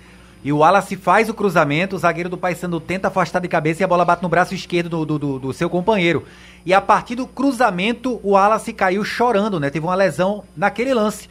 E 0.42 0.52
o 0.52 0.58
Wallace 0.58 0.96
faz 0.96 1.28
o 1.28 1.34
cruzamento, 1.34 1.96
o 1.96 1.98
zagueiro 1.98 2.30
do 2.30 2.38
Paysandu 2.38 2.80
tenta 2.80 3.08
afastar 3.08 3.40
de 3.40 3.48
cabeça 3.48 3.82
e 3.82 3.84
a 3.84 3.88
bola 3.88 4.04
bate 4.04 4.22
no 4.22 4.28
braço 4.28 4.54
esquerdo 4.54 4.88
do, 4.88 5.04
do, 5.04 5.18
do, 5.18 5.38
do, 5.38 5.52
seu 5.52 5.68
companheiro. 5.68 6.24
E 6.64 6.72
a 6.72 6.80
partir 6.80 7.14
do 7.14 7.26
cruzamento, 7.26 8.20
o 8.22 8.30
Wallace 8.30 8.72
caiu 8.72 9.04
chorando, 9.04 9.60
né? 9.60 9.68
Teve 9.68 9.84
uma 9.84 9.94
lesão 9.94 10.44
naquele 10.56 10.94
lance. 10.94 11.28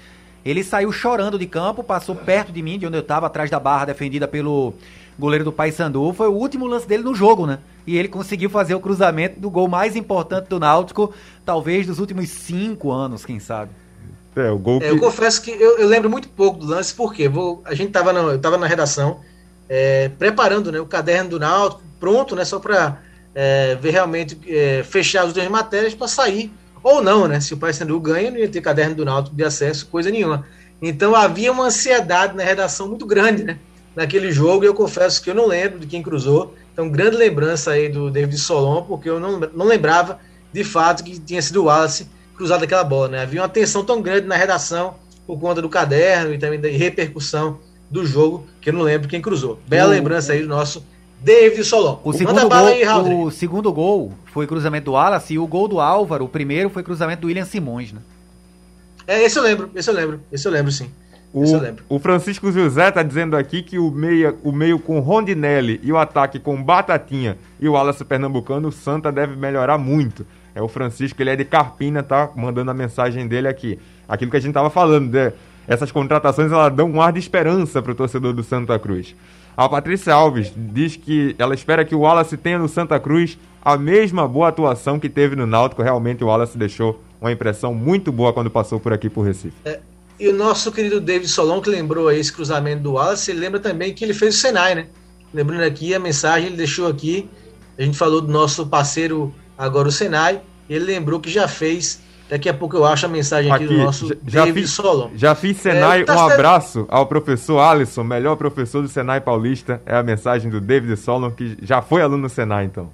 Ele 0.50 0.64
saiu 0.64 0.92
chorando 0.92 1.38
de 1.38 1.46
campo, 1.46 1.84
passou 1.84 2.16
perto 2.16 2.52
de 2.52 2.62
mim, 2.62 2.80
de 2.80 2.88
onde 2.88 2.98
eu 2.98 3.02
estava, 3.02 3.28
atrás 3.28 3.50
da 3.50 3.60
barra 3.60 3.86
defendida 3.86 4.28
pelo 4.28 4.74
goleiro 5.18 5.44
do 5.44 5.52
Paysandu. 5.52 6.12
Foi 6.14 6.28
o 6.28 6.34
último 6.34 6.66
lance 6.66 6.88
dele 6.88 7.04
no 7.04 7.14
jogo, 7.14 7.46
né? 7.46 7.60
E 7.86 7.98
ele 7.98 8.08
conseguiu 8.08 8.50
fazer 8.50 8.74
o 8.74 8.80
cruzamento 8.80 9.40
do 9.40 9.50
gol 9.50 9.68
mais 9.68 9.96
importante 9.96 10.48
do 10.48 10.60
Náutico, 10.60 11.14
talvez 11.46 11.86
dos 11.86 12.00
últimos 12.00 12.30
cinco 12.30 12.92
anos, 12.92 13.26
quem 13.26 13.40
sabe. 13.40 13.72
É, 14.36 14.50
o 14.50 14.58
gol 14.58 14.80
que... 14.80 14.86
é, 14.86 14.92
eu 14.92 15.00
confesso 15.00 15.42
que 15.42 15.52
eu, 15.52 15.78
eu, 15.78 15.88
lembro 15.88 16.10
muito 16.10 16.30
pouco 16.30 16.60
do 16.60 16.68
lance, 16.68 16.94
porque 16.94 17.28
vou, 17.28 17.62
a 17.66 17.74
gente 17.74 17.92
tava 17.92 18.14
na, 18.14 18.20
eu 18.20 18.40
tava 18.40 18.58
na 18.58 18.68
redação 18.68 19.20
é, 19.68 20.10
preparando 20.10 20.72
né, 20.72 20.80
o 20.80 20.86
caderno 20.86 21.32
do 21.32 21.40
Náutico, 21.40 21.82
pronto, 22.00 22.36
né, 22.36 22.46
só 22.46 22.60
para 22.60 23.00
é, 23.36 23.76
ver 23.76 23.92
realmente, 23.92 24.40
é, 24.48 24.84
fechar 24.84 25.26
as 25.26 25.34
duas 25.34 25.48
matérias 25.48 25.94
para 25.94 26.08
sair, 26.08 26.52
ou 26.84 27.02
não, 27.02 27.28
né? 27.28 27.40
Se 27.40 27.54
o 27.54 27.58
Paysandu 27.58 28.00
ganha, 28.00 28.32
não 28.32 28.38
ia 28.38 28.48
ter 28.48 28.62
caderno 28.62 28.96
do 28.96 29.06
Náutico 29.06 29.36
de 29.36 29.44
acesso, 29.44 29.88
coisa 29.88 30.10
nenhuma. 30.10 30.46
Então 30.82 31.16
havia 31.16 31.52
uma 31.52 31.66
ansiedade 31.66 32.36
na 32.36 32.44
redação 32.44 32.88
muito 32.88 33.06
grande, 33.06 33.44
né? 33.44 33.58
Naquele 33.96 34.32
jogo, 34.32 34.64
e 34.64 34.68
eu 34.68 34.74
confesso 34.74 35.22
que 35.22 35.30
eu 35.30 35.36
não 35.36 35.48
lembro 35.48 35.80
de 35.80 35.88
quem 35.88 36.02
cruzou. 36.02 36.56
Então, 36.72 36.90
grande 36.90 37.18
lembrança 37.18 37.72
aí 37.72 37.90
do 37.90 38.10
David 38.10 38.38
Solon, 38.38 38.84
porque 38.84 39.10
eu 39.10 39.20
não, 39.20 39.40
não 39.54 39.66
lembrava 39.66 40.20
de 40.54 40.64
fato 40.64 41.04
que 41.04 41.20
tinha 41.20 41.42
sido 41.42 41.62
o 41.62 41.66
Wallace 41.66 42.08
cruzado 42.36 42.64
aquela 42.64 42.86
bola, 42.86 43.10
né? 43.10 43.22
Havia 43.24 43.42
uma 43.42 43.50
tensão 43.50 43.84
tão 43.84 44.02
grande 44.02 44.28
na 44.28 44.38
redação 44.38 44.96
por 45.28 45.38
conta 45.38 45.62
do 45.62 45.68
caderno 45.68 46.34
e 46.34 46.38
também 46.38 46.60
da 46.60 46.70
repercussão 46.70 47.60
do 47.92 48.06
jogo, 48.06 48.48
que 48.62 48.70
eu 48.70 48.74
não 48.74 48.82
lembro 48.82 49.10
quem 49.10 49.22
cruzou. 49.22 49.60
Bela 49.68 49.92
lembrança 49.92 50.32
aí 50.32 50.42
do 50.42 50.48
nosso 50.48 50.86
David 51.22 51.64
Solon. 51.64 52.00
O 52.04 52.14
segundo, 52.14 52.48
gol, 52.48 52.66
aí, 52.66 52.84
o 52.88 53.32
segundo 53.32 53.74
gol 53.74 54.14
foi 54.28 54.48
cruzamento 54.48 54.86
do 54.86 54.92
Wallace 54.94 55.34
e 55.34 55.40
o 55.40 55.46
gol 55.46 55.68
do 55.68 55.80
Álvaro, 55.80 56.26
o 56.26 56.30
primeiro 56.30 56.70
foi 56.70 56.84
cruzamento 56.84 57.22
do 57.22 57.28
William 57.28 57.46
Simões, 57.46 57.92
né? 57.92 58.00
É, 59.06 59.24
esse 59.24 59.38
eu 59.38 59.44
lembro, 59.44 59.70
esse 59.76 59.90
eu 59.90 59.94
lembro, 59.94 60.22
esse 60.32 60.48
eu 60.48 60.52
lembro 60.52 60.72
sim. 60.72 60.90
O, 61.32 61.44
o, 61.96 62.00
Francisco 62.00 62.52
José 62.52 62.90
tá 62.90 63.04
dizendo 63.04 63.38
aqui 63.38 63.62
que 63.62 63.78
o 63.78 63.92
meio, 63.92 64.38
o 64.44 64.52
meio 64.52 64.80
com 64.80 65.00
Rondinelli 65.00 65.80
e 65.84 65.92
o 65.92 65.98
ataque 65.98 66.40
com 66.40 66.62
Batatinha 66.62 67.38
e 67.60 67.68
o 67.68 67.74
Wallace 67.74 68.04
Pernambucano, 68.04 68.70
o 68.70 68.72
Santa 68.72 69.12
deve 69.12 69.36
melhorar 69.36 69.78
muito. 69.78 70.26
É 70.56 70.62
o 70.62 70.68
Francisco, 70.68 71.22
ele 71.22 71.30
é 71.30 71.36
de 71.36 71.46
Carpina, 71.46 72.02
tá 72.02 72.32
mandando 72.36 72.72
a 72.72 72.74
mensagem 72.74 73.28
dele 73.28 73.48
aqui. 73.48 73.78
Aquilo 74.08 74.32
que 74.32 74.38
a 74.38 74.40
gente 74.40 74.54
tava 74.54 74.72
falando, 74.72 75.12
né? 75.12 75.34
essas 75.68 75.92
contratações 75.92 76.52
elas 76.52 76.74
dão 76.74 76.90
um 76.90 77.00
ar 77.00 77.14
de 77.14 77.20
esperança 77.20 77.80
para 77.80 77.92
o 77.92 77.96
torcedor 77.96 78.34
do 78.34 78.44
Santa 78.44 78.78
Cruz. 78.80 79.16
A 79.60 79.68
Patrícia 79.68 80.14
Alves 80.14 80.54
diz 80.56 80.96
que 80.96 81.36
ela 81.38 81.54
espera 81.54 81.84
que 81.84 81.94
o 81.94 82.00
Wallace 82.00 82.38
tenha 82.38 82.58
no 82.58 82.70
Santa 82.70 82.98
Cruz 82.98 83.38
a 83.62 83.78
mesma 83.78 84.26
boa 84.26 84.48
atuação 84.48 84.98
que 84.98 85.10
teve 85.10 85.36
no 85.36 85.46
Náutico. 85.46 85.84
Realmente 85.84 86.24
o 86.24 86.28
Wallace 86.28 86.58
deixou 86.58 87.04
uma 87.20 87.30
impressão 87.30 87.76
muito 87.76 88.10
boa 88.10 88.32
quando 88.32 88.50
passou 88.50 88.80
por 88.80 88.94
aqui 88.94 89.10
por 89.10 89.24
Recife. 89.24 89.58
É, 89.66 89.82
e 90.18 90.30
o 90.30 90.34
nosso 90.34 90.72
querido 90.72 91.02
David 91.02 91.28
Solon, 91.28 91.60
que 91.60 91.70
lembrou 91.70 92.10
esse 92.10 92.32
cruzamento 92.32 92.84
do 92.84 92.94
Wallace, 92.94 93.32
ele 93.32 93.42
lembra 93.42 93.60
também 93.60 93.94
que 93.94 94.06
ele 94.06 94.14
fez 94.14 94.36
o 94.36 94.38
Senai, 94.38 94.76
né? 94.76 94.88
Lembrando 95.34 95.64
aqui 95.64 95.94
a 95.94 96.00
mensagem, 96.00 96.48
ele 96.48 96.56
deixou 96.56 96.88
aqui. 96.88 97.30
A 97.78 97.82
gente 97.82 97.98
falou 97.98 98.22
do 98.22 98.32
nosso 98.32 98.66
parceiro 98.66 99.36
agora, 99.58 99.90
o 99.90 99.92
Senai. 99.92 100.40
Ele 100.70 100.86
lembrou 100.86 101.20
que 101.20 101.30
já 101.30 101.50
fez. 101.50 102.00
Daqui 102.30 102.48
a 102.48 102.54
pouco 102.54 102.78
eu 102.78 102.86
acho 102.86 103.08
a 103.08 103.10
mensagem 103.10 103.52
aqui, 103.52 103.66
aqui 103.66 103.74
do 103.74 103.84
nosso 103.84 104.08
já, 104.28 104.46
David 104.46 104.68
fiz, 104.68 104.72
Solon. 104.72 105.10
Já 105.16 105.34
fiz 105.34 105.58
Senai. 105.58 106.02
É, 106.02 106.06
tá 106.06 106.16
um 106.16 106.30
abraço 106.30 106.86
ao 106.88 107.08
professor 107.08 107.60
Alisson, 107.60 108.04
melhor 108.04 108.36
professor 108.36 108.84
do 108.84 108.88
Senai 108.88 109.20
Paulista. 109.20 109.82
É 109.84 109.96
a 109.96 110.04
mensagem 110.04 110.52
do 110.52 110.62
David 110.62 110.96
Solon, 110.98 111.32
que 111.32 111.58
já 111.64 111.82
foi 111.82 112.04
aluno 112.04 112.28
do 112.28 112.30
Senai, 112.30 112.66
então. 112.66 112.92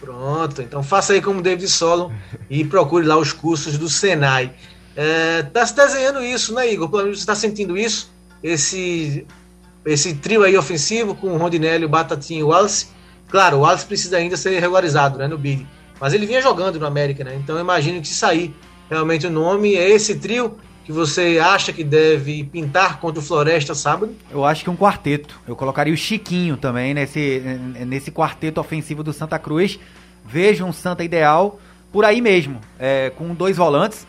Pronto, 0.00 0.62
então 0.62 0.82
faça 0.82 1.12
aí 1.12 1.20
como 1.20 1.42
David 1.42 1.68
Solon 1.68 2.10
e 2.48 2.64
procure 2.64 3.06
lá 3.06 3.18
os 3.18 3.32
cursos 3.34 3.76
do 3.76 3.88
Senai. 3.88 4.50
Está 4.96 5.60
é, 5.60 5.66
se 5.66 5.76
desenhando 5.76 6.22
isso, 6.22 6.54
né, 6.54 6.72
Igor? 6.72 6.88
Você 6.88 7.10
está 7.10 7.34
sentindo 7.34 7.76
isso? 7.76 8.10
Esse, 8.42 9.26
esse 9.84 10.14
trio 10.14 10.42
aí 10.42 10.56
ofensivo 10.56 11.14
com 11.14 11.28
o 11.28 11.36
Rondinelli, 11.36 11.84
o 11.84 11.88
Batatinha 11.88 12.40
e 12.40 12.42
o 12.42 12.48
Wallace. 12.48 12.88
Claro, 13.28 13.58
o 13.58 13.60
Wallace 13.60 13.84
precisa 13.84 14.16
ainda 14.16 14.38
ser 14.38 14.58
regularizado 14.58 15.18
né, 15.18 15.28
no 15.28 15.36
bid. 15.36 15.66
Mas 16.00 16.12
ele 16.12 16.26
vinha 16.26 16.42
jogando 16.42 16.78
no 16.78 16.86
América, 16.86 17.24
né? 17.24 17.36
Então 17.42 17.58
imagino 17.58 18.00
que 18.00 18.08
se 18.08 18.14
sair 18.14 18.54
realmente 18.90 19.26
o 19.26 19.30
nome, 19.30 19.74
é 19.74 19.90
esse 19.90 20.16
trio 20.16 20.56
que 20.84 20.92
você 20.92 21.38
acha 21.42 21.72
que 21.72 21.82
deve 21.82 22.44
pintar 22.44 23.00
contra 23.00 23.18
o 23.18 23.22
Floresta 23.22 23.74
sábado? 23.74 24.14
Eu 24.30 24.44
acho 24.44 24.62
que 24.62 24.68
um 24.68 24.76
quarteto. 24.76 25.40
Eu 25.48 25.56
colocaria 25.56 25.92
o 25.92 25.96
Chiquinho 25.96 26.58
também 26.58 26.92
nesse, 26.92 27.40
nesse 27.86 28.10
quarteto 28.10 28.60
ofensivo 28.60 29.02
do 29.02 29.12
Santa 29.12 29.38
Cruz. 29.38 29.78
Vejo 30.26 30.64
um 30.64 30.72
Santa 30.72 31.02
ideal 31.02 31.58
por 31.90 32.04
aí 32.04 32.20
mesmo, 32.20 32.60
é, 32.78 33.10
com 33.16 33.34
dois 33.34 33.56
volantes. 33.56 34.06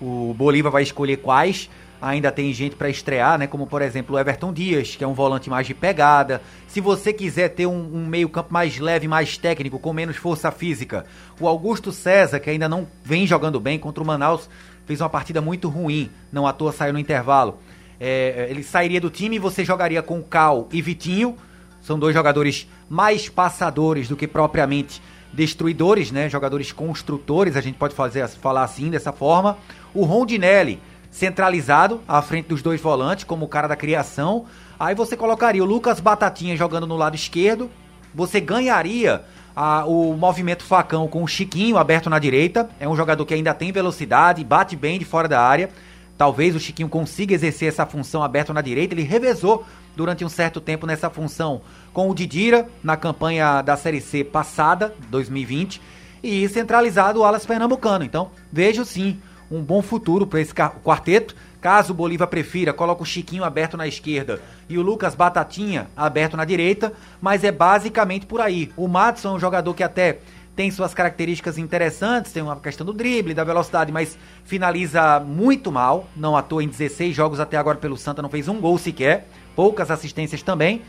O 0.00 0.34
Bolívar 0.36 0.72
vai 0.72 0.82
escolher 0.82 1.18
quais. 1.18 1.70
Ainda 2.00 2.30
tem 2.30 2.52
gente 2.52 2.76
para 2.76 2.90
estrear, 2.90 3.38
né? 3.38 3.46
Como 3.46 3.66
por 3.66 3.80
exemplo 3.80 4.16
o 4.16 4.18
Everton 4.18 4.52
Dias, 4.52 4.94
que 4.96 5.02
é 5.02 5.06
um 5.06 5.14
volante 5.14 5.48
mais 5.48 5.66
de 5.66 5.74
pegada. 5.74 6.42
Se 6.68 6.80
você 6.80 7.12
quiser 7.12 7.48
ter 7.50 7.66
um, 7.66 7.90
um 7.94 8.06
meio-campo 8.06 8.52
mais 8.52 8.78
leve, 8.78 9.08
mais 9.08 9.38
técnico, 9.38 9.78
com 9.78 9.92
menos 9.92 10.16
força 10.16 10.50
física, 10.50 11.06
o 11.40 11.48
Augusto 11.48 11.92
César, 11.92 12.38
que 12.38 12.50
ainda 12.50 12.68
não 12.68 12.86
vem 13.02 13.26
jogando 13.26 13.58
bem 13.58 13.78
contra 13.78 14.02
o 14.02 14.06
Manaus, 14.06 14.48
fez 14.84 15.00
uma 15.00 15.08
partida 15.08 15.40
muito 15.40 15.68
ruim, 15.68 16.10
não 16.30 16.46
à 16.46 16.52
toa 16.52 16.72
saiu 16.72 16.92
no 16.92 16.98
intervalo. 16.98 17.58
É, 17.98 18.46
ele 18.50 18.62
sairia 18.62 19.00
do 19.00 19.10
time 19.10 19.36
e 19.36 19.38
você 19.38 19.64
jogaria 19.64 20.02
com 20.02 20.22
Cal 20.22 20.68
e 20.70 20.82
Vitinho. 20.82 21.36
São 21.80 21.98
dois 21.98 22.14
jogadores 22.14 22.68
mais 22.88 23.28
passadores 23.28 24.08
do 24.08 24.16
que 24.16 24.26
propriamente 24.26 25.00
destruidores, 25.32 26.10
né? 26.10 26.28
Jogadores 26.28 26.72
construtores, 26.72 27.56
a 27.56 27.60
gente 27.60 27.76
pode 27.76 27.94
fazer, 27.94 28.26
falar 28.28 28.64
assim, 28.64 28.90
dessa 28.90 29.12
forma. 29.12 29.56
O 29.94 30.04
Rondinelli 30.04 30.80
centralizado 31.16 32.02
à 32.06 32.20
frente 32.20 32.48
dos 32.48 32.60
dois 32.60 32.78
volantes, 32.78 33.24
como 33.24 33.46
o 33.46 33.48
cara 33.48 33.66
da 33.66 33.74
criação. 33.74 34.44
Aí 34.78 34.94
você 34.94 35.16
colocaria 35.16 35.62
o 35.62 35.66
Lucas 35.66 35.98
Batatinha 35.98 36.54
jogando 36.54 36.86
no 36.86 36.94
lado 36.94 37.16
esquerdo. 37.16 37.70
Você 38.14 38.38
ganharia 38.38 39.22
a, 39.54 39.86
o 39.86 40.14
movimento 40.14 40.62
facão 40.62 41.08
com 41.08 41.22
o 41.22 41.26
Chiquinho 41.26 41.78
aberto 41.78 42.10
na 42.10 42.18
direita. 42.18 42.68
É 42.78 42.86
um 42.86 42.94
jogador 42.94 43.24
que 43.24 43.32
ainda 43.32 43.54
tem 43.54 43.72
velocidade, 43.72 44.44
bate 44.44 44.76
bem 44.76 44.98
de 44.98 45.06
fora 45.06 45.26
da 45.26 45.40
área. 45.40 45.70
Talvez 46.18 46.54
o 46.54 46.60
Chiquinho 46.60 46.88
consiga 46.88 47.34
exercer 47.34 47.68
essa 47.68 47.86
função 47.86 48.22
aberta 48.22 48.52
na 48.52 48.60
direita. 48.60 48.92
Ele 48.92 49.02
revezou 49.02 49.64
durante 49.96 50.22
um 50.22 50.28
certo 50.28 50.60
tempo 50.60 50.86
nessa 50.86 51.08
função 51.08 51.62
com 51.94 52.10
o 52.10 52.14
Didira 52.14 52.68
na 52.84 52.94
campanha 52.94 53.62
da 53.62 53.74
Série 53.74 54.02
C 54.02 54.22
passada, 54.22 54.94
2020, 55.08 55.80
e 56.22 56.46
centralizado 56.50 57.20
o 57.20 57.24
Alas 57.24 57.46
Pernambucano. 57.46 58.04
Então, 58.04 58.30
vejo 58.52 58.84
sim 58.84 59.18
um 59.50 59.62
bom 59.62 59.82
futuro 59.82 60.26
para 60.26 60.40
esse 60.40 60.54
quarteto. 60.54 61.34
Caso 61.60 61.92
o 61.92 61.96
Bolívar 61.96 62.28
prefira, 62.28 62.72
coloca 62.72 63.02
o 63.02 63.06
Chiquinho 63.06 63.42
aberto 63.42 63.76
na 63.76 63.86
esquerda 63.86 64.40
e 64.68 64.78
o 64.78 64.82
Lucas 64.82 65.14
Batatinha 65.14 65.88
aberto 65.96 66.36
na 66.36 66.44
direita, 66.44 66.92
mas 67.20 67.42
é 67.42 67.50
basicamente 67.50 68.26
por 68.26 68.40
aí. 68.40 68.70
O 68.76 68.86
Matson 68.86 69.30
é 69.30 69.32
um 69.32 69.40
jogador 69.40 69.74
que 69.74 69.82
até 69.82 70.18
tem 70.56 70.70
suas 70.70 70.94
características 70.94 71.58
interessantes, 71.58 72.32
tem 72.32 72.42
uma 72.42 72.56
questão 72.56 72.86
do 72.86 72.92
drible, 72.92 73.34
da 73.34 73.44
velocidade, 73.44 73.92
mas 73.92 74.18
finaliza 74.44 75.20
muito 75.20 75.70
mal. 75.70 76.08
Não 76.16 76.34
atua 76.34 76.64
em 76.64 76.68
16 76.68 77.14
jogos 77.14 77.38
até 77.38 77.58
agora 77.58 77.76
pelo 77.76 77.96
Santa, 77.96 78.22
não 78.22 78.30
fez 78.30 78.48
um 78.48 78.58
gol 78.58 78.78
sequer, 78.78 79.28
poucas 79.54 79.90
assistências 79.90 80.42
também. 80.42 80.80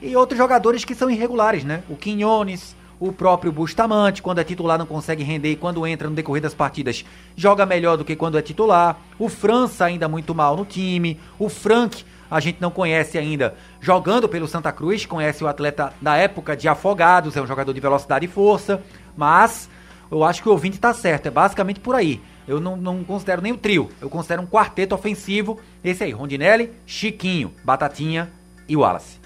E 0.00 0.14
outros 0.14 0.38
jogadores 0.38 0.84
que 0.84 0.94
são 0.94 1.10
irregulares, 1.10 1.64
né? 1.64 1.82
O 1.88 1.96
Quinones, 1.96 2.76
o 2.98 3.12
próprio 3.12 3.52
Bustamante, 3.52 4.22
quando 4.22 4.38
é 4.38 4.44
titular 4.44 4.78
não 4.78 4.86
consegue 4.86 5.22
render 5.22 5.52
e 5.52 5.56
quando 5.56 5.86
entra 5.86 6.08
no 6.08 6.14
decorrer 6.14 6.42
das 6.42 6.54
partidas 6.54 7.04
joga 7.36 7.66
melhor 7.66 7.96
do 7.96 8.04
que 8.04 8.16
quando 8.16 8.38
é 8.38 8.42
titular. 8.42 8.98
O 9.18 9.28
França 9.28 9.84
ainda 9.84 10.08
muito 10.08 10.34
mal 10.34 10.56
no 10.56 10.64
time. 10.64 11.20
O 11.38 11.48
Frank, 11.48 12.04
a 12.30 12.40
gente 12.40 12.60
não 12.60 12.70
conhece 12.70 13.18
ainda 13.18 13.54
jogando 13.80 14.28
pelo 14.28 14.48
Santa 14.48 14.72
Cruz, 14.72 15.04
conhece 15.04 15.44
o 15.44 15.48
atleta 15.48 15.92
da 16.00 16.16
época 16.16 16.56
de 16.56 16.68
Afogados, 16.68 17.36
é 17.36 17.42
um 17.42 17.46
jogador 17.46 17.72
de 17.72 17.80
velocidade 17.80 18.24
e 18.24 18.28
força. 18.28 18.82
Mas 19.16 19.68
eu 20.10 20.24
acho 20.24 20.42
que 20.42 20.48
o 20.48 20.52
ouvinte 20.52 20.76
está 20.76 20.94
certo, 20.94 21.26
é 21.26 21.30
basicamente 21.30 21.80
por 21.80 21.94
aí. 21.94 22.20
Eu 22.48 22.60
não, 22.60 22.76
não 22.76 23.02
considero 23.02 23.42
nem 23.42 23.52
o 23.52 23.58
trio, 23.58 23.90
eu 24.00 24.08
considero 24.08 24.40
um 24.40 24.46
quarteto 24.46 24.94
ofensivo. 24.94 25.58
Esse 25.82 26.04
aí, 26.04 26.12
Rondinelli, 26.12 26.72
Chiquinho, 26.86 27.52
Batatinha 27.64 28.30
e 28.68 28.76
Wallace. 28.76 29.18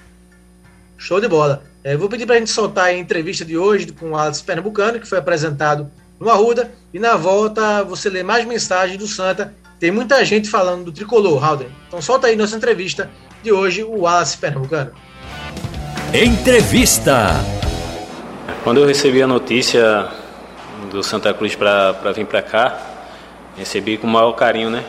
Show 0.97 1.21
de 1.21 1.29
bola. 1.29 1.70
É, 1.83 1.97
vou 1.97 2.11
pedir 2.11 2.27
para 2.27 2.37
a 2.37 2.39
gente 2.39 2.51
soltar 2.51 2.87
a 2.87 2.93
entrevista 2.93 3.43
de 3.43 3.57
hoje 3.57 3.87
com 3.87 4.11
o 4.11 4.17
Alex 4.17 4.43
Pernambucano, 4.43 5.01
que 5.01 5.09
foi 5.09 5.17
apresentado 5.17 5.91
no 6.19 6.29
Arruda, 6.29 6.71
e 6.93 6.99
na 6.99 7.17
volta 7.17 7.83
você 7.83 8.11
lê 8.11 8.23
mais 8.23 8.45
mensagens 8.45 8.99
do 8.99 9.07
Santa. 9.07 9.55
Tem 9.79 9.91
muita 9.91 10.23
gente 10.23 10.51
falando 10.51 10.85
do 10.85 10.93
tricolor, 10.93 11.43
Halden. 11.43 11.69
Então 11.89 12.03
solta 12.03 12.27
aí 12.27 12.37
nossa 12.37 12.55
entrevista 12.55 13.11
de 13.43 13.51
hoje, 13.51 13.83
o 13.83 14.01
Wallace 14.01 14.37
Pernambucano. 14.37 14.91
Entrevista. 16.13 17.29
Quando 18.63 18.81
eu 18.81 18.87
recebi 18.87 19.23
a 19.23 19.27
notícia 19.27 20.07
do 20.91 21.03
Santa 21.03 21.33
Cruz 21.33 21.57
para 21.57 22.13
vir 22.15 22.27
para 22.27 22.43
cá, 22.43 22.79
recebi 23.57 23.97
com 23.97 24.07
o 24.07 24.11
maior 24.11 24.33
carinho, 24.33 24.69
né? 24.69 24.85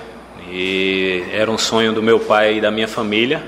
E 0.49 1.23
era 1.31 1.49
um 1.49 1.57
sonho 1.57 1.93
do 1.93 2.03
meu 2.03 2.19
pai 2.19 2.57
e 2.57 2.61
da 2.61 2.69
minha 2.69 2.87
família 2.87 3.41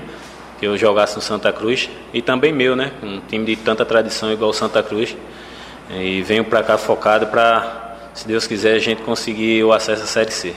que 0.58 0.66
eu 0.66 0.76
jogasse 0.76 1.16
no 1.16 1.22
Santa 1.22 1.52
Cruz 1.52 1.90
e 2.12 2.22
também 2.22 2.52
meu, 2.52 2.76
né? 2.76 2.92
Um 3.02 3.20
time 3.20 3.44
de 3.44 3.56
tanta 3.56 3.84
tradição 3.84 4.32
igual 4.32 4.50
o 4.50 4.54
Santa 4.54 4.82
Cruz. 4.82 5.16
E 5.90 6.22
venho 6.22 6.44
para 6.44 6.62
cá 6.62 6.78
focado 6.78 7.26
para, 7.26 7.96
se 8.14 8.26
Deus 8.26 8.46
quiser, 8.46 8.74
a 8.74 8.78
gente 8.78 9.02
conseguir 9.02 9.62
o 9.64 9.72
acesso 9.72 10.02
à 10.02 10.06
Série 10.06 10.30
C. 10.30 10.54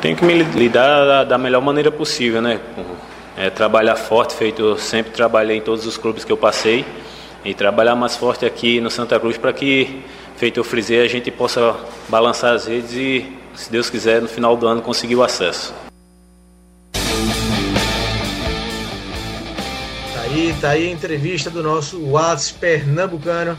Tenho 0.00 0.16
que 0.16 0.24
me 0.24 0.34
lidar 0.34 1.24
da, 1.24 1.38
melhor 1.38 1.62
maneira 1.62 1.90
possível, 1.90 2.42
né? 2.42 2.60
É, 3.36 3.50
trabalhar 3.50 3.96
forte, 3.96 4.34
feito 4.34 4.76
sempre 4.78 5.12
trabalhei 5.12 5.58
em 5.58 5.60
todos 5.60 5.86
os 5.86 5.96
clubes 5.96 6.24
que 6.24 6.32
eu 6.32 6.36
passei 6.36 6.84
e 7.44 7.54
trabalhar 7.54 7.94
mais 7.94 8.16
forte 8.16 8.44
aqui 8.44 8.80
no 8.80 8.90
Santa 8.90 9.20
Cruz 9.20 9.36
para 9.36 9.52
que, 9.52 10.02
feito 10.36 10.58
eu 10.58 10.64
frisei, 10.64 11.02
a 11.02 11.08
gente 11.08 11.30
possa 11.30 11.76
balançar 12.08 12.54
as 12.54 12.66
redes 12.66 12.92
e, 12.92 13.26
se 13.54 13.70
Deus 13.70 13.88
quiser, 13.88 14.20
no 14.20 14.28
final 14.28 14.56
do 14.56 14.66
ano 14.66 14.82
conseguir 14.82 15.16
o 15.16 15.22
acesso. 15.22 15.85
Aí, 20.46 20.54
tá 20.60 20.70
aí 20.70 20.88
a 20.88 20.92
entrevista 20.92 21.50
do 21.50 21.62
nosso 21.62 22.00
Wallace 22.00 22.54
Pernambucano, 22.54 23.58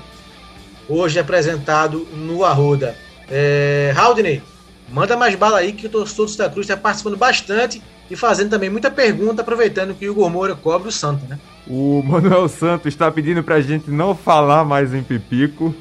hoje 0.88 1.20
apresentado 1.20 2.08
no 2.14 2.46
Arruda. 2.46 2.96
É, 3.30 3.94
Haldney, 3.96 4.42
manda 4.90 5.18
mais 5.18 5.36
bala 5.36 5.58
aí 5.58 5.74
que 5.74 5.88
o 5.88 5.90
torcedor 5.90 6.26
do 6.26 6.32
Santa 6.32 6.50
Cruz 6.50 6.66
está 6.66 6.78
participando 6.78 7.18
bastante 7.18 7.82
e 8.10 8.16
fazendo 8.16 8.52
também 8.52 8.70
muita 8.70 8.90
pergunta, 8.90 9.42
aproveitando 9.42 9.94
que 9.96 10.08
o 10.08 10.12
Igor 10.14 10.30
Moura 10.30 10.56
cobre 10.56 10.88
o 10.88 10.92
Santo, 10.92 11.26
né? 11.28 11.38
O 11.68 12.02
Manuel 12.02 12.48
Santos 12.48 12.88
está 12.88 13.12
pedindo 13.12 13.44
pra 13.44 13.60
gente 13.60 13.92
não 13.92 14.16
falar 14.16 14.64
mais 14.64 14.94
em 14.94 15.04
Pipico. 15.04 15.76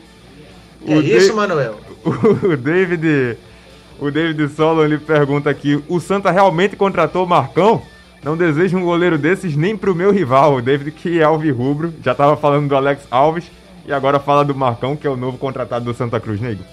Que 0.84 0.92
o 0.92 1.00
é 1.00 1.04
isso, 1.04 1.36
Manuel? 1.36 1.78
O 2.06 2.56
David, 2.56 3.36
o 3.98 4.10
David 4.12 4.48
Solo 4.54 4.84
ele 4.84 4.96
pergunta 4.98 5.50
aqui: 5.50 5.82
o 5.88 5.98
Santa 5.98 6.30
realmente 6.30 6.76
contratou 6.76 7.24
o 7.24 7.28
Marcão? 7.28 7.82
Não 8.26 8.36
desejo 8.36 8.76
um 8.76 8.82
goleiro 8.82 9.16
desses 9.16 9.54
nem 9.54 9.76
pro 9.76 9.94
meu 9.94 10.10
rival, 10.10 10.56
o 10.56 10.60
David, 10.60 10.90
que 10.90 11.20
é 11.20 11.22
alvirrubro. 11.22 11.94
Já 12.02 12.12
tava 12.12 12.36
falando 12.36 12.68
do 12.68 12.74
Alex 12.74 13.06
Alves 13.08 13.44
e 13.86 13.92
agora 13.92 14.18
fala 14.18 14.44
do 14.44 14.52
Marcão, 14.52 14.96
que 14.96 15.06
é 15.06 15.10
o 15.10 15.16
novo 15.16 15.38
contratado 15.38 15.84
do 15.84 15.94
Santa 15.94 16.18
Cruz, 16.18 16.40
nego. 16.40 16.64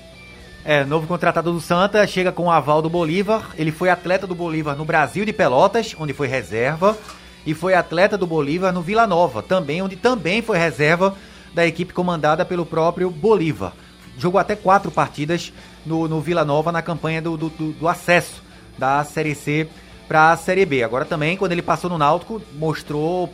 É, 0.65 0.83
novo 0.83 1.05
contratado 1.05 1.53
do 1.53 1.61
Santa, 1.61 2.07
chega 2.07 2.31
com 2.31 2.45
o 2.45 2.49
aval 2.49 2.81
do 2.81 2.89
Bolívar. 2.89 3.51
Ele 3.55 3.71
foi 3.71 3.91
atleta 3.91 4.25
do 4.25 4.33
Bolívar 4.33 4.75
no 4.75 4.83
Brasil 4.83 5.25
de 5.25 5.31
Pelotas, 5.31 5.95
onde 5.99 6.11
foi 6.11 6.27
reserva, 6.27 6.97
e 7.45 7.53
foi 7.53 7.75
atleta 7.75 8.17
do 8.17 8.25
Bolívar 8.25 8.73
no 8.73 8.81
Vila 8.81 9.05
Nova, 9.05 9.43
também 9.43 9.79
onde 9.79 9.95
também 9.95 10.41
foi 10.41 10.57
reserva 10.57 11.15
da 11.53 11.67
equipe 11.67 11.93
comandada 11.93 12.43
pelo 12.43 12.65
próprio 12.65 13.11
Bolívar. 13.11 13.73
Jogou 14.17 14.39
até 14.39 14.55
quatro 14.55 14.89
partidas 14.89 15.53
no, 15.85 16.07
no 16.07 16.19
Vila 16.19 16.43
Nova 16.43 16.71
na 16.71 16.81
campanha 16.81 17.21
do, 17.21 17.37
do, 17.37 17.49
do 17.49 17.87
acesso 17.87 18.41
da 18.75 19.03
Série 19.03 19.35
C 19.35 19.69
para 20.13 20.31
a 20.33 20.37
Série 20.37 20.63
B. 20.63 20.83
Agora 20.83 21.05
também, 21.05 21.35
quando 21.35 21.53
ele 21.53 21.63
passou 21.63 21.89
no 21.89 21.97
Náutico, 21.97 22.39
mostrou 22.53 23.33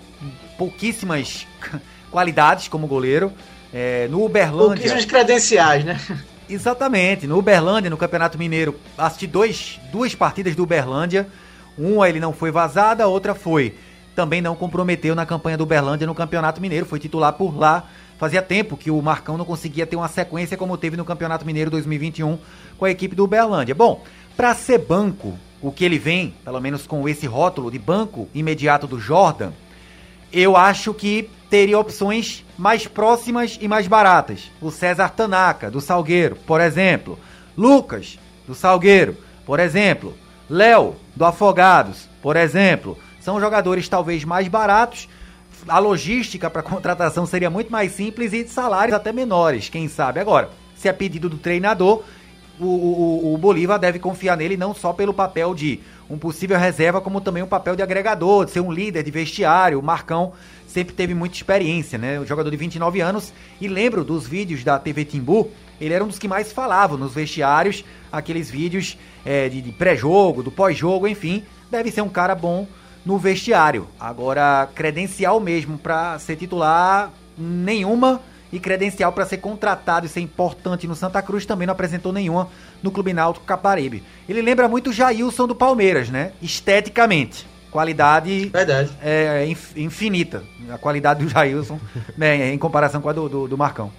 pouquíssimas 0.58 1.46
qualidades 2.10 2.70
como 2.70 2.88
goleiro. 2.88 3.34
É, 3.74 4.08
no 4.08 4.24
Uberlândia. 4.24 4.76
Pouquíssimas 4.76 5.04
credenciais, 5.04 5.84
né? 5.84 6.00
Exatamente. 6.50 7.28
No 7.28 7.38
Uberlândia, 7.38 7.90
no 7.90 7.98
Campeonato 7.98 8.38
Mineiro, 8.38 8.80
assisti 8.98 9.28
dois, 9.28 9.78
duas 9.92 10.16
partidas 10.16 10.56
do 10.56 10.64
Uberlândia. 10.64 11.28
Uma 11.78 12.08
ele 12.08 12.22
não 12.22 12.32
foi 12.32 12.50
vazada, 12.50 13.04
a 13.04 13.08
outra 13.08 13.36
foi. 13.36 13.76
Também 14.16 14.42
não 14.42 14.56
comprometeu 14.56 15.14
na 15.14 15.26
campanha 15.26 15.58
do 15.58 15.66
Uberlândia 15.66 16.08
no 16.08 16.16
Campeonato 16.16 16.62
Mineiro, 16.62 16.86
foi 16.86 16.98
titular 16.98 17.34
por 17.34 17.58
lá. 17.58 17.90
Fazia 18.18 18.42
tempo 18.42 18.78
que 18.78 18.90
o 18.90 19.02
Marcão 19.02 19.38
não 19.38 19.44
conseguia 19.44 19.86
ter 19.86 19.98
uma 19.98 20.08
sequência 20.08 20.56
como 20.56 20.78
teve 20.78 20.96
no 20.96 21.04
Campeonato 21.04 21.46
Mineiro 21.46 21.70
2021 21.70 22.40
com 22.78 22.86
a 22.86 22.90
equipe 22.90 23.18
do 23.18 23.26
Uberlândia. 23.26 23.76
Bom, 23.76 24.02
para 24.38 24.56
ser 24.56 24.78
banco, 24.78 25.38
o 25.62 25.72
que 25.72 25.84
ele 25.84 26.00
vem, 26.00 26.34
pelo 26.44 26.60
menos 26.60 26.88
com 26.88 27.08
esse 27.08 27.26
rótulo 27.26 27.70
de 27.70 27.80
banco 27.80 28.30
imediato 28.34 28.88
do 28.88 29.00
Jordan, 29.00 29.52
eu 30.32 30.56
acho 30.56 30.94
que 30.94 31.30
teria 31.50 31.80
opções 31.80 32.46
mais 32.58 32.88
próximas 32.88 33.58
e 33.60 33.68
mais 33.68 33.88
baratas. 33.88 34.52
O 34.62 34.72
César 34.72 35.10
Tanaka, 35.10 35.72
do 35.72 35.82
Salgueiro, 35.82 36.36
por 36.36 36.62
exemplo. 36.62 37.18
Lucas, 37.58 38.20
do 38.48 38.54
Salgueiro, 38.54 39.18
por 39.46 39.60
exemplo. 39.60 40.14
Léo, 40.50 40.96
do 41.16 41.26
Afogados, 41.26 42.08
por 42.22 42.36
exemplo. 42.36 42.98
São 43.20 43.40
jogadores 43.40 43.90
talvez 43.90 44.24
mais 44.24 44.48
baratos. 44.48 45.10
A 45.68 45.80
logística 45.80 46.50
para 46.50 46.62
contratação 46.64 47.26
seria 47.26 47.50
muito 47.50 47.72
mais 47.72 47.92
simples 47.92 48.32
e 48.34 48.44
de 48.44 48.50
salários 48.50 48.96
até 48.96 49.12
menores, 49.12 49.70
quem 49.70 49.88
sabe. 49.88 50.20
Agora, 50.20 50.50
se 50.76 50.88
é 50.88 50.94
pedido 50.94 51.28
do 51.28 51.38
treinador, 51.38 52.04
o, 52.60 52.66
o, 52.66 53.34
o 53.34 53.38
Bolívar 53.38 53.80
deve 53.80 54.00
confiar 54.00 54.36
nele 54.36 54.58
não 54.58 54.74
só 54.74 54.94
pelo 54.94 55.14
papel 55.14 55.56
de 55.56 55.80
um 56.10 56.18
possível 56.18 56.58
reserva, 56.58 57.00
como 57.00 57.22
também 57.22 57.44
um 57.44 57.48
papel 57.48 57.76
de 57.76 57.84
agregador, 57.84 58.46
de 58.46 58.52
ser 58.52 58.60
um 58.60 58.72
líder 58.72 59.04
de 59.04 59.12
vestiário. 59.12 59.80
O 59.80 59.84
Marcão 59.84 60.34
sempre 60.68 60.94
teve 60.94 61.14
muita 61.14 61.36
experiência, 61.36 61.98
né? 61.98 62.20
Um 62.20 62.26
jogador 62.26 62.50
de 62.50 62.58
29 62.58 63.00
anos. 63.00 63.34
E 63.62 63.68
lembro 63.68 64.04
dos 64.04 64.28
vídeos 64.28 64.64
da 64.64 64.80
TV 64.80 65.06
Timbu, 65.06 65.50
ele 65.80 65.94
era 65.94 66.04
um 66.04 66.08
dos 66.08 66.20
que 66.20 66.28
mais 66.28 66.52
falavam 66.52 66.98
nos 66.98 67.14
vestiários, 67.14 67.86
aqueles 68.12 68.50
vídeos 68.50 68.98
é, 69.26 69.48
de, 69.48 69.62
de 69.62 69.72
pré-jogo, 69.72 70.44
do 70.44 70.52
pós-jogo, 70.52 71.08
enfim. 71.08 71.44
Deve 71.70 71.92
ser 71.92 72.02
um 72.02 72.10
cara 72.10 72.36
bom 72.36 72.68
no 73.06 73.18
vestiário. 73.18 73.88
Agora, 74.00 74.68
credencial 74.76 75.40
mesmo 75.40 75.78
para 75.78 76.18
ser 76.20 76.36
titular, 76.36 77.12
nenhuma. 77.38 78.22
E 78.52 78.60
credencial 78.60 79.12
para 79.14 79.26
ser 79.26 79.38
contratado 79.38 80.06
e 80.06 80.10
ser 80.10 80.22
importante 80.22 80.88
no 80.88 80.96
Santa 80.96 81.22
Cruz 81.22 81.46
também 81.46 81.68
não 81.68 81.72
apresentou 81.74 82.12
nenhuma 82.12 82.50
no 82.82 82.90
Clube 82.90 83.14
Náutico 83.14 83.46
Caparibe. 83.46 84.04
Ele 84.28 84.42
lembra 84.42 84.68
muito 84.68 84.90
o 84.90 84.94
Jailson 84.94 85.46
do 85.48 85.54
Palmeiras, 85.56 86.10
né? 86.10 86.32
Esteticamente. 86.42 87.46
Qualidade 87.70 88.50
Verdade. 88.50 88.90
é 89.04 89.46
infinita. 89.76 90.42
A 90.72 90.78
qualidade 90.80 91.24
do 91.24 91.30
Jailson 91.30 91.80
né, 92.18 92.52
em 92.52 92.58
comparação 92.58 93.00
com 93.02 93.10
a 93.10 93.14
do, 93.14 93.30
do, 93.30 93.48
do 93.48 93.58
Marcão. 93.58 93.92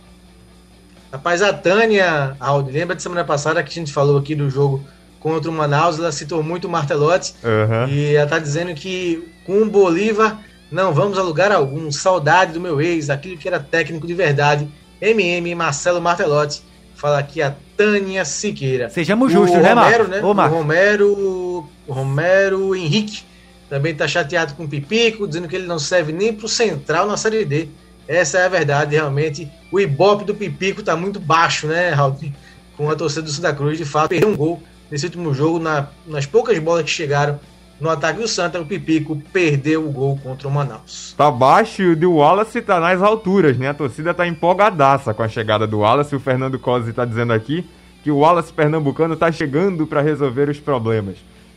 Rapaz, 1.13 1.43
a 1.43 1.53
Tânia 1.53 2.37
Aldo, 2.39 2.71
lembra 2.71 2.95
de 2.97 3.03
semana 3.03 3.25
passada 3.25 3.63
que 3.63 3.71
a 3.71 3.75
gente 3.75 3.93
falou 3.93 4.17
aqui 4.19 4.35
do 4.35 4.49
jogo 4.51 4.85
contra 5.19 5.51
o 5.51 5.55
Manaus? 5.55 5.99
Ela 5.99 6.13
citou 6.13 6.43
muito 6.43 6.67
o 6.67 6.71
Martelotti 6.71 7.35
Uhum. 7.43 7.89
e 7.89 8.15
ela 8.15 8.29
tá 8.29 8.39
dizendo 8.39 8.73
que 8.75 9.29
com 9.45 9.63
o 9.63 9.71
Bolívar 9.71 10.39
não 10.71 10.93
vamos 10.95 11.19
a 11.19 11.23
lugar 11.23 11.51
algum. 11.53 11.91
Saudade 11.91 12.53
do 12.53 12.61
meu 12.61 12.81
ex, 12.81 13.11
aquele 13.11 13.37
que 13.37 13.49
era 13.49 13.59
técnico 13.61 14.07
de 14.07 14.15
verdade. 14.15 14.69
MM 15.01 15.55
Marcelo 15.55 16.01
Martelotti. 16.01 16.63
Fala 16.95 17.19
aqui 17.19 17.41
a 17.41 17.55
Tânia 17.77 18.25
Siqueira. 18.27 18.91
Sejamos 18.91 19.33
justos, 19.33 19.59
o 19.59 19.63
né, 19.63 19.73
Romero, 19.73 20.09
Marcos? 20.09 20.09
né? 20.09 20.21
Ô, 20.23 20.31
O. 20.31 20.59
Romero, 20.59 21.69
o 21.89 21.93
Romero 21.93 22.75
Henrique 22.77 23.23
também 23.71 23.95
tá 23.95 24.07
chateado 24.07 24.55
com 24.55 24.65
o 24.65 24.69
Pipico, 24.69 25.27
dizendo 25.27 25.49
que 25.49 25.57
ele 25.57 25.67
não 25.67 25.79
serve 25.79 26.13
nem 26.13 26.33
pro 26.33 26.49
Central 26.49 27.07
na 27.07 27.17
Série 27.17 27.45
D. 27.45 27.69
Essa 28.07 28.39
é 28.41 28.45
a 28.45 28.49
verdade, 28.49 28.97
realmente. 28.97 29.51
O 29.73 29.81
Ibope 29.81 30.25
do 30.25 30.35
Pipico 30.35 30.83
tá 30.83 30.95
muito 30.97 31.19
baixo, 31.21 31.67
né, 31.69 31.91
Raul? 31.91 32.17
Com 32.77 32.91
a 32.91 32.95
torcida 32.97 33.23
do 33.23 33.31
Santa 33.31 33.55
Cruz, 33.55 33.79
de 33.79 33.85
fato, 33.85 34.09
perdeu 34.11 34.29
um 34.29 34.37
gol 34.37 34.63
nesse 34.91 35.07
último 35.07 35.33
jogo, 35.33 35.59
na- 35.59 35.87
nas 36.07 36.27
poucas 36.27 36.59
bolas 36.59 36.83
que 36.85 36.91
chegaram 36.91 37.39
no 37.81 37.89
ataque 37.89 38.21
do 38.21 38.29
Santa, 38.29 38.61
o 38.61 38.67
Pipico 38.67 39.21
perdeu 39.33 39.87
o 39.87 39.91
gol 39.91 40.19
contra 40.23 40.47
o 40.47 40.51
Manaus. 40.51 41.15
Tá 41.17 41.31
baixo 41.31 41.83
e 41.83 41.93
o 41.93 41.97
do 41.97 42.13
Wallace 42.13 42.61
tá 42.61 42.79
nas 42.79 43.03
alturas, 43.03 43.57
né? 43.57 43.69
A 43.69 43.75
torcida 43.75 44.13
tá 44.13 44.27
empolgadaça 44.27 45.15
com 45.15 45.23
a 45.23 45.29
chegada 45.29 45.67
do 45.67 45.79
Wallace. 45.79 46.15
O 46.15 46.21
Fernando 46.21 46.59
Cosi 46.59 46.93
tá 46.93 47.05
dizendo 47.05 47.33
aqui 47.33 47.67
que 48.03 48.11
o 48.11 48.19
Wallace 48.19 48.53
pernambucano 48.53 49.17
tá 49.17 49.33
chegando 49.33 49.87
para 49.87 50.01
resolver 50.01 50.49
os 50.49 50.59
problemas. 50.59 51.17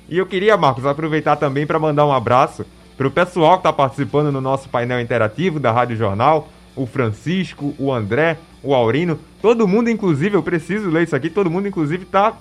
E 0.10 0.18
eu 0.18 0.26
queria, 0.26 0.58
Marcos, 0.58 0.86
aproveitar 0.86 1.36
também 1.36 1.66
para 1.66 1.80
mandar 1.80 2.06
um 2.06 2.14
abraço 2.14 2.66
pro 2.98 3.12
pessoal 3.12 3.58
que 3.58 3.64
tá 3.64 3.74
participando 3.74 4.32
no 4.32 4.42
nosso 4.42 4.70
painel 4.70 5.02
interativo 5.02 5.60
da 5.60 5.72
Rádio 5.72 5.98
Jornal, 5.98 6.48
o 6.76 6.86
Francisco, 6.86 7.74
o 7.78 7.92
André, 7.92 8.38
o 8.62 8.74
Aurino, 8.74 9.20
todo 9.42 9.68
mundo, 9.68 9.90
inclusive, 9.90 10.36
eu 10.36 10.44
preciso 10.44 10.90
ler 10.90 11.04
isso 11.04 11.16
aqui, 11.16 11.30
todo 11.30 11.50
mundo, 11.50 11.68
inclusive, 11.68 12.06
tá 12.06 12.38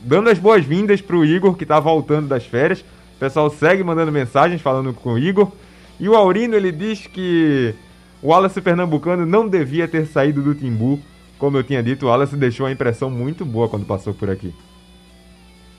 dando 0.00 0.30
as 0.30 0.38
boas-vindas 0.38 1.00
pro 1.00 1.24
Igor, 1.24 1.54
que 1.56 1.66
tá 1.66 1.80
voltando 1.80 2.28
das 2.28 2.44
férias. 2.44 2.84
O 3.24 3.26
pessoal 3.26 3.48
segue 3.48 3.82
mandando 3.82 4.12
mensagens 4.12 4.60
falando 4.60 4.92
com 4.92 5.14
o 5.14 5.18
Igor. 5.18 5.50
E 5.98 6.06
o 6.10 6.14
Aurino, 6.14 6.54
ele 6.54 6.70
diz 6.70 7.06
que 7.06 7.74
o 8.22 8.28
Wallace 8.28 8.60
Pernambucano 8.60 9.24
não 9.24 9.48
devia 9.48 9.88
ter 9.88 10.06
saído 10.06 10.42
do 10.42 10.54
Timbu. 10.54 11.00
Como 11.38 11.56
eu 11.56 11.64
tinha 11.64 11.82
dito, 11.82 12.04
o 12.04 12.08
Wallace 12.10 12.36
deixou 12.36 12.66
uma 12.66 12.72
impressão 12.72 13.08
muito 13.08 13.42
boa 13.42 13.66
quando 13.66 13.86
passou 13.86 14.12
por 14.12 14.28
aqui. 14.28 14.52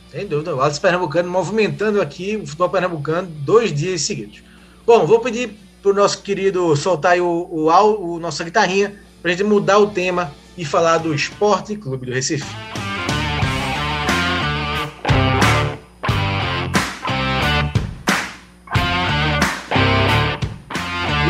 Sem 0.10 0.26
dúvida, 0.26 0.56
o 0.56 0.62
Alisson 0.62 0.82
Pernambucano 0.82 1.30
movimentando 1.30 2.02
aqui 2.02 2.36
o 2.36 2.48
futebol 2.48 2.70
pernambucano 2.70 3.28
dois 3.28 3.72
dias 3.72 4.02
seguidos. 4.02 4.42
Bom, 4.84 5.06
vou 5.06 5.20
pedir 5.20 5.52
pro 5.84 5.94
nosso 5.94 6.24
querido 6.24 6.76
soltar 6.76 7.20
o, 7.20 7.48
o, 7.52 7.70
au- 7.70 8.02
o 8.04 8.20
nossa 8.20 8.44
guitarrinha 8.44 8.96
pra 9.22 9.30
gente 9.30 9.44
mudar 9.44 9.78
o 9.78 9.86
tema 9.92 10.32
e 10.58 10.66
falar 10.66 10.98
do 10.98 11.14
Esporte 11.14 11.76
Clube 11.76 12.08
do 12.08 12.12
Recife. 12.12 12.46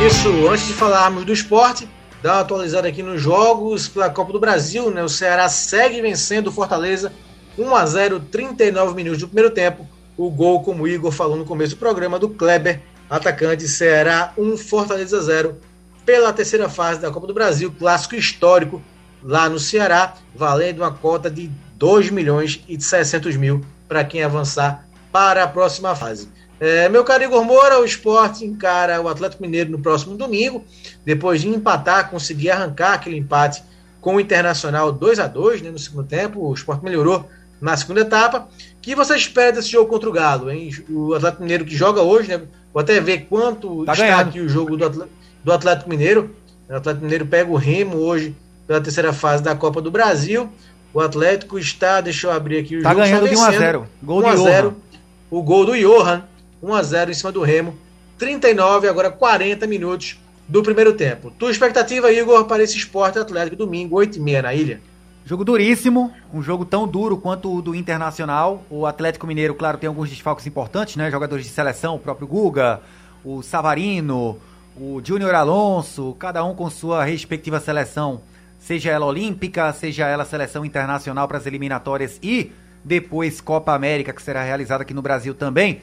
Isso, 0.06 0.48
antes 0.48 0.68
de 0.68 0.74
falarmos 0.74 1.26
do 1.26 1.34
esporte, 1.34 1.90
dar 2.22 2.34
uma 2.34 2.42
atualizada 2.42 2.88
aqui 2.88 3.02
nos 3.02 3.20
jogos 3.20 3.88
pela 3.88 4.08
Copa 4.08 4.32
do 4.32 4.40
Brasil, 4.40 4.92
né? 4.92 5.04
O 5.04 5.10
Ceará 5.10 5.50
segue 5.50 6.00
vencendo 6.00 6.48
o 6.48 6.52
Fortaleza 6.52 7.12
1 7.58 7.76
a 7.76 7.86
0, 7.88 8.20
39 8.20 8.94
minutos 8.94 9.22
do 9.22 9.28
primeiro 9.28 9.50
tempo. 9.50 9.90
O 10.16 10.30
gol, 10.30 10.62
como 10.62 10.84
o 10.84 10.88
Igor 10.88 11.12
falou 11.12 11.36
no 11.36 11.44
começo 11.44 11.74
do 11.74 11.80
programa, 11.80 12.20
do 12.20 12.30
Kleber, 12.30 12.84
atacante 13.10 13.68
Ceará 13.68 14.32
1 14.38 14.58
Fortaleza 14.58 15.20
0 15.20 15.58
pela 16.06 16.32
terceira 16.32 16.70
fase 16.70 17.00
da 17.00 17.10
Copa 17.10 17.26
do 17.26 17.34
Brasil, 17.34 17.74
clássico 17.76 18.14
histórico 18.14 18.84
lá 19.24 19.50
no 19.50 19.58
Ceará, 19.58 20.14
valendo 20.36 20.84
uma 20.84 20.92
cota 20.92 21.32
de 21.32 21.50
2 21.78 22.12
milhões 22.12 22.64
e 22.70 22.80
600 22.80 23.36
mil 23.38 23.66
para 23.88 24.04
quem 24.04 24.22
avançar 24.22 24.88
para 25.12 25.44
a 25.44 25.48
próxima 25.48 25.96
fase. 25.96 26.35
É, 26.60 26.88
meu 26.88 27.04
caro 27.04 27.24
Igor 27.24 27.44
Moura, 27.44 27.80
o 27.80 27.86
esporte 27.86 28.46
encara 28.46 29.02
o 29.02 29.10
Atlético 29.10 29.42
Mineiro 29.44 29.70
no 29.72 29.80
próximo 29.80 30.16
domingo, 30.16 30.64
depois 31.04 31.42
de 31.42 31.50
empatar, 31.50 32.10
conseguir 32.10 32.50
arrancar 32.50 32.94
aquele 32.94 33.18
empate 33.18 33.62
com 34.00 34.16
o 34.16 34.20
Internacional 34.20 34.92
2 34.92 35.20
a 35.20 35.28
2 35.28 35.62
né, 35.62 35.72
no 35.72 35.80
segundo 35.80 36.08
tempo. 36.08 36.40
O 36.48 36.54
esporte 36.54 36.84
melhorou 36.84 37.28
na 37.60 37.76
segunda 37.76 38.02
etapa. 38.02 38.48
O 38.78 38.82
que 38.82 38.96
você 38.96 39.16
espera 39.16 39.52
desse 39.52 39.70
jogo 39.70 39.90
contra 39.90 40.08
o 40.10 40.14
Galo? 40.14 40.50
Hein? 40.50 40.70
O 40.90 41.14
Atlético 41.14 41.42
Mineiro 41.42 41.66
que 41.66 41.76
joga 41.76 42.02
hoje, 42.02 42.30
né? 42.30 42.42
Vou 42.74 42.82
até 42.82 43.00
ver 43.00 43.26
quanto 43.30 43.84
Tá 43.86 43.94
está 43.94 44.06
ganhando. 44.06 44.30
aqui 44.30 44.40
o 44.40 44.48
jogo 44.50 44.78
do 44.78 44.86
Atlético, 44.86 45.16
do 45.44 45.52
Atlético 45.52 45.90
Mineiro. 45.90 46.36
O 46.70 46.76
Atlético 46.76 47.04
Mineiro 47.04 47.26
pega 47.26 47.52
o 47.52 47.56
Remo 47.56 47.98
hoje 47.98 48.36
pela 48.68 48.80
terceira 48.80 49.12
fase 49.12 49.44
da 49.44 49.56
Copa 49.56 49.82
do 49.82 49.92
Brasil. 49.92 50.50
O 50.94 51.02
Atlético 51.02 51.58
está, 51.60 52.00
deixa 52.00 52.28
eu 52.28 52.32
abrir 52.32 52.60
aqui 52.60 52.78
o 52.78 52.84
Tá 52.84 52.90
jogo. 52.92 53.02
está 53.02 53.18
ganhando 53.20 53.30
de 53.30 53.36
1 53.36 53.42
a 53.42 53.46
vencendo. 53.48 53.60
0. 53.62 53.88
Gol 54.04 54.22
1 54.22 54.28
a 54.28 54.36
de 54.36 54.42
0. 54.44 54.70
Johan. 54.70 54.76
O 55.32 55.42
gol 55.44 55.66
do 55.66 55.76
Johan. 55.78 56.24
1 56.66 56.74
a 56.74 56.82
0 56.82 57.12
em 57.12 57.14
cima 57.14 57.32
do 57.32 57.44
Remo. 57.44 57.76
39, 58.18 58.88
agora 58.88 59.12
40 59.12 59.68
minutos 59.68 60.18
do 60.48 60.64
primeiro 60.64 60.94
tempo. 60.94 61.30
Tua 61.30 61.52
expectativa, 61.52 62.12
Igor, 62.12 62.46
para 62.46 62.64
esse 62.64 62.76
esporte 62.78 63.20
atlético 63.20 63.56
domingo, 63.56 63.98
8h30 63.98 64.42
na 64.42 64.54
ilha? 64.54 64.82
Jogo 65.26 65.44
duríssimo, 65.44 66.12
um 66.34 66.42
jogo 66.42 66.66
tão 66.66 66.88
duro 66.88 67.18
quanto 67.18 67.56
o 67.56 67.62
do 67.62 67.76
Internacional. 67.76 68.64
O 68.70 68.86
Atlético 68.86 69.28
Mineiro, 69.28 69.54
claro, 69.54 69.78
tem 69.78 69.88
alguns 69.88 70.10
desfalques 70.10 70.48
importantes, 70.48 70.96
né? 70.96 71.12
Jogadores 71.12 71.46
de 71.46 71.52
seleção, 71.52 71.96
o 71.96 72.00
próprio 72.00 72.28
Guga, 72.28 72.82
o 73.24 73.42
Savarino, 73.44 74.40
o 74.76 75.02
Júnior 75.04 75.34
Alonso, 75.36 76.16
cada 76.20 76.44
um 76.44 76.56
com 76.56 76.70
sua 76.70 77.04
respectiva 77.04 77.60
seleção, 77.60 78.22
seja 78.60 78.92
ela 78.92 79.06
olímpica, 79.06 79.72
seja 79.74 80.08
ela 80.08 80.26
seleção 80.26 80.66
internacional 80.66 81.28
para 81.28 81.38
as 81.38 81.46
eliminatórias 81.46 82.20
e 82.22 82.52
depois 82.84 83.42
Copa 83.42 83.74
América, 83.74 84.14
que 84.14 84.22
será 84.22 84.44
realizada 84.44 84.84
aqui 84.84 84.94
no 84.94 85.02
Brasil 85.02 85.34
também. 85.34 85.82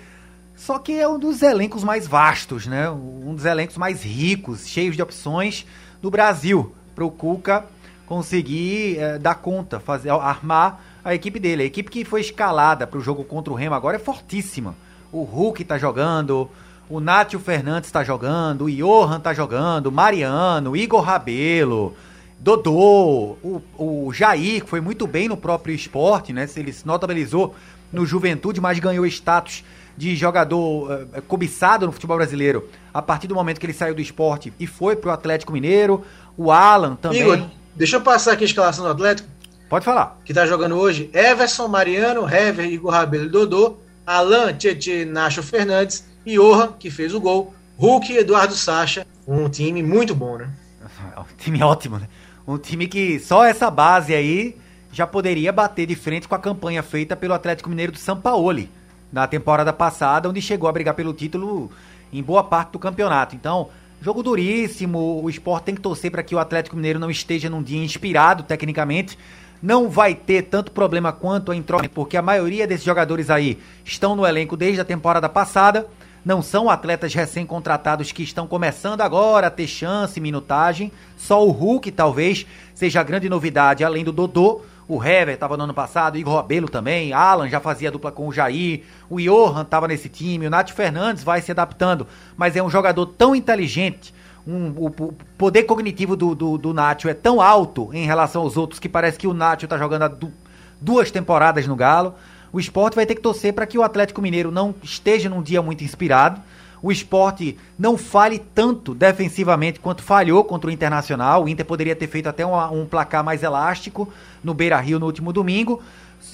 Só 0.55 0.79
que 0.79 0.93
é 0.93 1.09
um 1.09 1.19
dos 1.19 1.43
elencos 1.43 1.83
mais 1.83 2.07
vastos, 2.07 2.67
né? 2.67 2.91
Um 2.91 3.35
dos 3.35 3.45
elencos 3.45 3.77
mais 3.77 4.03
ricos, 4.03 4.67
cheios 4.67 4.95
de 4.95 5.03
opções 5.03 5.67
do 6.01 6.11
Brasil 6.11 6.75
para 6.95 7.05
o 7.05 7.11
Cuca 7.11 7.65
conseguir 8.07 8.99
é, 8.99 9.19
dar 9.19 9.37
conta, 9.37 9.81
fazer, 9.81 10.11
armar 10.11 10.81
a 11.05 11.15
equipe 11.15 11.41
dele. 11.41 11.63
A 11.63 11.67
equipe 11.67 11.91
que 11.91 12.05
foi 12.05 12.21
escalada 12.21 12.87
para 12.87 12.99
o 12.99 13.03
jogo 13.03 13.25
contra 13.25 13.53
o 13.53 13.57
Remo 13.57 13.75
agora 13.75 13.97
é 13.97 13.99
fortíssima. 13.99 14.75
O 15.11 15.23
Hulk 15.23 15.63
está 15.63 15.79
jogando, 15.79 16.51
o 16.89 17.01
Nátio 17.01 17.41
Fernandes 17.41 17.89
está 17.89 18.05
jogando, 18.05 18.65
o 18.65 18.71
Johan 18.71 19.17
está 19.17 19.33
jogando, 19.33 19.91
Mariano, 19.91 20.77
Igor 20.77 21.01
Rabelo, 21.01 21.97
Dodô, 22.39 23.37
o, 23.43 23.63
o 23.79 24.13
Jair, 24.13 24.63
que 24.63 24.69
foi 24.69 24.81
muito 24.81 25.07
bem 25.07 25.29
no 25.29 25.37
próprio 25.37 25.75
esporte, 25.75 26.33
né? 26.33 26.49
Ele 26.57 26.73
se 26.73 26.87
notabilizou 26.87 27.55
no 27.93 28.05
Juventude, 28.05 28.61
mas 28.61 28.79
ganhou 28.79 29.07
status 29.07 29.65
de 30.03 30.17
jogador 30.17 30.91
uh, 30.91 31.23
cobiçado 31.29 31.87
no 31.87 31.93
futebol 31.93 32.17
brasileiro 32.17 32.69
a 32.93 33.01
partir 33.01 33.29
do 33.29 33.37
momento 33.37 33.61
que 33.61 33.67
ele 33.67 33.73
saiu 33.73 33.95
do 33.95 34.01
esporte 34.01 34.53
e 34.59 34.67
foi 34.67 34.97
pro 34.97 35.13
Atlético 35.13 35.53
Mineiro. 35.53 36.05
O 36.37 36.51
Alan 36.51 36.97
também. 36.97 37.21
Igor, 37.21 37.49
Deixa 37.77 37.97
eu 37.97 38.01
passar 38.01 38.33
aqui 38.33 38.43
a 38.43 38.47
escalação 38.47 38.85
do 38.85 38.91
Atlético. 38.91 39.29
Pode 39.69 39.85
falar. 39.85 40.21
Que 40.25 40.35
tá 40.35 40.45
jogando 40.45 40.75
hoje. 40.75 41.09
Everson, 41.15 41.69
Mariano, 41.69 42.29
Hever, 42.29 42.67
Igor 42.67 42.91
Rabelo 42.91 43.27
e 43.27 43.29
Dodô. 43.29 43.77
Alan, 44.05 44.53
Tietê, 44.55 45.05
Nacho 45.05 45.41
Fernandes. 45.41 46.05
e 46.27 46.35
Johan, 46.35 46.73
que 46.81 46.91
fez 46.91 47.15
o 47.15 47.21
gol. 47.21 47.55
Hulk 47.79 48.13
e 48.13 48.19
Eduardo 48.19 48.57
Sacha. 48.57 49.07
Um 49.27 49.49
time 49.49 49.85
muito 49.85 50.17
bom, 50.17 50.37
né? 50.37 50.51
Um 51.17 51.37
time 51.39 51.63
ótimo, 51.63 51.99
né? 52.01 52.09
Um 52.45 52.59
time 52.59 52.89
que 52.89 53.21
só 53.21 53.45
essa 53.45 53.71
base 53.71 54.13
aí 54.13 54.57
já 54.91 55.07
poderia 55.07 55.53
bater 55.53 55.87
de 55.87 55.95
frente 55.95 56.27
com 56.27 56.35
a 56.35 56.41
campanha 56.41 56.83
feita 56.83 57.15
pelo 57.15 57.35
Atlético 57.35 57.71
Mineiro 57.71 57.93
do 57.93 57.99
São 57.99 58.21
Paulo 58.21 58.67
na 59.13 59.27
temporada 59.27 59.73
passada, 59.73 60.29
onde 60.29 60.41
chegou 60.41 60.69
a 60.69 60.73
brigar 60.73 60.95
pelo 60.95 61.13
título 61.13 61.71
em 62.13 62.23
boa 62.23 62.43
parte 62.43 62.73
do 62.73 62.79
campeonato. 62.79 63.37
Então, 63.37 63.69
Jogo 64.03 64.21
duríssimo, 64.21 65.23
o 65.23 65.31
esporte 65.31 65.67
tem 65.67 65.77
que 65.77 65.81
torcer 65.81 66.11
para 66.11 66.25
que 66.25 66.35
o 66.35 66.39
Atlético 66.41 66.75
Mineiro 66.75 66.99
não 66.99 67.09
esteja 67.09 67.49
num 67.49 67.63
dia 67.63 67.81
inspirado 67.81 68.43
tecnicamente. 68.43 69.17
Não 69.63 69.89
vai 69.89 70.13
ter 70.13 70.43
tanto 70.43 70.73
problema 70.73 71.13
quanto 71.13 71.53
a 71.53 71.57
entrada, 71.57 71.89
porque 71.89 72.17
a 72.17 72.23
maioria 72.23 72.67
desses 72.67 72.85
jogadores 72.85 73.31
aí 73.31 73.61
estão 73.85 74.17
no 74.17 74.27
elenco 74.27 74.57
desde 74.57 74.81
a 74.81 74.85
temporada 74.85 75.29
passada. 75.29 75.87
Não 76.25 76.43
são 76.43 76.69
atletas 76.69 77.15
recém-contratados 77.15 78.11
que 78.11 78.25
estão 78.25 78.45
começando 78.45 79.03
agora 79.03 79.47
a 79.47 79.51
ter 79.51 79.69
chance, 79.69 80.21
minutagem. 80.21 80.91
Só 81.17 81.47
o 81.47 81.53
Hulk 81.53 81.93
talvez 81.93 82.45
seja 82.75 82.99
a 82.99 83.05
grande 83.05 83.29
novidade, 83.29 83.85
além 83.85 84.03
do 84.03 84.11
Dodô. 84.11 84.63
O 84.89 85.03
Hever 85.03 85.35
estava 85.35 85.57
no 85.57 85.65
ano 85.65 85.75
passado, 85.75 86.19
Igor 86.19 86.35
Rabelo 86.35 86.69
também, 86.69 87.13
Alan 87.13 87.49
já 87.49 87.61
fazia 87.61 87.91
dupla 87.91 88.11
com 88.11 88.29
o 88.29 88.33
Jair, 88.33 88.83
o 89.09 89.21
Johan 89.21 89.63
estava 89.63 89.87
nesse 89.87 90.09
time, 90.09 90.47
o 90.47 90.51
Nath 90.51 90.71
Fernandes 90.71 91.23
vai 91.23 91.41
se 91.41 91.51
adaptando, 91.53 92.07
mas 92.37 92.57
é 92.57 92.63
um 92.63 92.69
jogador 92.69 93.07
tão 93.07 93.35
inteligente, 93.35 94.13
um, 94.47 94.73
o, 94.77 94.87
o, 94.87 95.15
poder 95.39 95.65
cognitivo 95.65 96.17
do, 96.17 96.35
do, 96.35 96.59
do 96.59 96.75
é 97.09 97.15
tão 97.15 97.41
alto 97.41 97.91
em 97.93 98.05
relação 98.05 98.43
aos 98.43 98.57
outros 98.57 98.81
que 98.81 98.89
parece 98.89 99.19
que 99.19 99.27
o 99.27 99.33
Nacho 99.35 99.67
está 99.67 99.79
jogando 99.79 100.03
há 100.03 100.09
du, 100.09 100.33
duas 100.81 101.11
temporadas 101.11 101.67
no 101.67 101.77
Galo. 101.77 102.15
O 102.53 102.59
esporte 102.59 102.95
vai 102.97 103.07
ter 103.07 103.15
que 103.15 103.21
torcer 103.21 103.53
para 103.55 103.67
que 103.67 103.79
o 103.79 103.83
Atlético 103.83 104.21
Mineiro 104.21 104.51
não 104.51 104.75
esteja 104.83 105.29
num 105.29 105.43
dia 105.43 105.63
muito 105.63 105.85
inspirado 105.85 106.41
o 106.83 106.91
esporte 106.91 107.57
não 107.79 107.97
fale 107.97 108.41
tanto 108.41 108.93
defensivamente 108.93 109.79
quanto 109.79 110.03
falhou 110.03 110.43
contra 110.43 110.69
o 110.69 110.73
Internacional. 110.73 111.45
O 111.45 111.49
Inter 111.49 111.65
poderia 111.65 111.95
ter 111.95 112.09
feito 112.09 112.29
até 112.29 112.45
um, 112.45 112.85
placar 112.85 113.23
mais 113.23 113.45
elástico 113.45 114.13
no 114.43 114.53
Beira 114.53 114.81
Rio 114.81 114.99
no 114.99 115.07
último 115.07 115.33
domingo. 115.33 115.81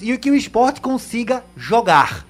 E 0.01 0.17
que 0.17 0.31
o 0.31 0.35
esporte 0.35 0.81
consiga 0.81 1.43
jogar. 1.55 2.25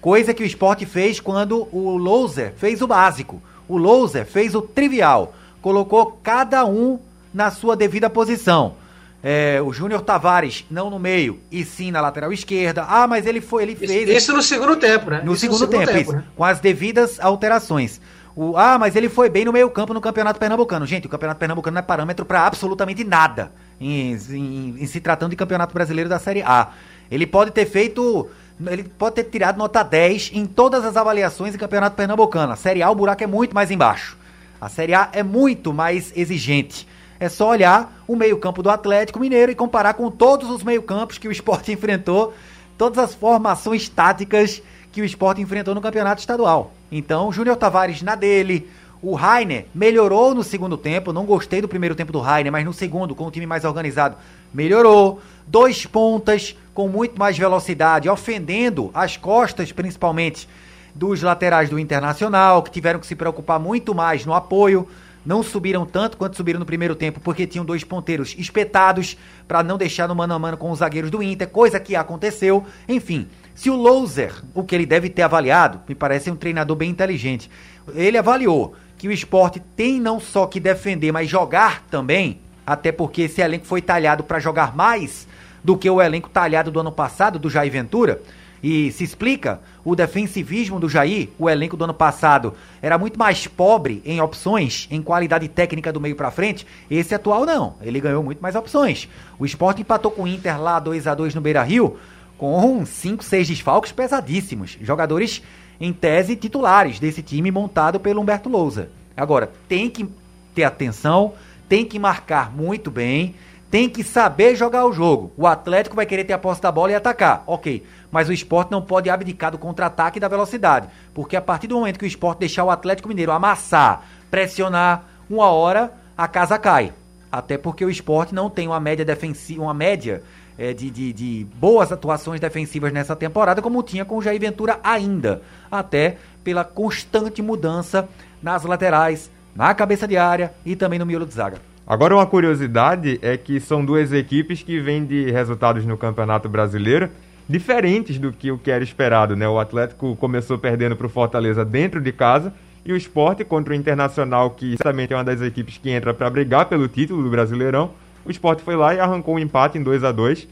Coisa 0.00 0.34
que 0.34 0.42
o 0.42 0.46
esporte 0.46 0.84
fez 0.84 1.20
quando 1.20 1.68
o 1.72 1.96
Louser 1.96 2.52
fez 2.56 2.82
o 2.82 2.88
básico. 2.88 3.40
O 3.68 3.76
Louser 3.76 4.26
fez 4.26 4.56
o 4.56 4.62
trivial. 4.62 5.32
Colocou 5.60 6.18
cada 6.20 6.64
um 6.64 6.98
na 7.32 7.52
sua 7.52 7.76
devida 7.76 8.10
posição. 8.10 8.74
É, 9.22 9.62
o 9.62 9.72
Júnior 9.72 10.00
Tavares 10.02 10.64
não 10.68 10.90
no 10.90 10.98
meio 10.98 11.38
e 11.50 11.64
sim 11.64 11.92
na 11.92 12.00
lateral 12.00 12.32
esquerda. 12.32 12.84
Ah, 12.88 13.06
mas 13.06 13.24
ele 13.24 13.40
foi, 13.40 13.62
ele 13.62 13.76
fez. 13.76 14.08
Isso 14.08 14.32
no 14.32 14.42
segundo 14.42 14.74
tempo, 14.76 15.10
né? 15.10 15.22
No, 15.24 15.36
segundo, 15.36 15.60
no 15.60 15.66
segundo, 15.66 15.86
tempo, 15.86 15.86
tempo 15.86 16.00
isso, 16.00 16.12
né? 16.12 16.24
com 16.34 16.44
as 16.44 16.58
devidas 16.58 17.20
alterações. 17.20 18.00
O, 18.34 18.56
ah, 18.56 18.78
mas 18.78 18.96
ele 18.96 19.08
foi 19.08 19.28
bem 19.28 19.44
no 19.44 19.52
meio-campo 19.52 19.94
no 19.94 20.00
Campeonato 20.00 20.40
Pernambucano. 20.40 20.86
Gente, 20.86 21.06
o 21.06 21.10
Campeonato 21.10 21.38
Pernambucano 21.38 21.74
não 21.74 21.80
é 21.80 21.82
parâmetro 21.82 22.24
para 22.24 22.46
absolutamente 22.46 23.04
nada 23.04 23.52
em, 23.80 24.14
em, 24.14 24.76
em, 24.80 24.86
se 24.86 25.00
tratando 25.00 25.30
de 25.30 25.36
Campeonato 25.36 25.72
Brasileiro 25.72 26.08
da 26.08 26.18
Série 26.18 26.42
A. 26.42 26.70
Ele 27.10 27.26
pode 27.26 27.50
ter 27.52 27.66
feito. 27.66 28.28
Ele 28.66 28.84
pode 28.84 29.16
ter 29.16 29.24
tirado 29.24 29.56
nota 29.56 29.82
10 29.82 30.30
em 30.34 30.46
todas 30.46 30.84
as 30.84 30.96
avaliações 30.96 31.54
em 31.54 31.58
Campeonato 31.58 31.94
Pernambucano. 31.94 32.52
A 32.52 32.56
Série 32.56 32.82
A, 32.82 32.90
o 32.90 32.94
buraco 32.94 33.22
é 33.22 33.26
muito 33.26 33.54
mais 33.54 33.70
embaixo. 33.70 34.16
A 34.60 34.68
Série 34.68 34.94
A 34.94 35.10
é 35.12 35.22
muito 35.22 35.72
mais 35.72 36.12
exigente. 36.16 36.88
É 37.22 37.28
só 37.28 37.50
olhar 37.50 38.02
o 38.08 38.16
meio-campo 38.16 38.64
do 38.64 38.68
Atlético 38.68 39.20
Mineiro 39.20 39.52
e 39.52 39.54
comparar 39.54 39.94
com 39.94 40.10
todos 40.10 40.50
os 40.50 40.64
meio-campos 40.64 41.18
que 41.18 41.28
o 41.28 41.30
esporte 41.30 41.70
enfrentou, 41.70 42.34
todas 42.76 42.98
as 42.98 43.14
formações 43.14 43.88
táticas 43.88 44.60
que 44.90 45.00
o 45.00 45.04
esporte 45.04 45.40
enfrentou 45.40 45.72
no 45.72 45.80
campeonato 45.80 46.18
estadual. 46.18 46.72
Então, 46.90 47.32
Júnior 47.32 47.54
Tavares 47.54 48.02
na 48.02 48.16
dele. 48.16 48.68
O 49.00 49.14
Rainer 49.14 49.66
melhorou 49.72 50.34
no 50.34 50.42
segundo 50.42 50.76
tempo. 50.76 51.12
Não 51.12 51.24
gostei 51.24 51.60
do 51.60 51.68
primeiro 51.68 51.94
tempo 51.94 52.10
do 52.10 52.18
Rainer, 52.18 52.50
mas 52.50 52.64
no 52.64 52.72
segundo, 52.72 53.14
com 53.14 53.28
o 53.28 53.30
time 53.30 53.46
mais 53.46 53.64
organizado, 53.64 54.16
melhorou. 54.52 55.20
Dois 55.46 55.86
pontas 55.86 56.56
com 56.74 56.88
muito 56.88 57.16
mais 57.16 57.38
velocidade, 57.38 58.08
ofendendo 58.08 58.90
as 58.92 59.16
costas, 59.16 59.70
principalmente, 59.70 60.48
dos 60.92 61.22
laterais 61.22 61.70
do 61.70 61.78
Internacional, 61.78 62.64
que 62.64 62.70
tiveram 62.72 62.98
que 62.98 63.06
se 63.06 63.14
preocupar 63.14 63.60
muito 63.60 63.94
mais 63.94 64.26
no 64.26 64.34
apoio 64.34 64.88
não 65.24 65.42
subiram 65.42 65.86
tanto 65.86 66.16
quanto 66.16 66.36
subiram 66.36 66.58
no 66.58 66.66
primeiro 66.66 66.94
tempo, 66.94 67.20
porque 67.20 67.46
tinham 67.46 67.64
dois 67.64 67.84
ponteiros 67.84 68.34
espetados 68.38 69.16
para 69.46 69.62
não 69.62 69.78
deixar 69.78 70.08
no 70.08 70.14
mano 70.14 70.34
a 70.34 70.38
mano 70.38 70.56
com 70.56 70.70
os 70.70 70.80
zagueiros 70.80 71.10
do 71.10 71.22
Inter, 71.22 71.48
coisa 71.48 71.78
que 71.78 71.94
aconteceu. 71.94 72.64
Enfim, 72.88 73.28
se 73.54 73.70
o 73.70 73.76
Loser, 73.76 74.42
o 74.54 74.64
que 74.64 74.74
ele 74.74 74.86
deve 74.86 75.08
ter 75.08 75.22
avaliado, 75.22 75.80
me 75.88 75.94
parece 75.94 76.30
um 76.30 76.36
treinador 76.36 76.76
bem 76.76 76.90
inteligente, 76.90 77.50
ele 77.94 78.18
avaliou 78.18 78.74
que 78.98 79.08
o 79.08 79.12
esporte 79.12 79.60
tem 79.76 80.00
não 80.00 80.20
só 80.20 80.46
que 80.46 80.60
defender, 80.60 81.12
mas 81.12 81.28
jogar 81.28 81.84
também, 81.90 82.40
até 82.66 82.92
porque 82.92 83.22
esse 83.22 83.40
elenco 83.40 83.66
foi 83.66 83.82
talhado 83.82 84.24
para 84.24 84.38
jogar 84.38 84.76
mais 84.76 85.26
do 85.62 85.76
que 85.76 85.88
o 85.88 86.00
elenco 86.00 86.28
talhado 86.28 86.70
do 86.70 86.80
ano 86.80 86.92
passado, 86.92 87.38
do 87.38 87.50
Jair 87.50 87.70
Ventura. 87.70 88.22
E 88.62 88.92
se 88.92 89.02
explica 89.02 89.60
o 89.84 89.96
defensivismo 89.96 90.78
do 90.78 90.88
Jair, 90.88 91.30
o 91.38 91.50
elenco 91.50 91.76
do 91.76 91.84
ano 91.84 91.94
passado 91.94 92.54
era 92.80 92.96
muito 92.96 93.18
mais 93.18 93.46
pobre 93.46 94.00
em 94.04 94.20
opções, 94.20 94.86
em 94.90 95.02
qualidade 95.02 95.48
técnica 95.48 95.92
do 95.92 96.00
meio 96.00 96.14
para 96.14 96.30
frente. 96.30 96.66
Esse 96.88 97.14
atual 97.14 97.44
não, 97.44 97.74
ele 97.82 98.00
ganhou 98.00 98.22
muito 98.22 98.40
mais 98.40 98.54
opções. 98.54 99.08
O 99.38 99.44
Sport 99.44 99.80
empatou 99.80 100.12
com 100.12 100.22
o 100.22 100.28
Inter 100.28 100.60
lá 100.60 100.78
2 100.78 101.06
a 101.08 101.14
2 101.14 101.34
no 101.34 101.40
Beira-Rio 101.40 101.98
com 102.38 102.84
5, 102.86 103.24
6 103.24 103.48
desfalques 103.48 103.92
pesadíssimos. 103.92 104.78
Jogadores 104.80 105.42
em 105.80 105.92
tese 105.92 106.36
titulares 106.36 107.00
desse 107.00 107.22
time 107.22 107.50
montado 107.50 107.98
pelo 107.98 108.20
Humberto 108.20 108.48
Lousa. 108.48 108.90
Agora, 109.16 109.50
tem 109.68 109.90
que 109.90 110.08
ter 110.54 110.64
atenção, 110.64 111.34
tem 111.68 111.84
que 111.84 111.98
marcar 111.98 112.52
muito 112.52 112.90
bem, 112.90 113.34
tem 113.72 113.88
que 113.88 114.04
saber 114.04 114.54
jogar 114.54 114.86
o 114.86 114.92
jogo. 114.92 115.32
O 115.36 115.48
Atlético 115.48 115.96
vai 115.96 116.06
querer 116.06 116.22
ter 116.22 116.32
a 116.32 116.38
posse 116.38 116.62
da 116.62 116.70
bola 116.70 116.92
e 116.92 116.94
atacar. 116.94 117.42
Ok 117.48 117.82
mas 118.12 118.28
o 118.28 118.32
esporte 118.32 118.70
não 118.70 118.82
pode 118.82 119.08
abdicar 119.08 119.50
do 119.50 119.58
contra-ataque 119.58 120.18
e 120.18 120.20
da 120.20 120.28
velocidade. 120.28 120.86
Porque 121.14 121.34
a 121.34 121.40
partir 121.40 121.66
do 121.66 121.76
momento 121.76 121.98
que 121.98 122.04
o 122.04 122.06
esporte 122.06 122.40
deixar 122.40 122.62
o 122.62 122.70
Atlético 122.70 123.08
Mineiro 123.08 123.32
amassar, 123.32 124.04
pressionar, 124.30 125.04
uma 125.30 125.46
hora 125.46 125.90
a 126.16 126.28
casa 126.28 126.58
cai. 126.58 126.92
Até 127.32 127.56
porque 127.56 127.82
o 127.82 127.88
esporte 127.88 128.34
não 128.34 128.50
tem 128.50 128.68
uma 128.68 128.78
média 128.78 129.02
defensiva, 129.02 129.62
uma 129.62 129.72
média 129.72 130.22
é, 130.58 130.74
de, 130.74 130.90
de, 130.90 131.12
de, 131.14 131.46
boas 131.54 131.90
atuações 131.90 132.38
defensivas 132.38 132.92
nessa 132.92 133.16
temporada, 133.16 133.62
como 133.62 133.82
tinha 133.82 134.04
com 134.04 134.18
o 134.18 134.22
Jair 134.22 134.38
Ventura 134.38 134.78
ainda. 134.84 135.40
Até 135.70 136.18
pela 136.44 136.64
constante 136.64 137.40
mudança 137.40 138.06
nas 138.42 138.64
laterais, 138.64 139.30
na 139.56 139.74
cabeça 139.74 140.06
de 140.06 140.18
área 140.18 140.52
e 140.66 140.76
também 140.76 140.98
no 140.98 141.06
miolo 141.06 141.24
de 141.24 141.32
zaga. 141.32 141.71
Agora, 141.86 142.14
uma 142.14 142.26
curiosidade 142.26 143.18
é 143.22 143.36
que 143.36 143.58
são 143.60 143.84
duas 143.84 144.12
equipes 144.12 144.62
que 144.62 144.80
vêm 144.80 145.04
de 145.04 145.30
resultados 145.30 145.84
no 145.84 145.96
Campeonato 145.96 146.48
Brasileiro 146.48 147.10
diferentes 147.48 148.18
do 148.18 148.32
que 148.32 148.50
o 148.50 148.58
que 148.58 148.70
era 148.70 148.84
esperado, 148.84 149.36
né? 149.36 149.48
O 149.48 149.58
Atlético 149.58 150.16
começou 150.16 150.56
perdendo 150.56 150.96
para 150.96 151.06
o 151.06 151.10
Fortaleza 151.10 151.64
dentro 151.64 152.00
de 152.00 152.12
casa 152.12 152.52
e 152.84 152.92
o 152.92 152.96
Esporte 152.96 153.44
contra 153.44 153.72
o 153.72 153.76
Internacional, 153.76 154.50
que 154.50 154.76
certamente 154.76 155.12
é 155.12 155.16
uma 155.16 155.24
das 155.24 155.40
equipes 155.40 155.76
que 155.76 155.90
entra 155.90 156.14
para 156.14 156.30
brigar 156.30 156.66
pelo 156.66 156.88
título 156.88 157.22
do 157.22 157.30
Brasileirão, 157.30 157.90
o 158.24 158.30
esporte 158.30 158.62
foi 158.62 158.76
lá 158.76 158.94
e 158.94 159.00
arrancou 159.00 159.34
um 159.34 159.38
empate 159.38 159.78
em 159.78 159.82
2 159.82 160.04
a 160.04 160.12
2 160.12 160.46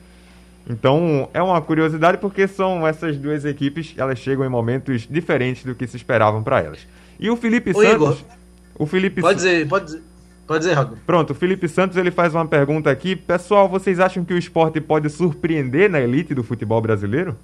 Então 0.69 1.29
é 1.33 1.43
uma 1.43 1.61
curiosidade 1.61 2.19
porque 2.19 2.47
são 2.49 2.87
essas 2.87 3.17
duas 3.17 3.45
equipes, 3.45 3.95
elas 3.97 4.19
chegam 4.19 4.45
em 4.45 4.49
momentos 4.49 5.07
diferentes 5.09 5.65
do 5.65 5.75
que 5.75 5.87
se 5.87 5.97
esperavam 5.97 6.43
para 6.43 6.61
elas. 6.61 6.87
E 7.19 7.31
o 7.31 7.37
Felipe 7.37 7.73
Santos. 7.73 7.93
Igor, 7.93 8.17
o 8.79 8.87
Felipe 8.87 9.21
Pode 9.21 9.37
dizer, 9.37 9.69
pode 9.69 9.85
dizer. 9.87 10.03
Pode 10.51 10.65
dizer, 10.65 10.75
Raul. 10.75 10.99
Pronto, 11.07 11.31
o 11.31 11.35
Felipe 11.35 11.69
Santos 11.69 11.97
ele 11.97 12.11
faz 12.11 12.35
uma 12.35 12.45
pergunta 12.45 12.91
aqui. 12.91 13.15
Pessoal, 13.15 13.69
vocês 13.69 14.01
acham 14.01 14.25
que 14.25 14.35
o 14.35 14.37
esporte 14.37 14.81
pode 14.81 15.09
surpreender 15.09 15.89
na 15.89 16.01
elite 16.01 16.35
do 16.35 16.43
futebol 16.43 16.81
brasileiro? 16.81 17.37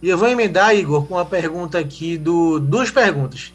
E 0.00 0.08
eu 0.08 0.16
vou 0.16 0.28
emendar, 0.28 0.72
Igor, 0.72 1.04
com 1.04 1.14
uma 1.14 1.24
pergunta 1.24 1.80
aqui 1.80 2.16
do. 2.16 2.60
Duas 2.60 2.92
perguntas. 2.92 3.52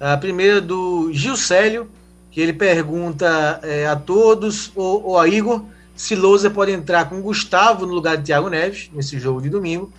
A 0.00 0.16
primeira 0.16 0.62
do 0.62 1.10
Gil 1.12 1.36
Célio, 1.36 1.90
que 2.30 2.40
ele 2.40 2.54
pergunta 2.54 3.60
é, 3.62 3.86
a 3.86 3.94
todos, 3.94 4.72
ou, 4.74 5.08
ou 5.08 5.18
a 5.18 5.28
Igor, 5.28 5.66
se 5.94 6.16
Lousa 6.16 6.48
pode 6.48 6.72
entrar 6.72 7.10
com 7.10 7.20
Gustavo 7.20 7.84
no 7.84 7.92
lugar 7.92 8.16
de 8.16 8.24
Thiago 8.24 8.48
Neves, 8.48 8.90
nesse 8.94 9.20
jogo 9.20 9.42
de 9.42 9.50
domingo. 9.50 9.92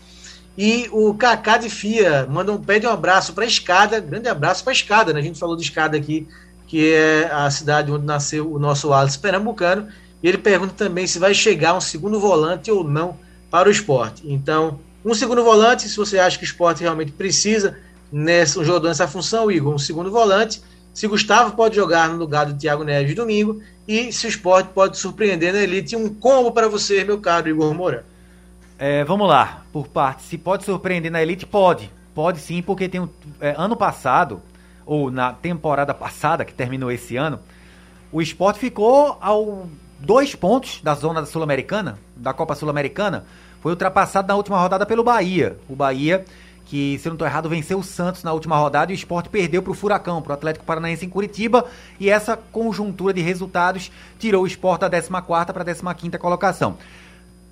E 0.57 0.89
o 0.91 1.13
Kaká 1.13 1.59
de 1.59 1.69
Fia 1.69 2.25
manda 2.27 2.51
um 2.51 2.57
pede 2.57 2.87
um 2.87 2.89
abraço 2.89 3.31
para 3.33 3.43
a 3.43 3.47
Escada, 3.47 3.99
grande 3.99 4.27
abraço 4.27 4.63
para 4.63 4.71
a 4.71 4.73
Escada, 4.73 5.13
né? 5.13 5.19
A 5.19 5.23
gente 5.23 5.37
falou 5.37 5.55
de 5.55 5.61
Escada 5.61 5.95
aqui 5.95 6.27
que 6.67 6.93
é 6.93 7.31
a 7.31 7.49
cidade 7.49 7.91
onde 7.91 8.05
nasceu 8.05 8.51
o 8.51 8.59
nosso 8.59 8.93
Alice 8.93 9.17
Pernambucano. 9.17 9.87
E 10.21 10.27
ele 10.27 10.37
pergunta 10.37 10.73
também 10.75 11.07
se 11.07 11.17
vai 11.17 11.33
chegar 11.33 11.73
um 11.73 11.81
segundo 11.81 12.19
volante 12.19 12.69
ou 12.69 12.83
não 12.83 13.17
para 13.49 13.69
o 13.69 13.71
esporte. 13.71 14.23
Então, 14.25 14.79
um 15.05 15.13
segundo 15.13 15.43
volante, 15.43 15.87
se 15.87 15.95
você 15.95 16.19
acha 16.19 16.37
que 16.37 16.43
o 16.43 16.45
esporte 16.45 16.81
realmente 16.81 17.13
precisa 17.13 17.77
nessa, 18.11 18.59
um 18.59 18.63
jogador 18.63 18.89
nessa 18.89 19.07
função, 19.07 19.49
Igor, 19.49 19.73
um 19.73 19.79
segundo 19.79 20.11
volante. 20.11 20.61
Se 20.93 21.07
Gustavo 21.07 21.55
pode 21.55 21.75
jogar 21.75 22.09
no 22.09 22.17
lugar 22.17 22.45
do 22.45 22.57
Thiago 22.57 22.83
Neves 22.83 23.15
domingo. 23.15 23.61
E 23.87 24.11
se 24.11 24.25
o 24.25 24.29
esporte 24.29 24.69
pode 24.73 24.97
surpreender 24.97 25.53
na 25.53 25.59
elite, 25.59 25.95
um 25.95 26.13
combo 26.13 26.51
para 26.51 26.67
você, 26.67 27.05
meu 27.05 27.19
caro 27.19 27.47
Igor 27.47 27.73
Moura. 27.73 28.05
É, 28.77 29.03
vamos 29.05 29.27
lá, 29.29 29.63
por 29.71 29.87
parte. 29.87 30.23
Se 30.23 30.37
pode 30.37 30.65
surpreender 30.65 31.11
na 31.11 31.21
elite, 31.21 31.45
pode. 31.45 31.89
Pode 32.13 32.39
sim, 32.39 32.61
porque 32.61 32.89
tem 32.89 32.99
um, 32.99 33.07
é, 33.39 33.55
ano 33.57 33.75
passado 33.75 34.41
ou 34.87 35.11
na 35.11 35.33
temporada 35.33 35.93
passada, 35.93 36.45
que 36.45 36.53
terminou 36.53 36.91
esse 36.91 37.17
ano, 37.17 37.39
o 38.11 38.21
esporte 38.21 38.57
ficou 38.57 39.17
ao 39.21 39.67
dois 39.99 40.33
pontos 40.33 40.79
da 40.81 40.95
zona 40.95 41.25
sul-americana, 41.25 41.99
da 42.15 42.33
Copa 42.33 42.55
Sul-Americana, 42.55 43.25
foi 43.61 43.73
ultrapassado 43.73 44.27
na 44.27 44.35
última 44.35 44.59
rodada 44.59 44.85
pelo 44.85 45.03
Bahia. 45.03 45.57
O 45.67 45.75
Bahia, 45.75 46.23
que, 46.65 46.97
se 46.99 47.07
não 47.07 47.15
estou 47.15 47.27
errado, 47.27 47.49
venceu 47.49 47.79
o 47.79 47.83
Santos 47.83 48.23
na 48.23 48.31
última 48.31 48.55
rodada 48.57 48.91
e 48.91 48.95
o 48.95 48.97
esporte 48.97 49.29
perdeu 49.29 49.61
para 49.61 49.71
o 49.71 49.75
Furacão, 49.75 50.21
para 50.21 50.31
o 50.31 50.33
Atlético 50.33 50.65
Paranaense 50.65 51.05
em 51.05 51.09
Curitiba. 51.09 51.65
E 51.99 52.09
essa 52.09 52.37
conjuntura 52.37 53.13
de 53.13 53.21
resultados 53.21 53.91
tirou 54.17 54.43
o 54.43 54.47
esporte 54.47 54.81
da 54.81 54.89
14 54.89 55.21
para 55.51 55.91
a 55.91 55.93
15 55.93 56.17
colocação. 56.17 56.77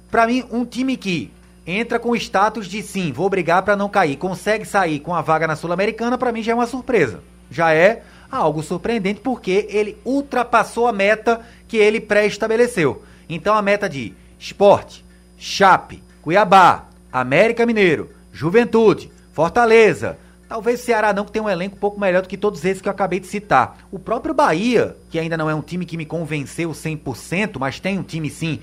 Para 0.09 0.27
mim, 0.27 0.45
um 0.51 0.63
time 0.63 0.95
que 0.95 1.31
entra 1.65 1.99
com 1.99 2.15
status 2.15 2.67
de 2.67 2.81
sim, 2.81 3.11
vou 3.11 3.29
brigar 3.29 3.63
para 3.63 3.75
não 3.75 3.89
cair, 3.89 4.17
consegue 4.17 4.65
sair 4.65 4.99
com 4.99 5.13
a 5.13 5.21
vaga 5.21 5.47
na 5.47 5.55
Sul-Americana, 5.55 6.17
para 6.17 6.31
mim 6.31 6.43
já 6.43 6.51
é 6.51 6.55
uma 6.55 6.67
surpresa. 6.67 7.21
Já 7.49 7.73
é 7.73 8.03
algo 8.31 8.63
surpreendente 8.63 9.21
porque 9.21 9.67
ele 9.69 9.97
ultrapassou 10.03 10.87
a 10.87 10.93
meta 10.93 11.41
que 11.67 11.77
ele 11.77 11.99
pré-estabeleceu. 11.99 13.03
Então 13.29 13.55
a 13.55 13.61
meta 13.61 13.89
de 13.89 14.13
Esporte, 14.37 15.03
Chape, 15.37 16.03
Cuiabá, 16.21 16.85
América 17.11 17.65
Mineiro, 17.65 18.09
Juventude, 18.31 19.11
Fortaleza, 19.33 20.17
Talvez 20.47 20.79
Ceará 20.81 21.11
não, 21.11 21.25
que 21.25 21.31
tem 21.31 21.41
um 21.41 21.49
elenco 21.49 21.75
um 21.75 21.79
pouco 21.79 21.99
melhor 21.99 22.21
do 22.21 22.29
que 22.29 22.37
todos 22.37 22.63
esses 22.63 22.81
que 22.81 22.87
eu 22.87 22.91
acabei 22.91 23.19
de 23.19 23.25
citar. 23.25 23.79
O 23.91 23.97
próprio 23.97 24.33
Bahia, 24.33 24.95
que 25.09 25.17
ainda 25.17 25.35
não 25.35 25.49
é 25.49 25.55
um 25.55 25.61
time 25.61 25.85
que 25.85 25.97
me 25.97 26.05
convenceu 26.05 26.69
100%, 26.69 27.57
mas 27.59 27.79
tem 27.79 27.97
um 27.97 28.03
time 28.03 28.29
sim 28.29 28.59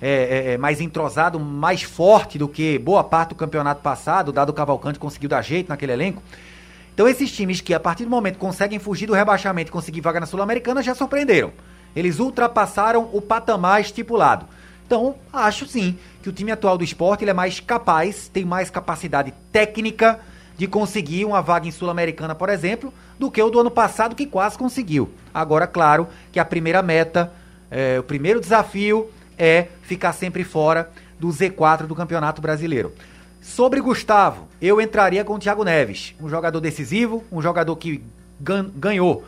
é, 0.00 0.10
é, 0.10 0.52
é, 0.52 0.58
mais 0.58 0.80
entrosado, 0.80 1.40
mais 1.40 1.82
forte 1.82 2.38
do 2.38 2.48
que 2.48 2.78
boa 2.78 3.02
parte 3.02 3.30
do 3.30 3.34
campeonato 3.34 3.80
passado, 3.80 4.32
dado 4.32 4.50
o 4.50 4.52
Cavalcante 4.52 4.98
conseguiu 4.98 5.28
dar 5.28 5.42
jeito 5.42 5.68
naquele 5.68 5.92
elenco. 5.92 6.22
Então 6.94 7.08
esses 7.08 7.30
times 7.30 7.60
que 7.60 7.74
a 7.74 7.80
partir 7.80 8.04
do 8.04 8.10
momento 8.10 8.38
conseguem 8.38 8.78
fugir 8.78 9.06
do 9.06 9.12
rebaixamento 9.14 9.70
e 9.70 9.72
conseguir 9.72 10.00
vaga 10.00 10.20
na 10.20 10.26
Sul-Americana 10.26 10.82
já 10.82 10.94
surpreenderam. 10.94 11.52
Eles 11.94 12.18
ultrapassaram 12.18 13.08
o 13.12 13.20
patamar 13.20 13.80
estipulado. 13.80 14.46
Então, 14.86 15.16
acho 15.32 15.66
sim 15.66 15.98
que 16.22 16.28
o 16.28 16.32
time 16.32 16.52
atual 16.52 16.78
do 16.78 16.84
esporte 16.84 17.24
ele 17.24 17.30
é 17.30 17.34
mais 17.34 17.58
capaz, 17.58 18.28
tem 18.28 18.44
mais 18.44 18.70
capacidade 18.70 19.34
técnica 19.50 20.20
de 20.56 20.66
conseguir 20.66 21.24
uma 21.24 21.42
vaga 21.42 21.66
em 21.66 21.70
Sul-Americana, 21.70 22.34
por 22.34 22.48
exemplo, 22.48 22.92
do 23.18 23.30
que 23.30 23.42
o 23.42 23.50
do 23.50 23.60
ano 23.60 23.70
passado, 23.70 24.14
que 24.14 24.26
quase 24.26 24.56
conseguiu. 24.56 25.10
Agora, 25.34 25.66
claro 25.66 26.06
que 26.30 26.38
a 26.38 26.44
primeira 26.44 26.82
meta, 26.82 27.32
é, 27.70 27.98
o 27.98 28.02
primeiro 28.02 28.40
desafio 28.40 29.10
é 29.38 29.68
ficar 29.82 30.12
sempre 30.12 30.44
fora 30.44 30.90
do 31.18 31.28
Z4 31.28 31.86
do 31.86 31.94
Campeonato 31.94 32.40
Brasileiro. 32.40 32.92
Sobre 33.40 33.80
Gustavo, 33.80 34.48
eu 34.60 34.80
entraria 34.80 35.24
com 35.24 35.34
o 35.34 35.38
Thiago 35.38 35.64
Neves, 35.64 36.14
um 36.20 36.28
jogador 36.28 36.60
decisivo, 36.60 37.22
um 37.30 37.40
jogador 37.40 37.76
que 37.76 38.02
ganhou 38.40 39.24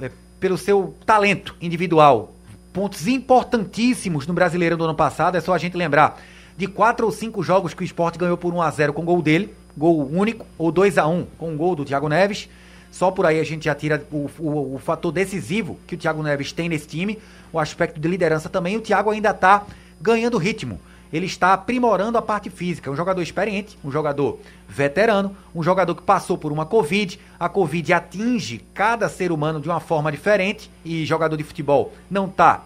é, 0.00 0.10
pelo 0.38 0.58
seu 0.58 0.94
talento 1.06 1.56
individual 1.60 2.34
pontos 2.72 3.06
importantíssimos 3.06 4.26
no 4.26 4.34
Brasileiro 4.34 4.76
do 4.76 4.84
ano 4.84 4.94
passado. 4.94 5.36
É 5.36 5.40
só 5.40 5.54
a 5.54 5.58
gente 5.58 5.76
lembrar 5.76 6.20
de 6.56 6.66
quatro 6.66 7.06
ou 7.06 7.12
cinco 7.12 7.42
jogos 7.42 7.74
que 7.74 7.82
o 7.82 7.84
esporte 7.84 8.18
ganhou 8.18 8.36
por 8.36 8.52
1 8.52 8.62
a 8.62 8.70
0 8.70 8.92
com 8.92 9.04
gol 9.04 9.22
dele, 9.22 9.54
gol 9.76 10.08
único, 10.10 10.46
ou 10.58 10.72
2 10.72 10.98
a 10.98 11.06
1 11.06 11.26
com 11.38 11.54
o 11.54 11.56
gol 11.56 11.76
do 11.76 11.84
Thiago 11.84 12.08
Neves. 12.08 12.48
Só 12.92 13.10
por 13.10 13.24
aí 13.24 13.40
a 13.40 13.44
gente 13.44 13.64
já 13.64 13.74
tira 13.74 14.06
o, 14.12 14.30
o, 14.38 14.74
o 14.74 14.78
fator 14.78 15.10
decisivo 15.10 15.78
que 15.86 15.94
o 15.94 15.98
Thiago 15.98 16.22
Neves 16.22 16.52
tem 16.52 16.68
nesse 16.68 16.86
time, 16.86 17.18
o 17.50 17.58
aspecto 17.58 17.98
de 17.98 18.06
liderança 18.06 18.50
também. 18.50 18.76
O 18.76 18.82
Thiago 18.82 19.10
ainda 19.10 19.30
está 19.30 19.64
ganhando 20.00 20.36
ritmo. 20.36 20.78
Ele 21.10 21.26
está 21.26 21.54
aprimorando 21.54 22.16
a 22.18 22.22
parte 22.22 22.50
física. 22.50 22.90
Um 22.90 22.96
jogador 22.96 23.22
experiente, 23.22 23.78
um 23.82 23.90
jogador 23.90 24.38
veterano, 24.68 25.34
um 25.54 25.62
jogador 25.62 25.94
que 25.94 26.02
passou 26.02 26.36
por 26.36 26.52
uma 26.52 26.66
Covid. 26.66 27.18
A 27.40 27.48
Covid 27.48 27.92
atinge 27.94 28.64
cada 28.74 29.08
ser 29.08 29.32
humano 29.32 29.60
de 29.60 29.68
uma 29.68 29.80
forma 29.80 30.12
diferente 30.12 30.70
e 30.84 31.04
jogador 31.06 31.36
de 31.36 31.44
futebol 31.44 31.94
não 32.10 32.26
está 32.26 32.62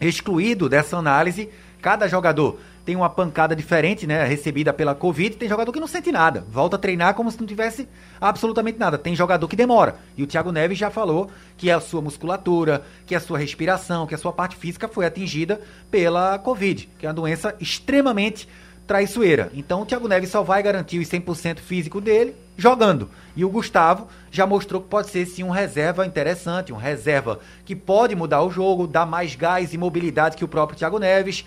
excluído 0.00 0.68
dessa 0.70 0.96
análise. 0.96 1.50
Cada 1.80 2.08
jogador 2.08 2.58
tem 2.84 2.94
uma 2.94 3.08
pancada 3.08 3.56
diferente, 3.56 4.06
né, 4.06 4.24
recebida 4.24 4.72
pela 4.72 4.94
Covid, 4.94 5.36
tem 5.36 5.48
jogador 5.48 5.72
que 5.72 5.80
não 5.80 5.86
sente 5.86 6.12
nada, 6.12 6.44
volta 6.50 6.76
a 6.76 6.78
treinar 6.78 7.14
como 7.14 7.30
se 7.30 7.40
não 7.40 7.46
tivesse 7.46 7.88
absolutamente 8.20 8.78
nada. 8.78 8.98
Tem 8.98 9.16
jogador 9.16 9.48
que 9.48 9.56
demora. 9.56 9.96
E 10.16 10.22
o 10.22 10.26
Thiago 10.26 10.52
Neves 10.52 10.78
já 10.78 10.90
falou 10.90 11.30
que 11.56 11.70
a 11.70 11.80
sua 11.80 12.02
musculatura, 12.02 12.84
que 13.06 13.14
a 13.14 13.20
sua 13.20 13.38
respiração, 13.38 14.06
que 14.06 14.14
a 14.14 14.18
sua 14.18 14.32
parte 14.32 14.56
física 14.56 14.86
foi 14.86 15.06
atingida 15.06 15.60
pela 15.90 16.38
Covid, 16.38 16.88
que 16.98 17.06
é 17.06 17.08
uma 17.08 17.14
doença 17.14 17.54
extremamente 17.58 18.48
traiçoeira. 18.86 19.50
Então 19.54 19.82
o 19.82 19.86
Thiago 19.86 20.08
Neves 20.08 20.30
só 20.30 20.42
vai 20.42 20.62
garantir 20.62 20.98
os 20.98 21.08
100% 21.08 21.60
físico 21.60 22.00
dele 22.00 22.34
jogando. 22.56 23.08
E 23.34 23.44
o 23.44 23.48
Gustavo 23.48 24.06
já 24.30 24.46
mostrou 24.46 24.80
que 24.80 24.88
pode 24.88 25.10
ser 25.10 25.26
sim 25.26 25.42
um 25.42 25.50
reserva 25.50 26.06
interessante, 26.06 26.72
um 26.72 26.76
reserva 26.76 27.40
que 27.64 27.74
pode 27.74 28.14
mudar 28.14 28.42
o 28.42 28.50
jogo, 28.50 28.86
dar 28.86 29.06
mais 29.06 29.34
gás 29.34 29.72
e 29.72 29.78
mobilidade 29.78 30.36
que 30.36 30.44
o 30.44 30.48
próprio 30.48 30.78
Thiago 30.78 30.98
Neves 30.98 31.44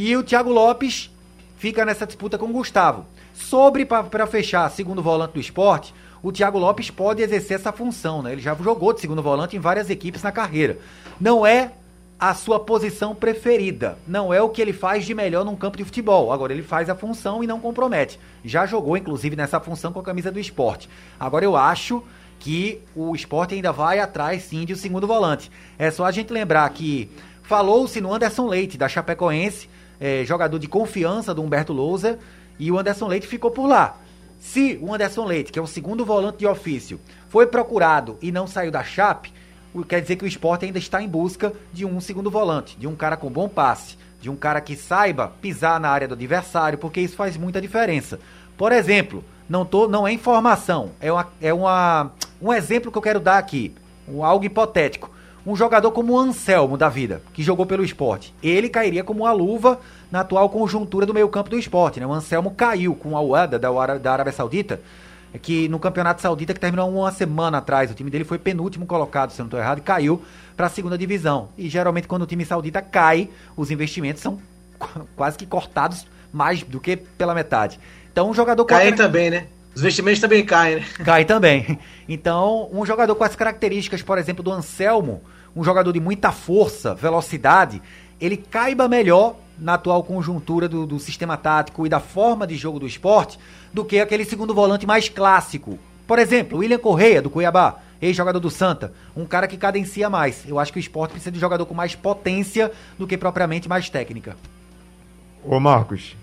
e 0.00 0.16
o 0.16 0.22
Thiago 0.22 0.52
Lopes 0.52 1.10
fica 1.56 1.84
nessa 1.84 2.06
disputa 2.06 2.38
com 2.38 2.46
o 2.46 2.52
Gustavo. 2.52 3.04
Sobre, 3.34 3.84
para 3.84 4.28
fechar, 4.28 4.70
segundo 4.70 5.02
volante 5.02 5.32
do 5.32 5.40
esporte, 5.40 5.92
o 6.22 6.30
Thiago 6.30 6.56
Lopes 6.56 6.88
pode 6.88 7.20
exercer 7.20 7.56
essa 7.56 7.72
função, 7.72 8.22
né? 8.22 8.30
Ele 8.30 8.40
já 8.40 8.54
jogou 8.54 8.92
de 8.92 9.00
segundo 9.00 9.20
volante 9.20 9.56
em 9.56 9.58
várias 9.58 9.90
equipes 9.90 10.22
na 10.22 10.30
carreira. 10.30 10.78
Não 11.20 11.44
é 11.44 11.72
a 12.16 12.32
sua 12.32 12.60
posição 12.60 13.12
preferida. 13.12 13.98
Não 14.06 14.32
é 14.32 14.40
o 14.40 14.48
que 14.48 14.62
ele 14.62 14.72
faz 14.72 15.04
de 15.04 15.12
melhor 15.14 15.44
num 15.44 15.56
campo 15.56 15.76
de 15.76 15.84
futebol. 15.84 16.32
Agora 16.32 16.52
ele 16.52 16.62
faz 16.62 16.88
a 16.88 16.94
função 16.94 17.42
e 17.42 17.48
não 17.48 17.58
compromete. 17.58 18.20
Já 18.44 18.66
jogou, 18.66 18.96
inclusive, 18.96 19.34
nessa 19.34 19.58
função 19.58 19.92
com 19.92 19.98
a 19.98 20.04
camisa 20.04 20.30
do 20.30 20.38
esporte. 20.38 20.88
Agora 21.18 21.44
eu 21.44 21.56
acho 21.56 22.04
que 22.38 22.80
o 22.94 23.16
esporte 23.16 23.56
ainda 23.56 23.72
vai 23.72 23.98
atrás 23.98 24.44
sim 24.44 24.64
de 24.64 24.74
um 24.74 24.76
segundo 24.76 25.08
volante. 25.08 25.50
É 25.76 25.90
só 25.90 26.04
a 26.04 26.12
gente 26.12 26.32
lembrar 26.32 26.70
que 26.70 27.10
falou-se 27.42 28.00
no 28.00 28.14
Anderson 28.14 28.46
Leite, 28.46 28.78
da 28.78 28.88
Chapecoense, 28.88 29.68
é, 30.00 30.24
jogador 30.24 30.58
de 30.58 30.68
confiança 30.68 31.34
do 31.34 31.42
Humberto 31.42 31.72
Lousa, 31.72 32.18
e 32.58 32.70
o 32.70 32.78
Anderson 32.78 33.06
Leite 33.06 33.26
ficou 33.26 33.50
por 33.50 33.66
lá. 33.66 33.96
Se 34.40 34.78
o 34.80 34.94
Anderson 34.94 35.24
Leite, 35.24 35.52
que 35.52 35.58
é 35.58 35.62
o 35.62 35.66
segundo 35.66 36.04
volante 36.04 36.38
de 36.38 36.46
ofício, 36.46 37.00
foi 37.28 37.46
procurado 37.46 38.16
e 38.22 38.30
não 38.30 38.46
saiu 38.46 38.70
da 38.70 38.84
Chape, 38.84 39.32
quer 39.88 40.00
dizer 40.00 40.16
que 40.16 40.24
o 40.24 40.28
esporte 40.28 40.64
ainda 40.64 40.78
está 40.78 41.02
em 41.02 41.08
busca 41.08 41.52
de 41.72 41.84
um 41.84 42.00
segundo 42.00 42.30
volante, 42.30 42.76
de 42.78 42.86
um 42.86 42.94
cara 42.94 43.16
com 43.16 43.30
bom 43.30 43.48
passe, 43.48 43.96
de 44.20 44.30
um 44.30 44.36
cara 44.36 44.60
que 44.60 44.76
saiba 44.76 45.32
pisar 45.40 45.78
na 45.78 45.88
área 45.88 46.08
do 46.08 46.14
adversário, 46.14 46.78
porque 46.78 47.00
isso 47.00 47.16
faz 47.16 47.36
muita 47.36 47.60
diferença. 47.60 48.18
Por 48.56 48.72
exemplo, 48.72 49.24
não, 49.48 49.64
tô, 49.64 49.88
não 49.88 50.06
é 50.06 50.12
informação, 50.12 50.90
é, 51.00 51.12
uma, 51.12 51.28
é 51.40 51.54
uma, 51.54 52.12
um 52.40 52.52
exemplo 52.52 52.90
que 52.90 52.98
eu 52.98 53.02
quero 53.02 53.20
dar 53.20 53.38
aqui, 53.38 53.74
um, 54.08 54.24
algo 54.24 54.44
hipotético 54.44 55.10
um 55.48 55.56
jogador 55.56 55.90
como 55.92 56.12
o 56.12 56.18
Anselmo 56.18 56.76
da 56.76 56.90
vida, 56.90 57.22
que 57.32 57.42
jogou 57.42 57.64
pelo 57.64 57.82
esporte. 57.82 58.34
Ele 58.42 58.68
cairia 58.68 59.02
como 59.02 59.24
uma 59.24 59.32
luva 59.32 59.80
na 60.10 60.20
atual 60.20 60.50
conjuntura 60.50 61.06
do 61.06 61.14
meio 61.14 61.26
campo 61.30 61.48
do 61.48 61.58
esporte. 61.58 61.98
Né? 61.98 62.06
O 62.06 62.12
Anselmo 62.12 62.50
caiu 62.50 62.94
com 62.94 63.16
a 63.16 63.22
UADA 63.22 63.58
da, 63.58 63.96
da 63.96 64.12
Arábia 64.12 64.32
Saudita, 64.32 64.78
que 65.40 65.66
no 65.68 65.78
Campeonato 65.78 66.20
Saudita, 66.20 66.52
que 66.52 66.60
terminou 66.60 66.90
uma 66.90 67.10
semana 67.12 67.58
atrás, 67.58 67.90
o 67.90 67.94
time 67.94 68.10
dele 68.10 68.24
foi 68.24 68.38
penúltimo 68.38 68.84
colocado, 68.84 69.30
se 69.30 69.40
eu 69.40 69.44
não 69.44 69.48
estou 69.48 69.58
errado, 69.58 69.78
e 69.78 69.80
caiu 69.80 70.22
para 70.54 70.66
a 70.66 70.70
segunda 70.70 70.98
divisão. 70.98 71.48
E 71.56 71.66
geralmente 71.66 72.06
quando 72.06 72.22
o 72.22 72.26
time 72.26 72.44
saudita 72.44 72.82
cai, 72.82 73.30
os 73.56 73.70
investimentos 73.70 74.22
são 74.22 74.38
quase 75.16 75.38
que 75.38 75.46
cortados 75.46 76.06
mais 76.30 76.62
do 76.62 76.78
que 76.78 76.94
pela 76.94 77.34
metade. 77.34 77.80
Então 78.12 78.28
um 78.28 78.34
jogador 78.34 78.66
Caem 78.66 78.94
também, 78.94 79.30
né? 79.30 79.46
Os 79.74 79.80
investimentos 79.80 80.20
também 80.20 80.44
caem, 80.44 80.76
né? 80.76 80.84
Cai 81.04 81.24
também. 81.24 81.78
Então, 82.08 82.68
um 82.72 82.86
jogador 82.86 83.14
com 83.14 83.22
as 83.22 83.36
características, 83.36 84.00
por 84.00 84.16
exemplo, 84.16 84.42
do 84.42 84.50
Anselmo, 84.50 85.22
um 85.54 85.64
jogador 85.64 85.92
de 85.92 86.00
muita 86.00 86.32
força, 86.32 86.94
velocidade, 86.94 87.82
ele 88.20 88.36
caiba 88.36 88.88
melhor 88.88 89.36
na 89.58 89.74
atual 89.74 90.02
conjuntura 90.04 90.68
do, 90.68 90.86
do, 90.86 90.98
sistema 90.98 91.36
tático 91.36 91.84
e 91.84 91.88
da 91.88 92.00
forma 92.00 92.46
de 92.46 92.56
jogo 92.56 92.78
do 92.78 92.86
esporte 92.86 93.38
do 93.72 93.84
que 93.84 93.98
aquele 93.98 94.24
segundo 94.24 94.54
volante 94.54 94.86
mais 94.86 95.08
clássico. 95.08 95.78
Por 96.06 96.18
exemplo, 96.18 96.58
William 96.58 96.78
Correia, 96.78 97.20
do 97.20 97.28
Cuiabá, 97.28 97.78
ex-jogador 98.00 98.38
do 98.38 98.50
Santa, 98.50 98.92
um 99.16 99.26
cara 99.26 99.48
que 99.48 99.56
cadencia 99.56 100.08
mais. 100.08 100.44
Eu 100.46 100.58
acho 100.58 100.72
que 100.72 100.78
o 100.78 100.80
esporte 100.80 101.10
precisa 101.10 101.32
de 101.32 101.40
jogador 101.40 101.66
com 101.66 101.74
mais 101.74 101.94
potência 101.94 102.70
do 102.98 103.06
que 103.06 103.18
propriamente 103.18 103.68
mais 103.68 103.90
técnica. 103.90 104.36
Ô 105.44 105.58
Marcos. 105.58 106.16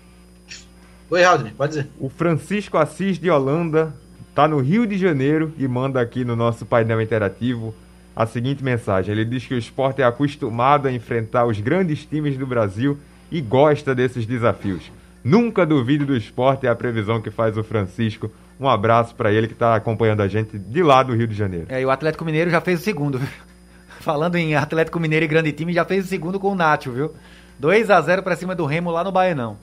Oi, 1.10 1.22
Haldner, 1.22 1.54
pode 1.54 1.74
dizer. 1.74 1.90
O 2.00 2.08
Francisco 2.08 2.78
Assis 2.78 3.18
de 3.18 3.30
Holanda 3.30 3.94
tá 4.34 4.48
no 4.48 4.58
Rio 4.58 4.86
de 4.86 4.98
Janeiro 4.98 5.52
e 5.56 5.68
manda 5.68 6.00
aqui 6.00 6.24
no 6.24 6.34
nosso 6.34 6.66
painel 6.66 7.00
interativo 7.00 7.74
a 8.16 8.24
seguinte 8.24 8.64
mensagem. 8.64 9.12
Ele 9.12 9.26
diz 9.26 9.44
que 9.44 9.52
o 9.52 9.58
esporte 9.58 10.00
é 10.00 10.04
acostumado 10.04 10.88
a 10.88 10.92
enfrentar 10.92 11.44
os 11.44 11.60
grandes 11.60 12.06
times 12.06 12.38
do 12.38 12.46
Brasil 12.46 12.98
e 13.30 13.42
gosta 13.42 13.94
desses 13.94 14.24
desafios. 14.24 14.90
Nunca 15.22 15.66
duvide 15.66 16.04
do 16.04 16.16
esporte, 16.16 16.66
é 16.66 16.70
a 16.70 16.74
previsão 16.74 17.20
que 17.20 17.30
faz 17.30 17.58
o 17.58 17.62
Francisco. 17.62 18.30
Um 18.58 18.68
abraço 18.68 19.14
para 19.14 19.30
ele 19.30 19.46
que 19.46 19.52
está 19.52 19.74
acompanhando 19.74 20.22
a 20.22 20.28
gente 20.28 20.58
de 20.58 20.82
lá 20.82 21.02
do 21.02 21.14
Rio 21.14 21.26
de 21.26 21.34
Janeiro. 21.34 21.66
É, 21.68 21.82
e 21.82 21.84
o 21.84 21.90
Atlético 21.90 22.24
Mineiro 22.24 22.50
já 22.50 22.60
fez 22.60 22.80
o 22.80 22.82
segundo. 22.82 23.20
Falando 24.00 24.36
em 24.36 24.54
Atlético 24.54 24.98
Mineiro 24.98 25.24
e 25.24 25.28
grande 25.28 25.52
time, 25.52 25.74
já 25.74 25.84
fez 25.84 26.06
o 26.06 26.08
segundo 26.08 26.40
com 26.40 26.52
o 26.52 26.54
Nacho, 26.54 26.92
viu? 26.92 27.12
2 27.58 27.90
a 27.90 28.00
0 28.00 28.22
para 28.22 28.36
cima 28.36 28.54
do 28.54 28.64
Remo 28.64 28.90
lá 28.90 29.02
no 29.04 29.12
Baianão. 29.12 29.58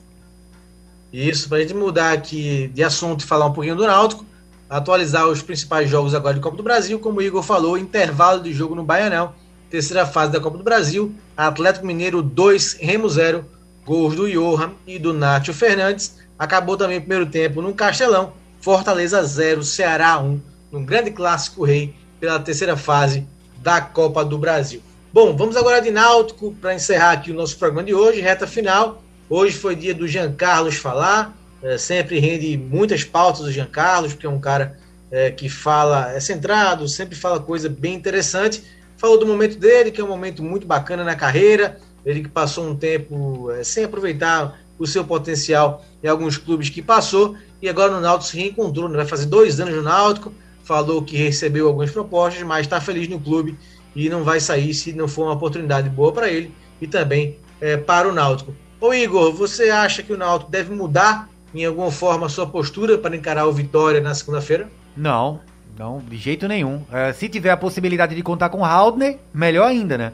Isso, 1.12 1.48
para 1.48 1.58
a 1.58 1.60
gente 1.62 1.74
mudar 1.74 2.12
aqui 2.12 2.70
de 2.74 2.82
assunto 2.82 3.22
e 3.22 3.26
falar 3.26 3.46
um 3.46 3.52
pouquinho 3.52 3.76
do 3.76 3.86
Náutico, 3.86 4.24
atualizar 4.68 5.28
os 5.28 5.42
principais 5.42 5.88
jogos 5.88 6.14
agora 6.14 6.34
de 6.34 6.40
Copa 6.40 6.56
do 6.56 6.62
Brasil, 6.62 6.98
como 6.98 7.18
o 7.18 7.22
Igor 7.22 7.42
falou, 7.42 7.78
intervalo 7.78 8.42
de 8.42 8.52
jogo 8.52 8.74
no 8.74 8.84
Baianão, 8.84 9.34
terceira 9.70 10.06
fase 10.06 10.32
da 10.32 10.40
Copa 10.40 10.58
do 10.58 10.64
Brasil, 10.64 11.14
Atlético 11.36 11.86
Mineiro 11.86 12.22
2, 12.22 12.78
Remo 12.80 13.08
0, 13.08 13.44
gols 13.84 14.14
do 14.14 14.30
Johan 14.30 14.72
e 14.86 14.98
do 14.98 15.12
Nátio 15.12 15.52
Fernandes. 15.52 16.16
Acabou 16.38 16.76
também 16.76 16.98
o 16.98 17.00
primeiro 17.00 17.26
tempo 17.26 17.60
no 17.60 17.74
Castelão, 17.74 18.32
Fortaleza 18.60 19.22
0, 19.22 19.62
Ceará 19.62 20.18
1, 20.18 20.40
num 20.72 20.84
grande 20.84 21.10
clássico 21.10 21.64
rei 21.64 21.94
pela 22.18 22.40
terceira 22.40 22.76
fase 22.76 23.26
da 23.58 23.80
Copa 23.80 24.24
do 24.24 24.38
Brasil. 24.38 24.80
Bom, 25.12 25.36
vamos 25.36 25.56
agora 25.56 25.80
de 25.80 25.90
Náutico 25.90 26.52
para 26.60 26.74
encerrar 26.74 27.12
aqui 27.12 27.30
o 27.30 27.34
nosso 27.34 27.56
programa 27.56 27.84
de 27.84 27.94
hoje, 27.94 28.20
reta 28.20 28.46
final. 28.46 29.02
Hoje 29.28 29.56
foi 29.56 29.76
dia 29.76 29.94
do 29.94 30.08
Jean 30.08 30.32
Carlos 30.32 30.76
falar, 30.76 31.36
é, 31.64 31.78
sempre 31.78 32.18
rende 32.18 32.58
muitas 32.58 33.02
pautas 33.02 33.40
do 33.40 33.50
Jean 33.50 33.66
Carlos, 33.66 34.12
porque 34.12 34.26
é 34.26 34.30
um 34.30 34.38
cara 34.38 34.78
é, 35.10 35.30
que 35.30 35.48
fala, 35.48 36.12
é 36.12 36.20
centrado, 36.20 36.86
sempre 36.86 37.16
fala 37.16 37.40
coisa 37.40 37.70
bem 37.70 37.94
interessante. 37.94 38.62
Falou 38.98 39.18
do 39.18 39.26
momento 39.26 39.58
dele, 39.58 39.90
que 39.90 40.00
é 40.00 40.04
um 40.04 40.08
momento 40.08 40.42
muito 40.42 40.66
bacana 40.66 41.02
na 41.02 41.16
carreira, 41.16 41.80
ele 42.04 42.20
que 42.20 42.28
passou 42.28 42.68
um 42.68 42.76
tempo 42.76 43.50
é, 43.50 43.64
sem 43.64 43.84
aproveitar 43.84 44.60
o 44.78 44.86
seu 44.86 45.04
potencial 45.04 45.82
em 46.02 46.08
alguns 46.08 46.36
clubes 46.36 46.68
que 46.68 46.82
passou 46.82 47.34
e 47.62 47.68
agora 47.68 47.92
no 47.92 48.00
Náutico 48.00 48.30
se 48.30 48.36
reencontrou, 48.36 48.88
né? 48.88 48.96
vai 48.96 49.06
fazer 49.06 49.26
dois 49.26 49.58
anos 49.58 49.74
no 49.74 49.82
Náutico, 49.82 50.34
falou 50.64 51.00
que 51.02 51.16
recebeu 51.16 51.66
algumas 51.66 51.90
propostas, 51.90 52.42
mas 52.42 52.66
está 52.66 52.80
feliz 52.80 53.08
no 53.08 53.18
clube 53.18 53.56
e 53.96 54.10
não 54.10 54.22
vai 54.22 54.38
sair 54.38 54.74
se 54.74 54.92
não 54.92 55.08
for 55.08 55.22
uma 55.22 55.32
oportunidade 55.32 55.88
boa 55.88 56.12
para 56.12 56.28
ele 56.28 56.52
e 56.80 56.86
também 56.86 57.38
é, 57.58 57.76
para 57.76 58.06
o 58.08 58.12
Náutico. 58.12 58.54
Ô 58.80 58.92
Igor, 58.92 59.32
você 59.32 59.70
acha 59.70 60.02
que 60.02 60.12
o 60.12 60.16
Náutico 60.16 60.50
deve 60.50 60.74
mudar 60.74 61.30
em 61.54 61.64
alguma 61.64 61.90
forma 61.90 62.26
a 62.26 62.28
sua 62.28 62.46
postura 62.46 62.98
para 62.98 63.14
encarar 63.14 63.46
o 63.46 63.52
Vitória 63.52 64.00
na 64.00 64.14
segunda-feira? 64.14 64.68
Não, 64.96 65.40
não, 65.78 65.98
de 65.98 66.16
jeito 66.16 66.48
nenhum. 66.48 66.82
É, 66.92 67.12
se 67.12 67.28
tiver 67.28 67.50
a 67.50 67.56
possibilidade 67.56 68.14
de 68.14 68.22
contar 68.22 68.48
com 68.48 68.58
o 68.58 68.64
Haldner, 68.64 69.18
melhor 69.32 69.68
ainda, 69.68 69.98
né? 69.98 70.12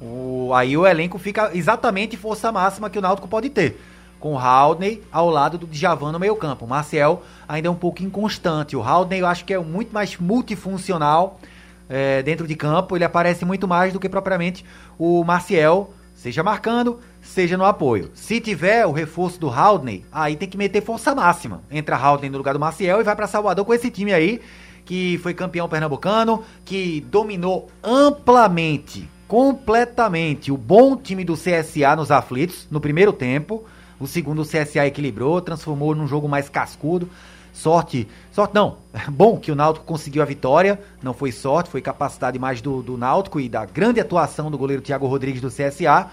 O, 0.00 0.50
aí 0.54 0.76
o 0.76 0.86
elenco 0.86 1.18
fica 1.18 1.50
exatamente 1.52 2.16
força 2.16 2.50
máxima 2.50 2.88
que 2.88 2.98
o 2.98 3.02
Náutico 3.02 3.28
pode 3.28 3.50
ter. 3.50 3.80
Com 4.18 4.34
o 4.34 4.38
Haldney 4.38 5.02
ao 5.10 5.30
lado 5.30 5.58
do 5.58 5.66
Djavan 5.66 6.12
no 6.12 6.18
meio 6.18 6.36
campo. 6.36 6.64
O 6.64 6.68
Marcial 6.68 7.22
ainda 7.48 7.68
é 7.68 7.70
um 7.70 7.76
pouco 7.76 8.02
inconstante. 8.02 8.76
O 8.76 8.82
Haldney 8.82 9.20
eu 9.20 9.26
acho 9.26 9.44
que 9.44 9.54
é 9.54 9.58
muito 9.58 9.92
mais 9.92 10.16
multifuncional 10.16 11.40
é, 11.88 12.22
dentro 12.22 12.46
de 12.46 12.54
campo. 12.54 12.96
Ele 12.96 13.04
aparece 13.04 13.44
muito 13.44 13.66
mais 13.66 13.92
do 13.92 14.00
que 14.00 14.08
propriamente 14.08 14.64
o 14.98 15.24
Marcial, 15.24 15.92
seja 16.14 16.42
marcando, 16.42 17.00
seja 17.30 17.56
no 17.56 17.64
apoio. 17.64 18.10
Se 18.12 18.40
tiver 18.40 18.84
o 18.84 18.90
reforço 18.90 19.38
do 19.38 19.48
Haldney, 19.48 20.04
aí 20.10 20.34
tem 20.34 20.48
que 20.48 20.58
meter 20.58 20.82
força 20.82 21.14
máxima. 21.14 21.62
Entra 21.70 21.96
Haldney 21.96 22.28
no 22.28 22.38
lugar 22.38 22.54
do 22.54 22.60
Marcial 22.60 23.00
e 23.00 23.04
vai 23.04 23.14
para 23.14 23.28
Salvador 23.28 23.64
com 23.64 23.72
esse 23.72 23.88
time 23.88 24.12
aí, 24.12 24.40
que 24.84 25.18
foi 25.18 25.32
campeão 25.32 25.68
pernambucano, 25.68 26.42
que 26.64 27.00
dominou 27.08 27.70
amplamente 27.84 29.08
completamente 29.28 30.50
o 30.50 30.56
bom 30.56 30.96
time 30.96 31.24
do 31.24 31.34
CSA 31.34 31.94
nos 31.94 32.10
aflitos 32.10 32.66
no 32.68 32.80
primeiro 32.80 33.12
tempo. 33.12 33.64
O 34.00 34.08
segundo 34.08 34.42
o 34.42 34.44
CSA 34.44 34.86
equilibrou, 34.86 35.40
transformou 35.40 35.94
num 35.94 36.08
jogo 36.08 36.28
mais 36.28 36.48
cascudo. 36.48 37.08
Sorte, 37.52 38.08
sorte 38.32 38.54
não, 38.54 38.78
bom 39.08 39.36
que 39.36 39.52
o 39.52 39.54
Náutico 39.54 39.86
conseguiu 39.86 40.22
a 40.22 40.26
vitória, 40.26 40.80
não 41.00 41.14
foi 41.14 41.30
sorte, 41.30 41.70
foi 41.70 41.80
capacidade 41.80 42.38
mais 42.40 42.60
do, 42.60 42.82
do 42.82 42.96
Náutico 42.96 43.38
e 43.38 43.48
da 43.48 43.64
grande 43.64 44.00
atuação 44.00 44.50
do 44.50 44.58
goleiro 44.58 44.82
Thiago 44.82 45.06
Rodrigues 45.06 45.40
do 45.40 45.48
CSA. 45.48 46.10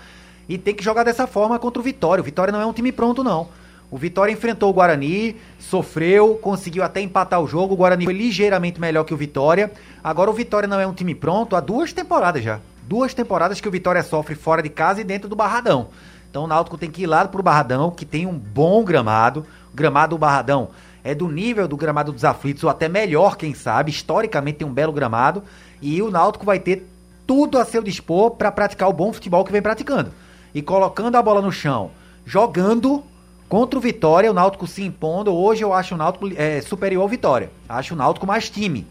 E 0.48 0.58
tem 0.58 0.74
que 0.74 0.84
jogar 0.84 1.04
dessa 1.04 1.28
forma 1.28 1.58
contra 1.60 1.80
o 1.80 1.84
Vitória. 1.84 2.22
O 2.22 2.26
Vitória 2.26 2.52
não 2.52 2.62
é 2.62 2.66
um 2.66 2.74
time 2.74 2.91
pronto, 2.91 3.24
não. 3.24 3.50
O 3.89 3.98
Vitória 3.98 4.32
enfrentou 4.32 4.70
o 4.70 4.74
Guarani, 4.74 5.38
sofreu, 5.60 6.36
conseguiu 6.36 6.84
até 6.84 7.02
empatar 7.02 7.41
o 7.41 7.48
jogo. 7.48 7.74
O 7.74 7.78
Guarani 7.78 8.06
foi 8.06 8.14
ligeiramente 8.14 8.80
melhor 8.80 9.04
que 9.04 9.14
o 9.14 9.18
Vitória. 9.18 9.72
Agora 10.04 10.30
o 10.30 10.34
Vitória 10.34 10.68
não 10.68 10.80
é 10.80 10.86
um 10.86 10.93
time 10.93 11.16
pronto 11.16 11.56
há 11.56 11.60
duas 11.60 11.93
temporadas 11.93 12.43
já 12.43 12.60
duas 12.88 13.14
temporadas 13.14 13.60
que 13.60 13.68
o 13.68 13.72
Vitória 13.72 14.02
sofre 14.02 14.34
fora 14.34 14.64
de 14.64 14.70
casa 14.70 15.02
e 15.02 15.04
dentro 15.04 15.28
do 15.28 15.36
Barradão. 15.36 15.89
Então 16.30 16.45
o 16.45 16.48
Náutico 16.48 16.78
tem 16.78 16.89
que 16.89 17.04
ir 17.04 17.08
lá 17.08 17.28
pro 17.28 17.43
Barradão, 17.43 17.91
que 17.91 18.06
tem 18.06 18.26
um 18.26 18.38
bom 18.38 18.84
gramado. 18.84 19.45
O 19.72 19.76
gramado 19.76 20.16
do 20.16 20.20
Barradão 20.20 20.70
é 21.04 21.14
do 21.14 21.28
nível 21.28 21.68
do 21.68 21.76
gramado 21.76 22.12
dos 22.12 22.24
aflitos, 22.24 22.64
ou 22.64 22.70
até 22.70 22.88
melhor, 22.88 23.36
quem 23.36 23.54
sabe. 23.54 23.91
Historicamente 23.91 24.60
tem 24.60 24.68
um 24.68 24.74
belo 24.74 24.93
gramado. 24.93 25.43
E 25.82 26.02
o 26.02 26.10
Náutico 26.10 26.45
vai 26.45 26.60
ter 26.60 26.88
tudo 27.26 27.60
a 27.60 27.66
seu 27.66 27.84
dispor 27.84 28.32
para 28.32 28.52
praticar 28.52 28.89
o 28.89 28.93
bom 28.93 29.12
futebol 29.12 29.43
que 29.43 29.52
vem 29.52 29.62
praticando. 29.62 30.12
E 30.54 30.62
colocando 30.62 31.16
a 31.16 31.22
bola 31.22 31.41
no 31.41 31.52
chão, 31.52 31.91
jogando 32.26 33.04
contra 33.48 33.78
o 33.78 33.82
Vitória, 33.82 34.32
o 34.32 34.34
Náutico 34.34 34.68
se 34.68 34.84
impondo. 34.84 35.34
Hoje 35.34 35.64
eu 35.64 35.74
acho 35.74 35.95
o 35.95 35.98
Náutico 35.98 36.30
é, 36.36 36.62
superior 36.62 37.02
ao 37.02 37.08
Vitória. 37.08 37.52
Acho 37.68 37.93
o 37.93 37.98
Náutico 37.98 38.26
mais 38.26 38.50
time. 38.50 38.86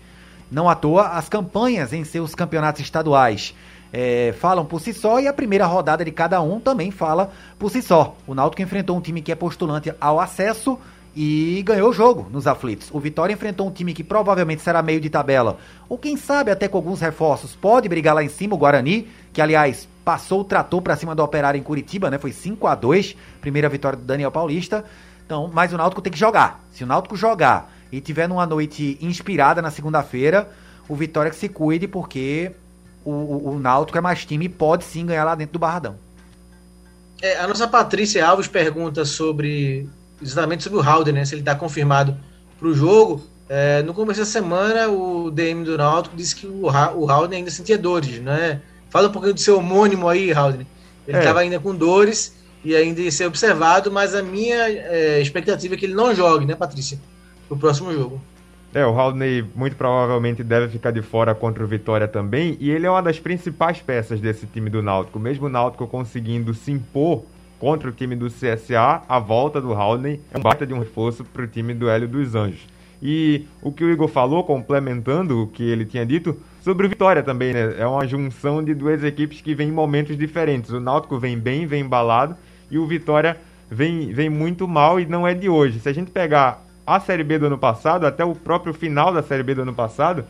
Não 0.51 0.69
à 0.69 0.75
toa, 0.75 1.09
as 1.09 1.29
campanhas 1.29 1.93
em 1.93 2.05
seus 2.05 2.35
campeonatos 2.35 2.81
estaduais 2.81 3.55
é, 3.93 4.35
falam 4.39 4.65
por 4.65 4.81
si 4.81 4.93
só 4.93 5.19
e 5.21 5.27
a 5.27 5.33
primeira 5.33 5.67
rodada 5.67 6.05
de 6.05 6.11
cada 6.11 6.41
um 6.41 6.61
também 6.61 6.91
fala 6.91 7.33
por 7.59 7.71
si 7.71 7.83
só. 7.83 8.15
O 8.27 8.35
Náutico 8.35 8.63
enfrentou 8.63 8.97
um 8.97 9.01
time 9.01 9.23
que 9.23 9.33
é 9.33 9.35
postulante 9.35 9.93
ao 10.01 10.21
acesso 10.21 10.79
e 11.15 11.63
ganhou 11.65 11.91
o 11.91 11.93
jogo 11.93 12.29
nos 12.31 12.47
aflitos. 12.47 12.91
O 12.93 13.01
Vitória 13.01 13.33
enfrentou 13.33 13.67
um 13.67 13.71
time 13.71 13.95
que 13.95 14.05
provavelmente 14.05 14.61
será 14.61 14.83
meio 14.83 15.01
de 15.01 15.09
tabela, 15.09 15.57
ou 15.89 15.97
quem 15.97 16.17
sabe 16.17 16.51
até 16.51 16.69
com 16.69 16.77
alguns 16.77 17.01
reforços, 17.01 17.57
pode 17.57 17.89
brigar 17.89 18.15
lá 18.15 18.23
em 18.23 18.29
cima, 18.29 18.55
o 18.55 18.59
Guarani, 18.59 19.09
que 19.33 19.41
aliás 19.41 19.89
passou 20.07 20.43
o 20.43 20.45
trator 20.45 20.81
para 20.81 20.95
cima 20.95 21.17
do 21.17 21.25
Operário 21.25 21.59
em 21.59 21.65
Curitiba, 21.65 22.09
né? 22.09 22.17
Foi 22.17 22.31
5 22.31 22.65
a 22.69 22.77
2 22.77 23.17
primeira 23.41 23.69
vitória 23.69 23.99
do 23.99 24.05
Daniel 24.05 24.31
Paulista. 24.31 24.85
Então, 25.27 25.51
mas 25.53 25.73
o 25.73 25.77
Náutico 25.77 26.01
tem 26.01 26.13
que 26.13 26.19
jogar. 26.19 26.65
Se 26.71 26.85
o 26.85 26.87
Náutico 26.87 27.17
jogar 27.17 27.73
e 27.91 28.01
tiver 28.01 28.29
numa 28.29 28.47
noite 28.47 28.97
inspirada 29.01 29.61
na 29.61 29.69
segunda-feira, 29.69 30.49
o 30.89 30.95
Vitória 30.95 31.29
que 31.29 31.37
se 31.37 31.49
cuide, 31.49 31.89
porque 31.89 32.53
o, 33.05 33.11
o, 33.11 33.49
o 33.55 33.59
Náutico 33.59 33.99
é 33.99 34.01
mais 34.01 34.25
time 34.25 34.45
e 34.45 34.49
pode 34.49 34.85
sim 34.85 35.05
ganhar 35.05 35.25
lá 35.25 35.35
dentro 35.35 35.55
do 35.55 35.59
Barradão. 35.59 35.97
É, 37.21 37.41
a 37.41 37.49
nossa 37.49 37.67
Patrícia 37.67 38.25
Alves 38.25 38.47
pergunta 38.47 39.05
sobre 39.05 39.89
exatamente 40.23 40.63
sobre 40.63 40.79
o 40.79 40.83
Halder, 40.83 41.13
né? 41.13 41.25
Se 41.25 41.35
ele 41.35 41.43
está 41.43 41.57
confirmado 41.57 42.17
para 42.61 42.69
o 42.69 42.73
jogo. 42.73 43.27
É, 43.49 43.83
no 43.83 43.93
começo 43.93 44.21
da 44.21 44.27
semana, 44.27 44.89
o 44.89 45.33
DM 45.33 45.65
do 45.65 45.77
Náutico 45.77 46.17
disse 46.17 46.37
que 46.37 46.47
o, 46.47 46.67
o 46.67 47.11
Halder 47.11 47.39
ainda 47.39 47.51
sentia 47.51 47.77
dores, 47.77 48.21
né? 48.21 48.63
Fala 48.97 49.09
um 49.09 49.13
pouquinho 49.13 49.35
do 49.35 49.41
seu 49.41 49.59
homônimo 49.59 50.09
aí, 50.09 50.33
Halder. 50.33 50.65
Ele 51.07 51.19
estava 51.19 51.41
é. 51.41 51.43
ainda 51.43 51.61
com 51.61 51.75
dores 51.75 52.35
e 52.65 52.75
ainda 52.75 52.99
ia 53.03 53.13
ser 53.13 53.27
observado, 53.27 53.93
mas 53.93 54.15
a 54.15 54.23
minha 54.23 54.71
é, 54.71 55.21
expectativa 55.21 55.75
é 55.75 55.77
que 55.77 55.85
ele 55.85 55.93
não 55.93 56.15
jogue, 56.15 56.47
né, 56.47 56.55
Patrícia? 56.55 56.99
No 57.51 57.59
próximo 57.59 57.93
jogo. 57.93 58.19
É, 58.73 58.87
o 58.87 58.99
Haldney 58.99 59.45
muito 59.55 59.77
provavelmente 59.77 60.43
deve 60.43 60.69
ficar 60.69 60.93
de 60.93 61.03
fora 61.03 61.35
contra 61.35 61.63
o 61.63 61.67
Vitória 61.67 62.09
também, 62.09 62.57
e 62.59 62.71
ele 62.71 62.87
é 62.87 62.91
uma 62.91 63.03
das 63.03 63.21
principais 63.21 63.83
peças 63.83 64.19
desse 64.19 64.47
time 64.47 64.71
do 64.71 64.81
Náutico. 64.81 65.19
Mesmo 65.19 65.45
o 65.45 65.51
Náutico 65.51 65.87
conseguindo 65.87 66.55
se 66.55 66.73
impor 66.73 67.23
contra 67.61 67.91
o 67.91 67.93
time 67.93 68.17
do 68.17 68.31
CSA, 68.31 69.03
a 69.07 69.19
volta 69.19 69.61
do 69.61 69.75
Haldney 69.75 70.23
é 70.33 70.39
um 70.39 70.41
baita 70.41 70.67
de 70.67 70.73
um 70.73 70.79
reforço 70.79 71.23
para 71.23 71.43
o 71.43 71.47
time 71.47 71.75
do 71.75 71.91
Hélio 71.91 72.09
dos 72.09 72.35
Anjos. 72.35 72.67
E 73.03 73.45
o 73.61 73.71
que 73.71 73.85
o 73.85 73.91
Igor 73.93 74.09
falou, 74.09 74.43
complementando 74.43 75.43
o 75.43 75.47
que 75.47 75.63
ele 75.63 75.85
tinha 75.85 76.07
dito, 76.07 76.35
sobre 76.67 76.85
o 76.85 76.89
Vitória 76.89 77.23
também, 77.23 77.53
né? 77.53 77.77
É 77.79 77.87
uma 77.87 78.05
junção 78.09 78.61
de 78.61 78.75
duas 78.75 79.05
equipes 79.05 79.41
que 79.41 79.55
vêm 79.55 79.69
em 79.69 79.73
momentos 79.73 80.19
diferentes. 80.19 80.73
O 80.73 80.81
Náutico 80.81 81.17
vem 81.17 81.39
bem, 81.39 81.65
vem 81.65 81.83
embalado, 81.83 82.35
e 82.69 82.77
o 82.77 82.85
Vitória 82.85 83.37
vem, 83.71 84.13
vem 84.13 84.29
muito 84.29 84.67
mal 84.67 84.99
e 84.99 85.07
não 85.07 85.25
é 85.25 85.33
de 85.33 85.49
hoje. 85.49 85.79
Se 85.79 85.89
a 85.89 85.93
gente 85.93 86.11
pegar 86.11 86.61
a 86.85 86.99
Série 86.99 87.23
B 87.23 87.39
do 87.39 87.47
ano 87.47 87.57
passado, 87.57 88.05
até 88.05 88.25
o 88.25 88.35
próprio 88.35 88.75
final 88.75 89.15
da 89.15 89.23
Série 89.23 89.45
B 89.45 89.55
do 89.55 89.63
ano 89.63 89.73
passado, 89.73 90.25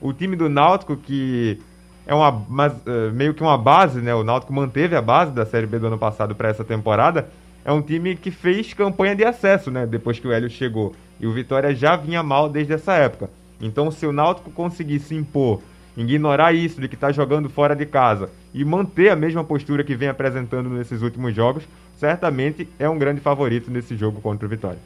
o 0.00 0.14
time 0.14 0.34
do 0.34 0.48
Náutico, 0.48 0.96
que 0.96 1.60
é 2.06 2.14
uma, 2.14 2.42
mas, 2.48 2.72
uh, 2.72 3.12
meio 3.12 3.34
que 3.34 3.42
uma 3.42 3.58
base, 3.58 4.00
né? 4.00 4.14
O 4.14 4.24
Náutico 4.24 4.50
manteve 4.50 4.96
a 4.96 5.02
base 5.02 5.32
da 5.32 5.44
Série 5.44 5.66
B 5.66 5.78
do 5.78 5.88
ano 5.88 5.98
passado 5.98 6.34
para 6.34 6.48
essa 6.48 6.64
temporada. 6.64 7.28
É 7.66 7.70
um 7.70 7.82
time 7.82 8.16
que 8.16 8.30
fez 8.30 8.72
campanha 8.72 9.14
de 9.14 9.26
acesso, 9.26 9.70
né? 9.70 9.84
Depois 9.84 10.18
que 10.18 10.26
o 10.26 10.32
Hélio 10.32 10.48
chegou. 10.48 10.94
E 11.20 11.26
o 11.26 11.32
Vitória 11.34 11.74
já 11.74 11.96
vinha 11.96 12.22
mal 12.22 12.48
desde 12.48 12.72
essa 12.72 12.94
época. 12.94 13.28
Então, 13.60 13.90
se 13.90 14.06
o 14.06 14.12
Náutico 14.12 14.50
conseguir 14.50 14.98
se 14.98 15.14
impor, 15.14 15.60
ignorar 15.96 16.52
isso 16.52 16.80
de 16.80 16.88
que 16.88 16.94
está 16.94 17.12
jogando 17.12 17.48
fora 17.48 17.74
de 17.76 17.86
casa 17.86 18.30
e 18.54 18.64
manter 18.64 19.10
a 19.10 19.16
mesma 19.16 19.44
postura 19.44 19.84
que 19.84 19.94
vem 19.94 20.08
apresentando 20.08 20.68
nesses 20.70 21.02
últimos 21.02 21.34
jogos, 21.34 21.64
certamente 21.98 22.68
é 22.78 22.88
um 22.88 22.98
grande 22.98 23.20
favorito 23.20 23.70
nesse 23.70 23.96
jogo 23.96 24.20
contra 24.20 24.46
o 24.46 24.48
Vitória. 24.48 24.78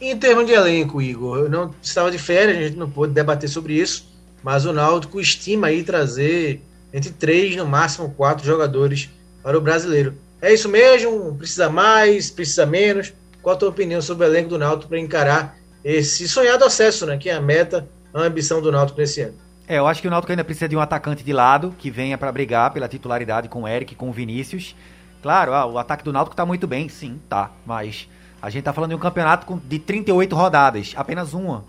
Em 0.00 0.16
termos 0.18 0.46
de 0.46 0.52
elenco, 0.52 1.00
Igor, 1.00 1.38
eu 1.38 1.48
não 1.48 1.74
estava 1.80 2.10
de 2.10 2.18
férias, 2.18 2.58
a 2.58 2.62
gente 2.62 2.76
não 2.76 2.90
pôde 2.90 3.12
debater 3.12 3.48
sobre 3.48 3.74
isso, 3.74 4.12
mas 4.42 4.66
o 4.66 4.72
Náutico 4.72 5.20
estima 5.20 5.68
aí 5.68 5.82
trazer 5.82 6.60
entre 6.92 7.10
três, 7.10 7.56
no 7.56 7.66
máximo 7.66 8.10
quatro 8.10 8.44
jogadores 8.44 9.10
para 9.42 9.56
o 9.56 9.60
brasileiro. 9.60 10.14
É 10.40 10.52
isso 10.52 10.68
mesmo? 10.68 11.34
Precisa 11.36 11.70
mais? 11.70 12.30
Precisa 12.30 12.66
menos? 12.66 13.12
Qual 13.42 13.56
a 13.56 13.58
tua 13.58 13.70
opinião 13.70 14.00
sobre 14.02 14.26
o 14.26 14.28
elenco 14.28 14.50
do 14.50 14.58
Náutico 14.58 14.90
para 14.90 14.98
encarar 14.98 15.56
esse 15.82 16.28
sonhado 16.28 16.64
acesso, 16.64 17.06
né? 17.06 17.16
Que 17.16 17.30
é 17.30 17.34
a 17.34 17.40
meta, 17.40 17.88
a 18.12 18.20
ambição 18.20 18.60
do 18.60 18.70
Náutico 18.70 19.00
nesse 19.00 19.22
ano. 19.22 19.34
É, 19.66 19.78
eu 19.78 19.86
acho 19.86 20.02
que 20.02 20.08
o 20.08 20.10
Náutico 20.10 20.30
ainda 20.30 20.44
precisa 20.44 20.68
de 20.68 20.76
um 20.76 20.80
atacante 20.80 21.24
de 21.24 21.32
lado 21.32 21.74
que 21.78 21.90
venha 21.90 22.18
para 22.18 22.30
brigar 22.30 22.70
pela 22.70 22.86
titularidade 22.86 23.48
com 23.48 23.62
o 23.62 23.68
Eric, 23.68 23.94
com 23.94 24.10
o 24.10 24.12
Vinícius. 24.12 24.76
Claro, 25.22 25.54
ah, 25.54 25.64
o 25.64 25.78
ataque 25.78 26.04
do 26.04 26.12
Náutico 26.12 26.36
tá 26.36 26.44
muito 26.44 26.66
bem, 26.66 26.88
sim, 26.88 27.18
tá, 27.30 27.50
mas 27.64 28.06
a 28.42 28.50
gente 28.50 28.64
tá 28.64 28.74
falando 28.74 28.90
de 28.90 28.96
um 28.96 28.98
campeonato 28.98 29.60
de 29.64 29.78
38 29.78 30.36
rodadas, 30.36 30.92
apenas 30.96 31.32
uma 31.32 31.64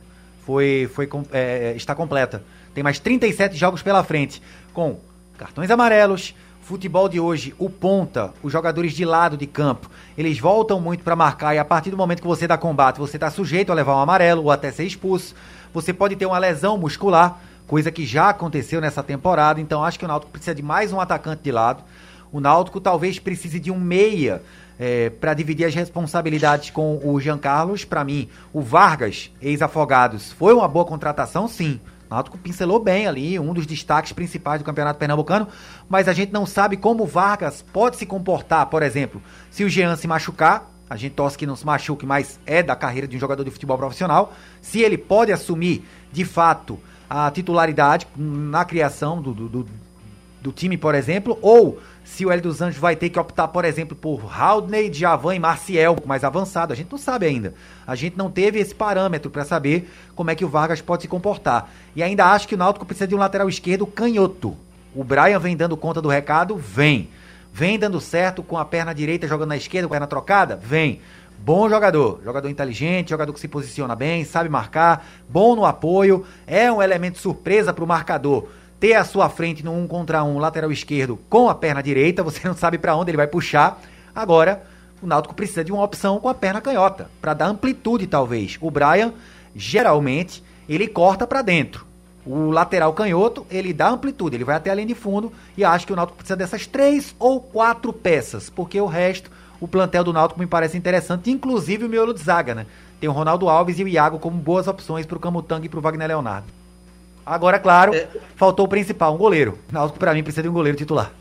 foi, 0.45 0.89
foi 0.93 1.09
é, 1.31 1.73
está 1.75 1.95
completa. 1.95 2.43
Tem 2.73 2.83
mais 2.83 2.99
37 2.99 3.55
jogos 3.55 3.81
pela 3.81 4.03
frente, 4.03 4.41
com 4.73 4.99
cartões 5.37 5.71
amarelos, 5.71 6.35
futebol 6.61 7.07
de 7.07 7.19
hoje, 7.19 7.55
o 7.57 7.69
ponta, 7.69 8.33
os 8.43 8.51
jogadores 8.51 8.93
de 8.93 9.05
lado 9.05 9.37
de 9.37 9.47
campo, 9.47 9.89
eles 10.17 10.37
voltam 10.37 10.81
muito 10.81 11.03
para 11.03 11.15
marcar 11.15 11.55
e 11.55 11.59
a 11.59 11.65
partir 11.65 11.91
do 11.91 11.97
momento 11.97 12.21
que 12.21 12.27
você 12.27 12.45
dá 12.47 12.57
combate, 12.57 12.99
você 12.99 13.17
está 13.17 13.31
sujeito 13.31 13.71
a 13.71 13.75
levar 13.75 13.95
um 13.95 13.99
amarelo 13.99 14.43
ou 14.43 14.51
até 14.51 14.71
ser 14.71 14.83
expulso. 14.83 15.33
Você 15.73 15.93
pode 15.93 16.15
ter 16.15 16.25
uma 16.25 16.37
lesão 16.37 16.77
muscular, 16.77 17.39
coisa 17.68 17.91
que 17.91 18.05
já 18.05 18.30
aconteceu 18.30 18.80
nessa 18.80 19.01
temporada, 19.01 19.59
então 19.59 19.84
acho 19.84 19.97
que 19.97 20.05
o 20.05 20.07
Náutico 20.07 20.32
precisa 20.32 20.53
de 20.53 20.61
mais 20.61 20.93
um 20.93 20.99
atacante 20.99 21.41
de 21.43 21.51
lado. 21.51 21.84
O 22.32 22.39
Náutico 22.39 22.80
talvez 22.80 23.20
precise 23.20 23.59
de 23.59 23.72
um 23.72 23.80
meia 23.80 24.41
é, 24.80 25.09
para 25.09 25.34
dividir 25.34 25.66
as 25.66 25.74
responsabilidades 25.74 26.70
com 26.70 26.99
o 27.03 27.20
Jean 27.20 27.38
Carlos. 27.38 27.86
Para 27.86 28.03
mim, 28.03 28.30
o 28.53 28.61
Vargas, 28.61 29.32
ex-Afogados, 29.41 30.32
foi 30.34 30.53
uma 30.53 30.68
boa 30.68 30.86
contratação, 30.86 31.47
sim. 31.47 31.80
O 32.09 32.13
Náutico 32.13 32.38
pincelou 32.38 32.80
bem 32.80 33.07
ali, 33.07 33.39
um 33.39 33.53
dos 33.53 33.66
destaques 33.66 34.11
principais 34.11 34.59
do 34.59 34.66
Campeonato 34.66 34.99
Pernambucano, 34.99 35.47
mas 35.89 36.07
a 36.07 36.13
gente 36.13 36.32
não 36.32 36.45
sabe 36.45 36.78
como 36.78 37.03
o 37.03 37.07
Vargas 37.07 37.63
pode 37.74 37.95
se 37.97 38.05
comportar, 38.05 38.68
por 38.68 38.84
exemplo, 38.84 39.22
se 39.49 39.63
o 39.63 39.70
Jean 39.70 39.95
se 39.95 40.07
machucar, 40.07 40.72
a 40.88 40.95
gente 40.95 41.13
torce 41.13 41.36
que 41.36 41.47
não 41.47 41.55
se 41.55 41.66
machuque, 41.66 42.05
mas 42.05 42.39
é 42.45 42.61
da 42.61 42.76
carreira 42.76 43.07
de 43.07 43.18
um 43.18 43.20
jogador 43.20 43.43
de 43.43 43.49
futebol 43.49 43.78
profissional, 43.78 44.34
se 44.61 44.82
ele 44.82 44.99
pode 44.99 45.32
assumir, 45.32 45.84
de 46.11 46.24
fato, 46.24 46.80
a 47.09 47.29
titularidade 47.31 48.07
na 48.15 48.65
criação 48.65 49.21
do, 49.21 49.33
do, 49.33 49.49
do, 49.49 49.67
do 50.41 50.51
time, 50.51 50.77
por 50.77 50.95
exemplo, 50.95 51.37
ou 51.41 51.79
se 52.03 52.23
o 52.23 52.31
Hélio 52.31 52.43
dos 52.43 52.61
Anjos 52.61 52.79
vai 52.79 52.95
ter 52.95 53.09
que 53.09 53.19
optar, 53.19 53.47
por 53.47 53.65
exemplo, 53.65 53.95
por 53.95 54.31
Haldney, 54.31 54.93
Javan 54.93 55.35
e 55.35 55.39
Marcial, 55.39 55.97
mais 56.05 56.23
avançado. 56.23 56.71
A 56.71 56.75
gente 56.75 56.91
não 56.91 56.99
sabe 56.99 57.25
ainda. 57.25 57.55
A 57.85 57.95
gente 57.95 58.15
não 58.15 58.29
teve 58.29 58.59
esse 58.59 58.75
parâmetro 58.75 59.31
para 59.31 59.43
saber 59.43 59.91
como 60.15 60.29
é 60.29 60.35
que 60.35 60.45
o 60.45 60.49
Vargas 60.49 60.81
pode 60.81 61.01
se 61.01 61.07
comportar. 61.07 61.71
E 61.95 62.03
ainda 62.03 62.25
acho 62.25 62.47
que 62.47 62.53
o 62.53 62.57
Náutico 62.57 62.85
precisa 62.85 63.07
de 63.07 63.15
um 63.15 63.17
lateral 63.17 63.49
esquerdo 63.49 63.87
canhoto. 63.87 64.55
O 64.93 65.03
Brian 65.03 65.39
vem 65.39 65.57
dando 65.57 65.75
conta 65.75 65.99
do 65.99 66.07
recado? 66.07 66.55
Vem. 66.55 67.09
Vem 67.51 67.79
dando 67.79 67.99
certo 67.99 68.43
com 68.43 68.57
a 68.57 68.63
perna 68.65 68.93
direita 68.93 69.27
jogando 69.27 69.49
na 69.49 69.57
esquerda, 69.57 69.87
com 69.87 69.93
a 69.93 69.95
perna 69.95 70.07
trocada? 70.07 70.55
Vem. 70.55 71.01
Bom 71.39 71.69
jogador, 71.69 72.21
jogador 72.23 72.49
inteligente, 72.49 73.09
jogador 73.09 73.31
que 73.31 73.39
se 73.39 73.47
posiciona 73.47 73.95
bem, 73.95 74.25
sabe 74.25 74.49
marcar, 74.49 75.05
bom 75.29 75.55
no 75.55 75.65
apoio, 75.65 76.25
é 76.47 76.71
um 76.71 76.81
elemento 76.81 77.19
surpresa 77.19 77.71
para 77.71 77.83
o 77.83 77.88
marcador 77.88 78.47
ter 78.79 78.93
à 78.93 79.03
sua 79.03 79.29
frente 79.29 79.63
no 79.63 79.73
um 79.73 79.88
contra 79.88 80.23
um 80.23 80.38
lateral 80.38 80.71
esquerdo 80.71 81.17
com 81.29 81.49
a 81.49 81.55
perna 81.55 81.81
direita, 81.81 82.23
você 82.23 82.47
não 82.47 82.55
sabe 82.55 82.77
para 82.77 82.95
onde 82.95 83.11
ele 83.11 83.17
vai 83.17 83.27
puxar. 83.27 83.81
Agora, 84.13 84.63
o 85.01 85.07
Náutico 85.07 85.36
precisa 85.36 85.63
de 85.63 85.71
uma 85.71 85.83
opção 85.83 86.19
com 86.19 86.29
a 86.29 86.33
perna 86.33 86.61
canhota, 86.61 87.09
para 87.21 87.33
dar 87.33 87.47
amplitude 87.47 88.07
talvez. 88.07 88.57
O 88.61 88.71
Brian, 88.71 89.13
geralmente, 89.55 90.43
ele 90.67 90.88
corta 90.88 91.27
para 91.27 91.41
dentro. 91.41 91.86
O 92.25 92.49
lateral 92.49 92.91
canhoto, 92.93 93.45
ele 93.51 93.71
dá 93.71 93.89
amplitude, 93.89 94.36
ele 94.36 94.43
vai 94.43 94.55
até 94.55 94.71
a 94.71 94.73
linha 94.73 94.88
de 94.88 94.95
fundo 94.95 95.31
e 95.55 95.63
acho 95.63 95.86
que 95.86 95.93
o 95.93 95.95
Náutico 95.95 96.17
precisa 96.17 96.36
dessas 96.36 96.65
três 96.65 97.15
ou 97.19 97.39
quatro 97.39 97.93
peças, 97.93 98.49
porque 98.49 98.81
o 98.81 98.88
resto, 98.88 99.29
o 99.59 99.67
plantel 99.67 100.03
do 100.03 100.13
Náutico 100.13 100.39
me 100.39 100.47
parece 100.47 100.77
interessante, 100.77 101.31
inclusive 101.31 101.85
o 101.85 101.89
miolo 101.89 102.13
de 102.13 102.21
zaga, 102.21 102.53
né? 102.53 102.65
Tem 102.99 103.09
o 103.09 103.13
Ronaldo 103.13 103.49
Alves 103.49 103.79
e 103.79 103.83
o 103.83 103.87
Iago 103.87 104.19
como 104.19 104.37
boas 104.37 104.67
opções 104.67 105.05
para 105.05 105.17
o 105.17 105.19
Camutanga 105.19 105.65
e 105.65 105.69
para 105.69 105.79
o 105.79 105.81
Wagner 105.81 106.07
Leonardo. 106.07 106.47
Agora, 107.25 107.57
claro, 107.57 107.93
é... 107.93 108.07
faltou 108.35 108.65
o 108.65 108.69
principal, 108.69 109.13
um 109.13 109.17
goleiro. 109.17 109.57
Náutico, 109.71 109.97
para 109.99 110.13
mim, 110.13 110.23
precisa 110.23 110.43
de 110.43 110.49
um 110.49 110.53
goleiro 110.53 110.77
titular. 110.77 111.11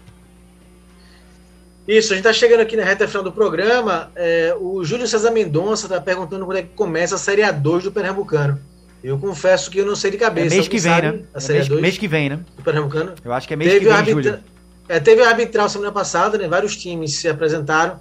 Isso, 1.86 2.12
a 2.12 2.16
gente 2.16 2.26
está 2.26 2.32
chegando 2.32 2.60
aqui 2.60 2.76
na 2.76 2.84
reta 2.84 3.06
final 3.06 3.22
do 3.22 3.32
programa. 3.32 4.10
É, 4.16 4.56
o 4.58 4.82
Júlio 4.84 5.06
César 5.06 5.30
Mendonça 5.30 5.86
está 5.86 6.00
perguntando 6.00 6.46
quando 6.46 6.58
é 6.58 6.62
que 6.62 6.68
começa 6.68 7.14
a 7.14 7.18
Série 7.18 7.42
A2 7.42 7.82
do 7.82 7.92
Pernambucano. 7.92 8.58
Eu 9.02 9.18
confesso 9.18 9.70
que 9.70 9.78
eu 9.78 9.84
não 9.84 9.94
sei 9.94 10.10
de 10.10 10.16
cabeça. 10.16 10.54
É 10.54 10.56
mês 10.56 10.68
que 10.68 10.78
vem, 10.78 11.02
né? 11.02 11.20
A 11.34 11.38
é 11.38 11.40
Série 11.40 11.58
é 11.58 11.60
mês, 11.60 11.70
A2 11.70 11.80
mês 11.80 11.98
que 11.98 12.08
vem, 12.08 12.28
né? 12.30 12.40
Do 12.56 12.62
Pernambucano. 12.62 13.12
Eu 13.22 13.32
acho 13.34 13.46
que 13.46 13.52
é 13.52 13.56
mês 13.56 13.70
teve 13.70 13.84
que 13.84 13.90
vem, 13.90 13.98
arbitra... 13.98 14.22
Júlio. 14.22 14.44
É, 14.88 15.00
teve 15.00 15.22
a 15.22 15.28
arbitral 15.28 15.68
semana 15.68 15.92
passada, 15.92 16.38
né? 16.38 16.48
Vários 16.48 16.74
times 16.74 17.16
se 17.16 17.28
apresentaram. 17.28 18.00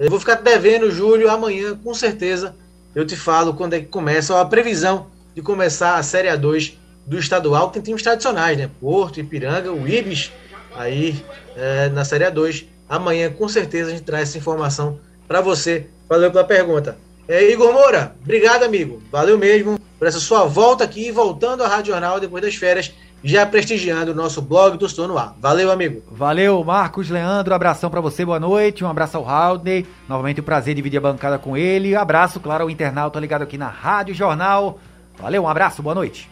Eu 0.00 0.08
vou 0.08 0.18
ficar 0.18 0.36
devendo, 0.36 0.90
Júlio, 0.90 1.28
amanhã, 1.28 1.76
com 1.76 1.92
certeza, 1.92 2.56
eu 2.94 3.06
te 3.06 3.14
falo 3.14 3.52
quando 3.52 3.74
é 3.74 3.80
que 3.80 3.86
começa 3.86 4.40
a 4.40 4.44
previsão 4.46 5.08
de 5.34 5.42
começar 5.42 5.96
a 5.96 6.02
Série 6.02 6.28
A2 6.28 6.72
do 7.06 7.18
estadual 7.18 7.70
tem 7.70 7.82
times 7.82 8.02
tradicionais, 8.02 8.56
né? 8.56 8.70
Porto, 8.80 9.20
Ipiranga, 9.20 9.70
o 9.70 9.86
Ibis, 9.86 10.32
aí 10.74 11.22
é, 11.54 11.90
na 11.90 12.02
Série 12.02 12.24
A2. 12.24 12.64
Amanhã, 12.88 13.30
com 13.30 13.46
certeza, 13.46 13.90
a 13.90 13.92
gente 13.92 14.04
traz 14.04 14.30
essa 14.30 14.38
informação 14.38 14.98
para 15.28 15.42
você. 15.42 15.86
Valeu 16.08 16.30
pela 16.30 16.44
pergunta. 16.44 16.96
É, 17.28 17.50
Igor 17.50 17.70
Moura, 17.70 18.16
obrigado, 18.22 18.62
amigo. 18.62 19.02
Valeu 19.12 19.36
mesmo 19.36 19.78
por 19.98 20.08
essa 20.08 20.18
sua 20.18 20.46
volta 20.46 20.82
aqui, 20.82 21.12
voltando 21.12 21.62
à 21.62 21.68
Rádio 21.68 21.92
Jornal 21.92 22.18
depois 22.18 22.42
das 22.42 22.54
férias, 22.54 22.90
já 23.22 23.44
prestigiando 23.44 24.12
o 24.12 24.14
nosso 24.14 24.40
blog 24.40 24.76
do 24.76 24.86
Estou 24.86 25.06
no 25.06 25.18
Ar. 25.18 25.34
Valeu, 25.38 25.70
amigo. 25.70 26.02
Valeu, 26.10 26.62
Marcos 26.64 27.10
Leandro. 27.10 27.54
Abração 27.54 27.90
para 27.90 28.00
você, 28.00 28.24
boa 28.24 28.40
noite. 28.40 28.84
Um 28.84 28.88
abraço 28.88 29.16
ao 29.16 29.28
Haldney. 29.28 29.86
Novamente 30.08 30.40
um 30.40 30.44
prazer 30.44 30.74
dividir 30.74 30.98
a 30.98 31.00
bancada 31.00 31.38
com 31.38 31.56
ele. 31.56 31.94
Abraço, 31.94 32.40
claro, 32.40 32.64
ao 32.64 32.70
internauta 32.70 33.20
ligado 33.20 33.42
aqui 33.42 33.58
na 33.58 33.68
Rádio 33.68 34.14
Jornal. 34.14 34.78
Valeu, 35.18 35.42
um 35.42 35.48
abraço, 35.48 35.82
boa 35.82 35.94
noite. 35.94 36.30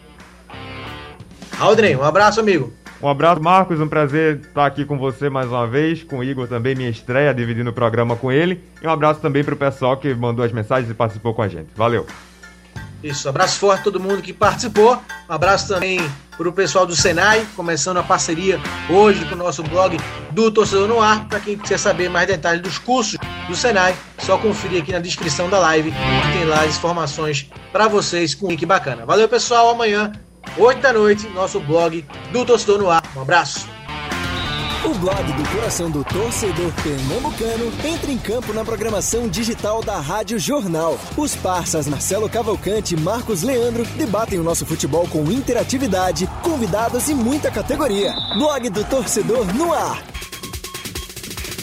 Aldrey, 1.59 1.95
um 1.95 2.03
abraço, 2.03 2.39
amigo. 2.39 2.73
Um 3.01 3.07
abraço, 3.07 3.41
Marcos. 3.41 3.79
Um 3.79 3.87
prazer 3.87 4.41
estar 4.41 4.65
aqui 4.65 4.83
com 4.83 4.97
você 4.97 5.29
mais 5.29 5.47
uma 5.47 5.65
vez. 5.65 6.03
Com 6.03 6.19
o 6.19 6.23
Igor 6.23 6.47
também, 6.47 6.75
minha 6.75 6.89
estreia, 6.89 7.33
dividindo 7.33 7.69
o 7.69 7.73
programa 7.73 8.15
com 8.15 8.31
ele. 8.31 8.61
E 8.81 8.87
um 8.87 8.89
abraço 8.89 9.21
também 9.21 9.43
para 9.43 9.53
o 9.53 9.57
pessoal 9.57 9.95
que 9.95 10.13
mandou 10.13 10.43
as 10.43 10.51
mensagens 10.51 10.89
e 10.91 10.93
participou 10.93 11.33
com 11.33 11.41
a 11.41 11.47
gente. 11.47 11.69
Valeu. 11.75 12.05
Isso, 13.03 13.29
abraço 13.29 13.57
forte 13.59 13.81
a 13.81 13.83
todo 13.83 13.99
mundo 13.99 14.21
que 14.21 14.33
participou. 14.33 15.01
Um 15.29 15.33
abraço 15.33 15.67
também 15.67 15.99
para 16.37 16.47
o 16.47 16.53
pessoal 16.53 16.85
do 16.85 16.95
Senai, 16.95 17.45
começando 17.55 17.97
a 17.97 18.03
parceria 18.03 18.59
hoje 18.89 19.25
com 19.25 19.35
o 19.35 19.37
nosso 19.37 19.63
blog 19.63 19.97
do 20.31 20.51
Torcedor 20.51 20.87
no 20.87 21.01
Ar. 21.01 21.27
Para 21.27 21.39
quem 21.39 21.57
quiser 21.57 21.77
saber 21.77 22.09
mais 22.09 22.27
detalhes 22.27 22.61
dos 22.61 22.77
cursos 22.77 23.17
do 23.47 23.55
Senai, 23.55 23.95
só 24.19 24.37
conferir 24.37 24.81
aqui 24.81 24.91
na 24.91 24.99
descrição 24.99 25.49
da 25.49 25.59
live, 25.59 25.91
que 25.91 26.37
tem 26.37 26.45
lá 26.45 26.63
as 26.63 26.77
informações 26.77 27.49
para 27.71 27.87
vocês 27.87 28.35
com 28.35 28.47
um 28.47 28.49
link 28.49 28.65
bacana. 28.65 29.05
Valeu, 29.05 29.27
pessoal. 29.27 29.69
Amanhã 29.69 30.11
8 30.57 30.81
da 30.81 30.93
noite, 30.93 31.27
nosso 31.29 31.59
blog 31.59 32.05
do 32.31 32.45
Torcedor 32.45 32.79
no 32.79 32.89
Ar. 32.89 33.03
Um 33.15 33.21
abraço. 33.21 33.78
O 34.85 34.93
blog 34.95 35.33
do 35.33 35.49
coração 35.49 35.91
do 35.91 36.05
torcedor 36.05 36.71
pernambucano 36.81 37.69
entra 37.85 38.09
em 38.09 38.17
campo 38.17 38.53
na 38.53 38.63
programação 38.63 39.27
digital 39.27 39.83
da 39.83 39.99
Rádio 39.99 40.39
Jornal. 40.39 40.97
Os 41.17 41.35
parceiros 41.35 41.89
Marcelo 41.89 42.29
Cavalcante 42.29 42.95
e 42.95 42.99
Marcos 42.99 43.43
Leandro 43.43 43.83
debatem 43.97 44.39
o 44.39 44.43
nosso 44.43 44.65
futebol 44.65 45.05
com 45.09 45.29
interatividade, 45.29 46.29
convidados 46.41 47.09
e 47.09 47.13
muita 47.13 47.51
categoria. 47.51 48.13
Blog 48.37 48.69
do 48.69 48.85
torcedor 48.85 49.53
no 49.53 49.73
ar. 49.73 50.01